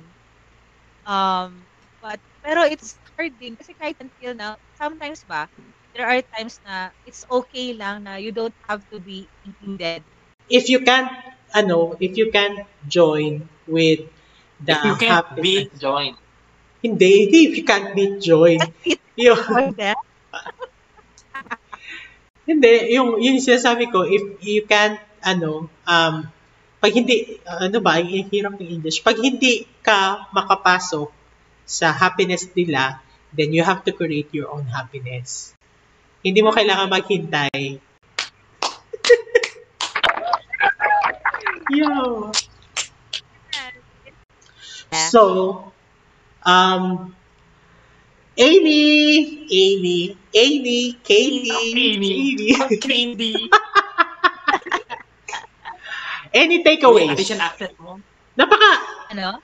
um 1.06 1.62
but 2.00 2.18
pero 2.42 2.64
it's 2.66 2.96
hard 3.16 3.34
din. 3.40 3.56
Kasi 3.56 3.72
kahit 3.74 3.96
until 3.98 4.36
now 4.36 4.52
sometimes 4.76 5.24
ba 5.24 5.48
there 5.96 6.04
are 6.04 6.20
times 6.36 6.60
na 6.60 6.92
it's 7.08 7.24
okay 7.32 7.72
lang 7.72 8.04
na 8.04 8.20
you 8.20 8.28
don't 8.28 8.54
have 8.68 8.84
to 8.92 9.00
be 9.00 9.24
included 9.48 10.04
If 10.46 10.68
you 10.70 10.84
can't 10.84 11.10
ano, 11.50 11.96
if 11.98 12.14
you 12.14 12.30
can't 12.30 12.62
join 12.86 13.48
with 13.66 14.06
the 14.62 14.74
If 14.76 14.84
you 14.84 14.94
can't 15.00 15.26
happiness- 15.26 15.42
beat, 15.42 15.68
join. 15.80 16.12
Hindi, 16.84 17.12
if 17.50 17.52
you 17.56 17.64
can't 17.64 17.96
beat 17.96 18.22
or 18.30 19.72
that 19.80 19.96
hindi, 22.46 22.72
yung, 22.94 23.18
yung 23.18 23.42
sinasabi 23.42 23.90
ko, 23.90 24.06
if 24.06 24.22
you 24.44 24.62
can't, 24.70 25.02
ano, 25.18 25.66
um, 25.82 26.14
pag 26.78 26.92
hindi, 26.94 27.42
ano 27.42 27.82
ba, 27.82 27.98
ang 27.98 28.06
hirap 28.06 28.54
ng 28.54 28.70
English, 28.78 29.02
pag 29.02 29.18
hindi 29.18 29.66
ka 29.82 30.30
makapasok 30.30 31.10
sa 31.66 31.90
happiness 31.90 32.46
nila, 32.54 33.02
then 33.36 33.52
you 33.52 33.62
have 33.62 33.84
to 33.84 33.92
create 33.92 34.32
your 34.32 34.50
own 34.50 34.64
happiness. 34.66 35.52
Hindi 36.24 36.40
mo 36.42 36.50
kailangan 36.50 36.88
maghintay. 36.88 37.78
Yo. 41.76 42.32
So, 45.12 45.22
um, 46.42 47.14
Amy, 48.36 49.46
Amy, 49.48 50.16
Amy, 50.34 50.96
Katie, 51.04 51.52
Amy. 51.52 51.96
Amy. 52.00 52.56
Candy. 52.80 53.36
Any 56.36 56.64
takeaways? 56.64 57.12
addition 57.12 57.40
accent 57.40 57.72
mo. 57.80 58.00
Napaka, 58.36 58.70
ano 59.12 59.40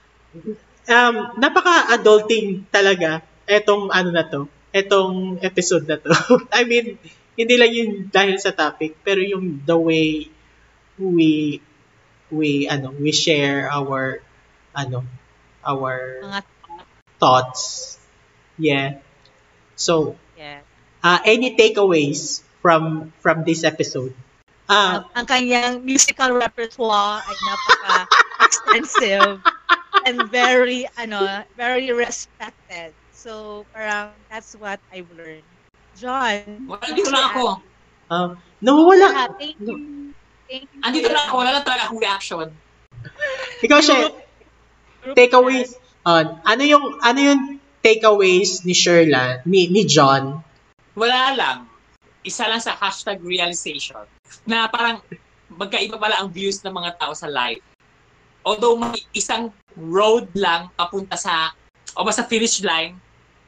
um, 0.89 1.15
napaka-adulting 1.39 2.67
talaga 2.67 3.23
etong 3.47 3.91
ano 3.91 4.09
na 4.11 4.25
to, 4.27 4.47
etong 4.73 5.39
episode 5.43 5.85
na 5.85 5.97
to. 5.99 6.11
I 6.55 6.63
mean, 6.63 6.97
hindi 7.37 7.55
lang 7.57 7.71
yung 7.73 7.91
dahil 8.09 8.37
sa 8.37 8.53
topic, 8.55 8.99
pero 9.01 9.21
yung 9.21 9.63
the 9.65 9.77
way 9.77 10.29
we 10.99 11.59
we 12.33 12.65
ano, 12.69 12.93
we 12.93 13.11
share 13.11 13.69
our 13.69 14.21
ano, 14.73 15.05
our 15.61 16.21
mga 16.21 16.41
thoughts. 17.17 17.95
Yeah. 18.57 19.01
So, 19.73 20.15
yeah 20.37 20.61
uh, 21.03 21.19
any 21.27 21.53
takeaways 21.59 22.41
from 22.63 23.11
from 23.19 23.43
this 23.43 23.67
episode? 23.67 24.15
Ah, 24.71 25.03
ang, 25.03 25.03
ang 25.13 25.25
kanyang 25.27 25.73
musical 25.83 26.31
repertoire 26.31 27.19
ay 27.19 27.37
napaka 27.43 27.97
extensive 28.47 29.43
and 30.07 30.17
very 30.31 30.87
ano 30.95 31.43
very 31.59 31.91
respected 31.91 32.95
so 33.23 33.63
parang 33.71 34.11
that's 34.27 34.51
what 34.59 34.83
I've 34.91 35.07
learned 35.15 35.47
John 35.95 36.67
Wala, 36.67 36.91
dito 36.91 37.07
lang 37.07 37.25
ako. 37.31 37.63
um, 38.11 38.29
nawawala. 38.59 39.07
Ah, 39.13 39.29
thank 39.35 39.59
you. 39.61 39.75
Thank 40.49 40.67
you. 40.71 40.81
Andito 40.81 41.07
lang 41.11 41.29
ako. 41.29 41.35
Wala 41.43 41.51
lang 41.59 41.65
talaga 41.65 41.83
akong 41.87 42.01
reaction. 42.01 42.47
Ikaw, 43.61 43.79
Shay. 43.83 44.03
Takeaways, 45.13 45.75
uh, 46.07 46.39
ano 46.47 46.63
yung, 46.63 46.97
ano 47.03 47.19
yung 47.19 47.41
takeaways 47.83 48.63
ni 48.63 48.71
Sherla, 48.71 49.43
ni, 49.43 49.67
ni 49.67 49.83
John? 49.83 50.39
Wala 50.95 51.35
lang. 51.35 51.57
Isa 52.23 52.47
lang 52.47 52.63
sa 52.63 52.71
hashtag 52.79 53.19
realization 53.19 54.07
na 54.47 54.71
parang 54.71 55.03
magkaiba 55.51 55.99
pala 55.99 56.23
ang 56.23 56.31
views 56.31 56.63
ng 56.63 56.71
mga 56.71 56.95
tao 56.95 57.11
sa 57.11 57.27
life. 57.27 57.61
Although 58.47 58.79
may 58.79 59.03
isang 59.11 59.51
road 59.75 60.31
lang 60.35 60.71
papunta 60.79 61.19
sa 61.19 61.51
o 61.93 62.07
basta 62.07 62.23
finish 62.23 62.63
line, 62.63 62.95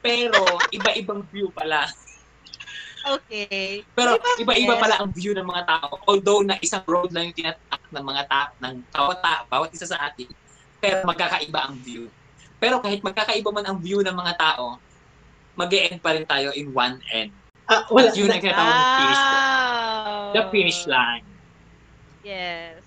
pero 0.06 0.42
iba-ibang 0.70 1.26
view 1.34 1.50
pala. 1.50 1.90
Okay. 3.06 3.82
Pero 3.94 4.18
iba-iba 4.38 4.74
yes. 4.78 4.82
pala 4.82 4.94
ang 5.02 5.10
view 5.10 5.34
ng 5.34 5.46
mga 5.46 5.62
tao. 5.66 5.98
Although 6.06 6.46
na 6.46 6.58
isang 6.62 6.86
road 6.86 7.10
lang 7.10 7.30
yung 7.30 7.38
tinatak 7.38 7.82
ng 7.90 8.04
mga 8.06 8.22
tao, 8.30 8.50
ng 8.62 8.74
bawat, 8.90 9.18
ta- 9.22 9.46
bawat 9.50 9.70
isa 9.74 9.86
sa 9.86 9.98
atin, 10.06 10.30
pero 10.78 11.02
magkakaiba 11.06 11.70
ang 11.70 11.74
view. 11.82 12.06
Pero 12.62 12.78
kahit 12.78 13.02
magkakaiba 13.02 13.50
man 13.50 13.66
ang 13.66 13.78
view 13.82 14.02
ng 14.02 14.14
mga 14.14 14.34
tao, 14.38 14.78
mag 15.58 15.70
end 15.74 15.98
pa 15.98 16.14
rin 16.14 16.26
tayo 16.26 16.54
in 16.54 16.70
one 16.70 16.98
end. 17.10 17.34
Ah, 17.66 17.82
wala, 17.90 18.10
At 18.10 18.14
yun 18.14 18.30
ang 18.30 18.38
tinatawag 18.38 18.74
ng 18.78 18.90
finish 18.94 19.22
line. 19.26 19.42
Wow. 20.06 20.30
The 20.30 20.42
finish 20.54 20.80
line. 20.86 21.26
Yes. 22.22 22.78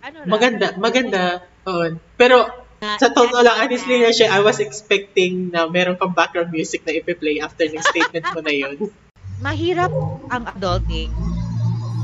Ano 0.00 0.16
lang? 0.24 0.28
maganda, 0.28 0.66
maganda. 0.76 1.24
Oo. 1.68 1.96
Pero, 2.20 2.59
sa 2.80 3.08
totoo 3.12 3.40
lang, 3.44 3.56
honestly 3.60 4.00
na- 4.00 4.08
na 4.08 4.12
siya, 4.16 4.28
I 4.32 4.40
was 4.40 4.58
expecting 4.60 5.52
na 5.52 5.68
meron 5.68 5.96
kang 6.00 6.16
background 6.16 6.50
music 6.52 6.80
na 6.84 6.96
ipi-play 6.96 7.36
after 7.40 7.64
ng 7.68 7.82
statement 7.84 8.26
mo 8.32 8.40
na 8.40 8.54
yun. 8.54 8.76
mahirap 9.44 9.92
ang 10.30 10.44
adulting. 10.48 11.12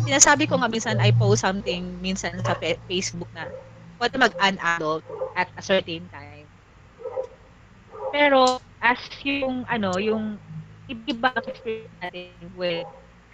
Sinasabi 0.06 0.44
ko 0.48 0.58
nga 0.60 0.70
minsan, 0.70 0.98
I 1.02 1.12
post 1.12 1.42
something 1.44 2.00
minsan 2.00 2.40
sa 2.44 2.56
Facebook 2.88 3.30
na 3.34 3.52
pwede 4.00 4.16
mag-un-adult 4.20 5.04
at 5.36 5.48
a 5.56 5.62
certain 5.64 6.08
time. 6.10 6.48
Pero, 8.12 8.60
as 8.80 9.00
yung, 9.24 9.64
ano, 9.68 9.98
yung 9.98 10.38
iba 10.88 11.32
experience 11.44 11.92
natin 12.00 12.50
with 12.54 12.86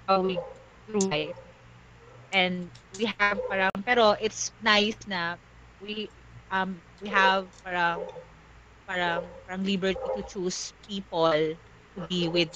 how 0.08 0.22
we 0.24 0.40
through 0.88 1.08
life. 1.12 1.36
And 2.32 2.72
we 2.92 3.06
have 3.08 3.40
parang, 3.46 3.72
pero 3.84 4.16
it's 4.18 4.52
nice 4.60 4.96
na 5.06 5.36
we, 5.80 6.10
um, 6.50 6.80
we 7.02 7.10
have 7.10 7.50
parang, 7.66 8.06
parang, 8.86 9.26
parang 9.44 9.62
liberty 9.66 9.98
to 10.14 10.22
choose 10.22 10.72
people 10.86 11.34
to 11.34 11.98
be 12.06 12.28
with 12.30 12.54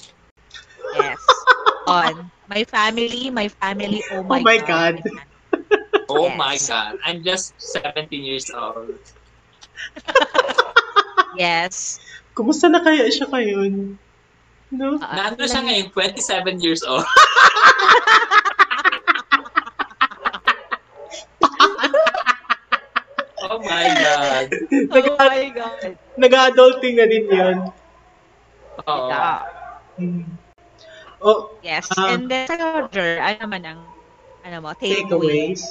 Yes. 0.95 1.19
On. 1.87 2.31
My 2.47 2.63
family, 2.63 3.29
my 3.29 3.47
family, 3.59 4.03
oh 4.11 4.23
my, 4.23 4.41
my 4.41 4.57
God. 4.63 5.03
Oh 6.09 6.23
Yes. 6.31 6.39
my 6.39 6.55
God. 6.71 6.95
I'm 7.03 7.19
just 7.19 7.51
17 7.59 8.07
years 8.23 8.47
old. 8.55 8.95
Yes. 11.35 11.99
Kumusta 12.31 12.71
na 12.71 12.79
kaya 12.79 13.11
siya 13.11 13.27
ngayon? 13.27 13.99
No? 14.71 14.95
Ah, 15.03 15.35
Nandun 15.35 15.51
siya 15.51 15.61
ngayon, 15.67 15.91
27 15.91 16.63
years 16.63 16.81
old. 16.87 17.03
oh 23.43 23.59
my 23.77 23.87
God. 23.93 24.47
Oh 24.97 25.15
my 25.17 25.45
God. 25.53 25.91
Nag-adulting 26.17 26.95
na 26.97 27.05
din 27.05 27.25
yun. 27.29 27.57
Oo. 28.85 29.09
Yeah. 29.09 29.41
Hmm. 29.97 30.25
Oh, 31.17 31.57
Yes. 31.65 31.89
Ah. 31.97 32.13
And 32.13 32.29
then, 32.29 32.45
sa 32.45 32.57
Roger, 32.57 33.17
ano 33.17 33.37
naman 33.41 33.61
ang, 33.65 33.79
ano 34.45 34.55
mo, 34.61 34.69
takeaway? 34.77 35.01
takeaways. 35.01 35.61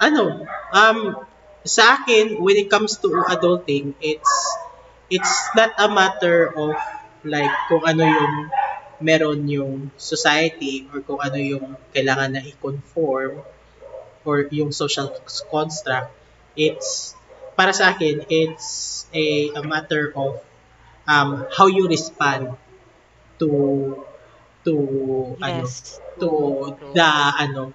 Ano, 0.00 0.44
um, 0.72 0.98
sa 1.64 2.00
akin, 2.00 2.40
when 2.40 2.56
it 2.56 2.68
comes 2.72 2.96
to 3.00 3.08
adulting, 3.28 3.92
it's 4.00 4.32
it's 5.12 5.34
not 5.52 5.74
a 5.76 5.90
matter 5.90 6.48
of 6.54 6.72
like 7.26 7.50
kung 7.68 7.84
ano 7.84 8.06
yung 8.06 8.34
meron 9.00 9.48
yung 9.48 9.90
society 9.96 10.88
or 10.92 11.04
kung 11.04 11.20
ano 11.20 11.36
yung 11.36 11.76
kailangan 11.92 12.36
na 12.36 12.40
i-conform 12.44 13.44
or 14.24 14.46
yung 14.52 14.72
social 14.72 15.08
construct. 15.48 16.12
It's, 16.56 17.14
para 17.54 17.72
sa 17.72 17.94
akin, 17.94 18.26
it's 18.28 19.06
a, 19.14 19.54
a 19.58 19.62
matter 19.62 20.12
of 20.16 20.42
um, 21.06 21.46
how 21.50 21.66
you 21.66 21.88
respond 21.88 22.54
to 23.40 23.48
to 24.64 24.74
ano 25.40 25.64
Yes. 25.64 25.98
to 26.20 26.28
True. 26.76 26.92
the 26.92 27.10
ano 27.40 27.72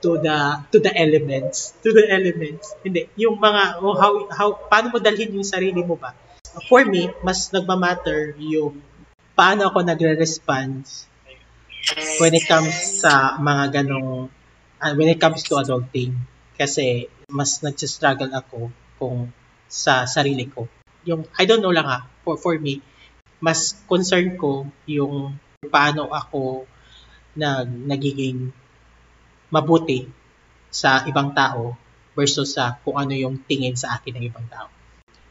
to 0.00 0.16
the 0.18 0.36
to 0.72 0.78
the 0.80 0.92
elements. 0.94 1.76
To 1.84 1.92
the 1.92 2.08
elements. 2.08 2.72
Hindi. 2.80 3.12
Yung 3.20 3.36
mga 3.36 3.84
oh, 3.84 3.96
how 3.98 4.12
how 4.32 4.48
paano 4.56 4.94
mo 4.94 4.98
dalhin 4.98 5.36
yung 5.36 5.46
sarili 5.46 5.84
mo 5.84 6.00
ba? 6.00 6.16
For 6.66 6.82
me 6.88 7.12
mas 7.20 7.52
nagmamatter 7.52 8.34
yung 8.40 8.80
paano 9.36 9.70
ako 9.70 9.86
nagre-respond 9.86 10.82
when 12.18 12.32
it 12.34 12.42
comes 12.50 12.74
sa 12.98 13.38
mga 13.38 13.84
ganong 13.84 14.32
ah, 14.82 14.92
when 14.96 15.12
it 15.12 15.20
comes 15.20 15.44
to 15.44 15.60
adulting. 15.60 16.16
Kasi 16.58 17.06
mas 17.28 17.60
nagsistruggle 17.60 18.32
ako 18.32 18.72
kung 18.96 19.28
sa 19.68 20.08
sarili 20.08 20.48
ko 20.48 20.64
yung 21.04 21.28
I 21.36 21.44
don't 21.44 21.60
know 21.60 21.72
lang 21.72 21.84
ha 21.84 22.08
for 22.24 22.40
for 22.40 22.56
me 22.56 22.80
mas 23.38 23.76
concern 23.86 24.34
ko 24.40 24.66
yung 24.88 25.36
paano 25.70 26.08
ako 26.10 26.66
nag 27.38 27.68
nagiging 27.86 28.50
mabuti 29.52 30.08
sa 30.68 31.04
ibang 31.08 31.32
tao 31.32 31.76
versus 32.12 32.56
sa 32.56 32.76
kung 32.82 32.98
ano 32.98 33.14
yung 33.14 33.40
tingin 33.46 33.78
sa 33.78 33.96
akin 33.96 34.18
ng 34.18 34.24
ibang 34.26 34.46
tao. 34.50 34.68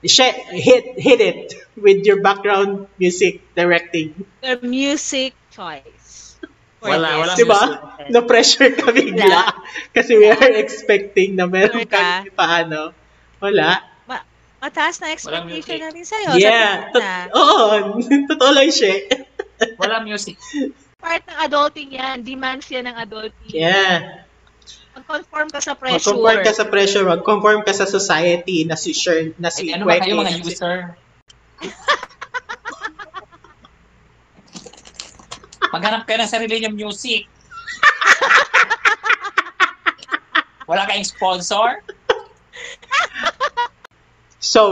She- 0.06 0.40
hit 0.54 0.96
hit 0.96 1.20
it 1.20 1.42
with 1.76 2.06
your 2.06 2.22
background 2.22 2.86
music 3.02 3.42
directing. 3.58 4.14
Your 4.46 4.62
music 4.62 5.34
choice. 5.52 5.97
Wala, 6.78 7.10
wala 7.18 7.34
Diba? 7.34 7.58
music. 7.58 8.10
Na 8.14 8.20
pressure 8.22 8.70
ka 8.72 8.94
bigla 8.94 9.50
kasi 9.98 10.14
we 10.14 10.30
are 10.30 10.54
expecting 10.56 11.34
na 11.34 11.50
meron 11.50 11.82
Sure 11.84 11.90
ka? 11.90 12.22
kang 12.24 12.38
paano. 12.38 12.94
Wala. 13.42 13.82
Mataas 14.58 14.98
na 14.98 15.14
expectation 15.14 15.78
namin 15.78 16.02
sa'yo. 16.02 16.34
Yeah. 16.34 16.90
Ko 16.90 16.98
na, 16.98 17.30
Oo. 17.30 17.58
Totoo 18.34 18.52
lang 18.58 18.74
siya. 18.74 19.06
Wala 19.78 20.02
music. 20.02 20.34
part 20.98 21.22
ng 21.30 21.38
adulting 21.46 21.94
yan. 21.94 22.26
Demands 22.26 22.66
yan 22.66 22.90
ng 22.90 22.98
adulting. 22.98 23.54
Yeah. 23.54 24.26
Mag-conform 24.98 25.54
ka 25.54 25.62
sa 25.62 25.78
pressure. 25.78 26.10
Mag-conform 26.10 26.40
ka 26.42 26.52
sa 26.58 26.66
pressure, 26.66 27.06
mag-conform 27.06 27.60
ka 27.62 27.70
sa 27.70 27.86
society 27.86 28.66
na 28.66 28.74
si 28.74 28.98
Shern, 28.98 29.38
na 29.38 29.54
si 29.54 29.70
Ay, 29.70 29.78
ano 29.78 29.86
ba 29.86 30.02
kayo 30.02 30.18
mga 30.18 30.42
user? 30.42 30.98
Maghanap 35.74 36.08
kayo 36.08 36.18
ng 36.24 36.32
sarili 36.32 36.64
niyong 36.64 36.78
music. 36.78 37.28
Wala 40.68 40.84
kayong 40.84 41.08
sponsor? 41.08 41.80
So, 44.38 44.64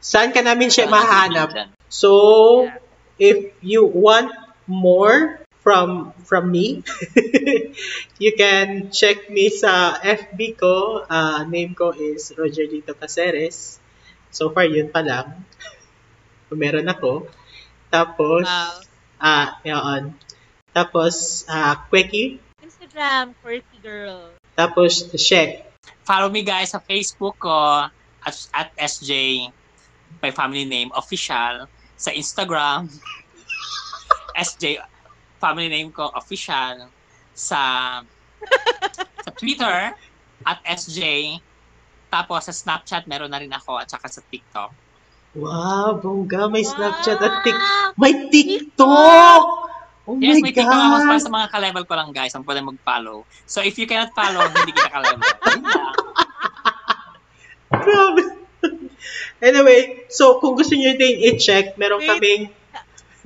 saan 0.00 0.32
ka 0.32 0.40
namin 0.40 0.72
siya 0.72 0.88
mahanap? 0.88 1.52
So, 1.88 2.10
if 3.20 3.52
you 3.60 3.84
want 3.84 4.32
more 4.64 5.40
from 5.60 6.14
from 6.24 6.48
me, 6.48 6.80
you 8.22 8.32
can 8.38 8.88
check 8.94 9.28
me 9.28 9.52
sa 9.52 10.00
FB 10.00 10.40
ko. 10.56 11.04
Ah, 11.04 11.44
name 11.44 11.76
ko 11.76 11.92
is 11.92 12.32
Roger 12.38 12.64
Lito 12.64 12.96
Caceres. 12.96 13.82
So 14.32 14.52
far, 14.52 14.64
yun 14.68 14.88
pa 14.88 15.00
lang. 15.04 15.44
Meron 16.52 16.86
ako. 16.88 17.26
Tapos, 17.90 18.44
Wow. 18.46 18.85
Ah, 19.20 19.58
yun. 19.64 20.14
Tapos, 20.72 21.44
ah, 21.48 21.86
Queki. 21.88 22.40
Instagram, 22.60 23.32
quirky 23.40 23.78
girl. 23.80 24.32
Tapos, 24.56 25.08
Shek. 25.16 25.64
Follow 26.06 26.30
me 26.30 26.42
guys 26.42 26.74
sa 26.74 26.80
Facebook 26.82 27.38
ko 27.38 27.86
at, 28.26 28.36
at 28.54 28.70
SJ, 28.76 29.46
my 30.22 30.30
family 30.30 30.66
name, 30.66 30.90
official. 30.94 31.66
Sa 31.96 32.10
Instagram, 32.10 32.90
SJ, 34.48 34.82
family 35.38 35.68
name 35.68 35.90
ko, 35.90 36.10
official. 36.14 36.90
Sa, 37.36 37.60
sa 39.22 39.30
Twitter, 39.36 39.92
at 40.46 40.58
SJ. 40.62 41.36
Tapos 42.06 42.46
sa 42.46 42.54
Snapchat, 42.54 43.10
meron 43.10 43.30
na 43.32 43.42
rin 43.42 43.50
ako 43.50 43.82
at 43.82 43.90
saka 43.90 44.06
sa 44.06 44.22
TikTok. 44.22 44.85
Wow, 45.36 46.00
bongga. 46.00 46.48
May 46.48 46.64
Snapchat 46.64 47.20
at. 47.20 47.44
Wow! 47.44 47.92
May 48.00 48.32
TikTok! 48.32 49.42
Oh 50.06 50.16
Yes, 50.22 50.38
my 50.38 50.48
may 50.48 50.54
TikTok 50.54 50.70
ako 50.70 50.96
para 51.02 51.18
sa 51.18 51.32
mga 51.34 51.46
ka-level 51.50 51.82
ko 51.84 51.94
lang 51.98 52.10
guys, 52.14 52.30
ang 52.32 52.46
pwede 52.46 52.62
mag-follow. 52.62 53.26
So 53.44 53.58
if 53.60 53.74
you 53.74 53.84
cannot 53.84 54.14
follow, 54.14 54.46
hindi 54.46 54.70
kita 54.70 54.86
ka-level. 54.88 55.20
Grabe. 57.66 58.22
anyway, 59.42 60.06
so 60.08 60.38
kung 60.38 60.54
gusto 60.54 60.72
niyo 60.72 60.94
din 60.94 61.18
i-check, 61.26 61.74
meron 61.76 62.00
Wait. 62.00 62.08
kaming 62.08 62.42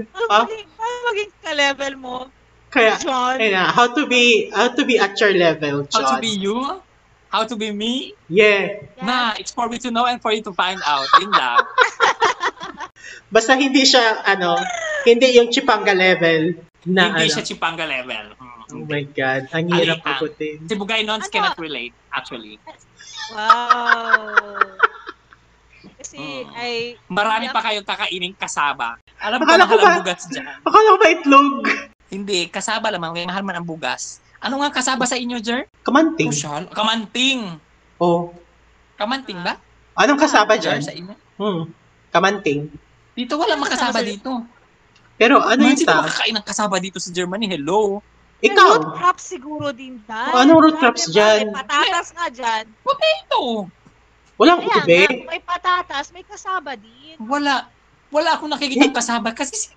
Paano 0.00 0.32
Ah? 0.32 0.44
maging, 0.48 0.68
paano 0.72 0.96
maging 1.12 1.30
ka-level 1.44 1.92
mo? 2.00 2.16
kaya 2.70 2.96
John? 2.96 3.36
ayun 3.36 3.52
na, 3.52 3.68
how 3.68 3.90
to 3.92 4.06
be 4.06 4.48
how 4.48 4.70
to 4.72 4.86
be 4.86 4.96
at 4.96 5.12
your 5.20 5.34
level, 5.36 5.84
How 5.92 6.00
to 6.00 6.16
John. 6.16 6.20
be 6.24 6.32
you? 6.32 6.56
How 7.30 7.42
to 7.44 7.54
be 7.54 7.70
me? 7.70 8.12
Yeah. 8.26 8.82
Na, 8.98 9.38
it's 9.38 9.50
for 9.50 9.70
me 9.70 9.78
to 9.78 9.90
know 9.90 10.04
and 10.04 10.18
for 10.18 10.30
you 10.30 10.42
to 10.42 10.52
find 10.52 10.82
out. 10.82 11.06
Yun 11.16 11.30
lang. 11.30 11.62
Basta 13.34 13.54
hindi 13.54 13.82
siya, 13.82 14.02
ano, 14.24 14.58
hindi 15.04 15.38
yung 15.38 15.48
Chipanga 15.48 15.94
level 15.94 16.58
na, 16.84 17.14
Hindi 17.14 17.24
ano. 17.24 17.32
siya 17.32 17.44
Chipanga 17.44 17.86
level. 17.86 18.34
Oh 18.34 18.48
Hmm. 18.70 18.86
my 18.86 19.02
God. 19.04 19.50
Ang 19.50 19.66
hirap 19.72 19.98
puputin. 20.00 20.62
Si 20.62 20.74
Bugay 20.74 21.02
Nons 21.02 21.22
Ano? 21.22 21.32
cannot 21.32 21.58
relate, 21.58 21.90
actually. 22.08 22.54
Wow. 23.30 24.62
Kasi 25.96 26.16
Mm. 26.16 26.46
I 26.52 26.70
Marami 27.06 27.46
pa 27.48 27.60
kayong 27.60 27.82
kakaining 27.84 28.34
kasaba. 28.34 28.98
Alam 29.18 29.38
mo 29.38 29.44
Akala 29.44 29.58
ba 29.60 29.66
ko 29.66 29.74
mahal 29.74 29.78
ang 29.80 29.90
ba- 29.90 29.98
bugas 30.02 30.22
dyan? 30.26 30.46
Akala 30.60 30.86
ko 30.86 30.96
ba 30.96 31.08
itlog? 31.08 31.48
Hindi, 32.10 32.38
kasaba 32.46 32.90
lamang. 32.90 33.10
May 33.12 33.26
mahal 33.26 33.42
man 33.42 33.56
ang 33.56 33.66
bugas. 33.66 34.18
Ano 34.40 34.54
nga 34.58 34.72
kasaba 34.72 35.04
sa 35.04 35.14
inyo, 35.14 35.36
Jer? 35.38 35.68
Kamanting. 35.82 36.28
Kusyal? 36.28 36.64
Kamanting. 36.70 37.60
Oh. 37.96 38.32
Kamanting 38.96 39.36
ba? 39.38 39.60
Anong 39.94 40.16
kasaba 40.16 40.56
Jer, 40.56 40.76
dyan? 40.76 40.82
sa 40.82 40.92
inyo? 40.92 41.14
Hmm. 41.36 41.62
Kamanting. 42.08 42.72
Dito 43.12 43.36
wala 43.36 43.52
Ano 43.52 43.62
kasaba 43.62 43.92
makasaba 43.92 44.00
sa- 44.00 44.08
dito. 44.08 44.30
Pero 45.14 45.36
ano 45.38 45.60
Man, 45.60 45.70
yung 45.70 45.78
sino 45.78 45.92
ta? 45.92 46.00
makakain 46.00 46.32
ng 46.32 46.46
kasaba 46.46 46.76
dito 46.80 46.96
sa 46.96 47.12
Germany? 47.12 47.44
Hello? 47.46 48.00
Ikaw. 48.40 48.68
root 48.72 48.96
crops 48.96 49.24
siguro 49.28 49.68
din 49.68 50.00
dyan. 50.00 50.32
Anong 50.32 50.60
root 50.62 50.76
crops 50.80 51.12
dyan? 51.12 51.52
May 51.52 51.60
patatas 51.60 52.08
nga 52.10 52.26
dyan. 52.30 52.64
Ito. 52.72 53.68
Walang 54.40 54.64
Kaya 54.64 54.80
ube. 54.80 54.96
nga, 55.04 55.28
may 55.28 55.42
patatas, 55.44 56.08
may 56.08 56.24
kasaba 56.24 56.72
din. 56.72 57.20
Wala. 57.20 57.68
Wala 58.08 58.30
akong 58.32 58.48
nakikita 58.48 58.88
kasaba 58.90 59.36
kasi 59.36 59.52
si- 59.52 59.76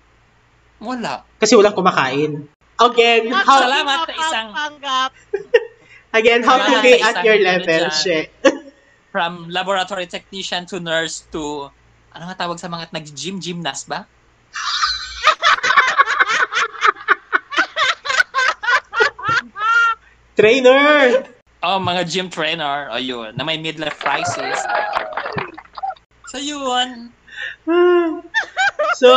wala. 0.80 1.28
Kasi 1.36 1.52
walang 1.52 1.76
kumakain. 1.76 2.48
Again, 2.80 3.30
how, 3.30 3.60
Salamat 3.62 3.98
sa 4.10 4.14
isang- 4.18 4.50
panggap. 4.50 5.10
again, 6.10 6.42
how 6.42 6.58
to 6.58 6.82
be 6.82 6.98
at 6.98 7.22
your 7.22 7.38
level, 7.38 7.86
shit. 7.94 8.34
From 9.14 9.46
laboratory 9.46 10.10
technician 10.10 10.66
to 10.74 10.82
nurse 10.82 11.22
to 11.30 11.70
ano 12.10 12.24
nga 12.30 12.46
tawag 12.46 12.58
sa 12.58 12.66
mga 12.66 12.90
nag-gym 12.90 13.38
gymnast 13.38 13.86
ba? 13.86 14.10
Trainer! 20.34 21.30
Oh, 21.62 21.78
mga 21.78 22.02
gym 22.10 22.26
trainer. 22.28 22.90
O 22.90 22.98
yun, 22.98 23.38
na 23.38 23.46
may 23.46 23.54
midlife 23.56 23.96
crisis. 24.02 24.58
So 26.28 26.42
yun. 26.42 27.14
so, 29.00 29.08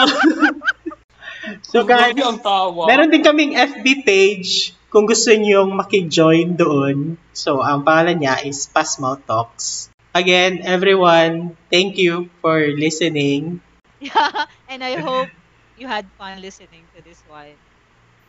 so 1.64 1.84
guys, 1.88 2.16
ang 2.18 2.39
tawa. 2.41 2.88
meron 2.88 3.10
din 3.12 3.24
kaming 3.24 3.54
FB 3.56 3.86
page 4.04 4.78
kung 4.88 5.06
gusto 5.06 5.30
niyong 5.36 5.76
makig-join 5.76 6.56
doon. 6.56 7.20
So, 7.36 7.60
ang 7.60 7.84
pangalan 7.84 8.24
niya 8.24 8.41
is 8.48 8.72
Pasmal 8.72 9.20
Talks. 9.28 9.91
Again, 10.16 10.64
everyone, 10.66 11.54
thank 11.70 12.00
you 12.00 12.32
for 12.41 12.58
listening. 12.74 13.62
Yeah, 14.00 14.48
and 14.72 14.82
I 14.82 14.98
hope 14.98 15.30
you 15.78 15.86
had 15.86 16.08
fun 16.18 16.41
listening 16.41 16.88
to 16.95 17.04
this 17.04 17.22
one. 17.28 17.54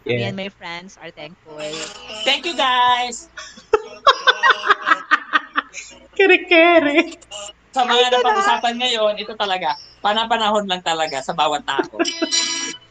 Me 0.05 0.19
Yeah. 0.19 0.29
and 0.29 0.37
my 0.37 0.49
friends 0.53 0.99
are 1.01 1.11
thankful. 1.12 1.61
Thank 2.27 2.45
you 2.45 2.57
guys! 2.57 3.29
Kere-kere. 6.19 7.14
Sa 7.71 7.87
mga 7.87 8.11
napag-usapan 8.11 8.75
ngayon, 8.83 9.14
ito 9.21 9.33
talaga, 9.39 9.79
panapanahon 10.03 10.66
lang 10.66 10.83
talaga 10.83 11.23
sa 11.23 11.37
bawat 11.37 11.62
tao. 11.62 12.03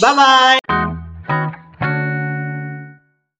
Bye-bye! 0.00 0.58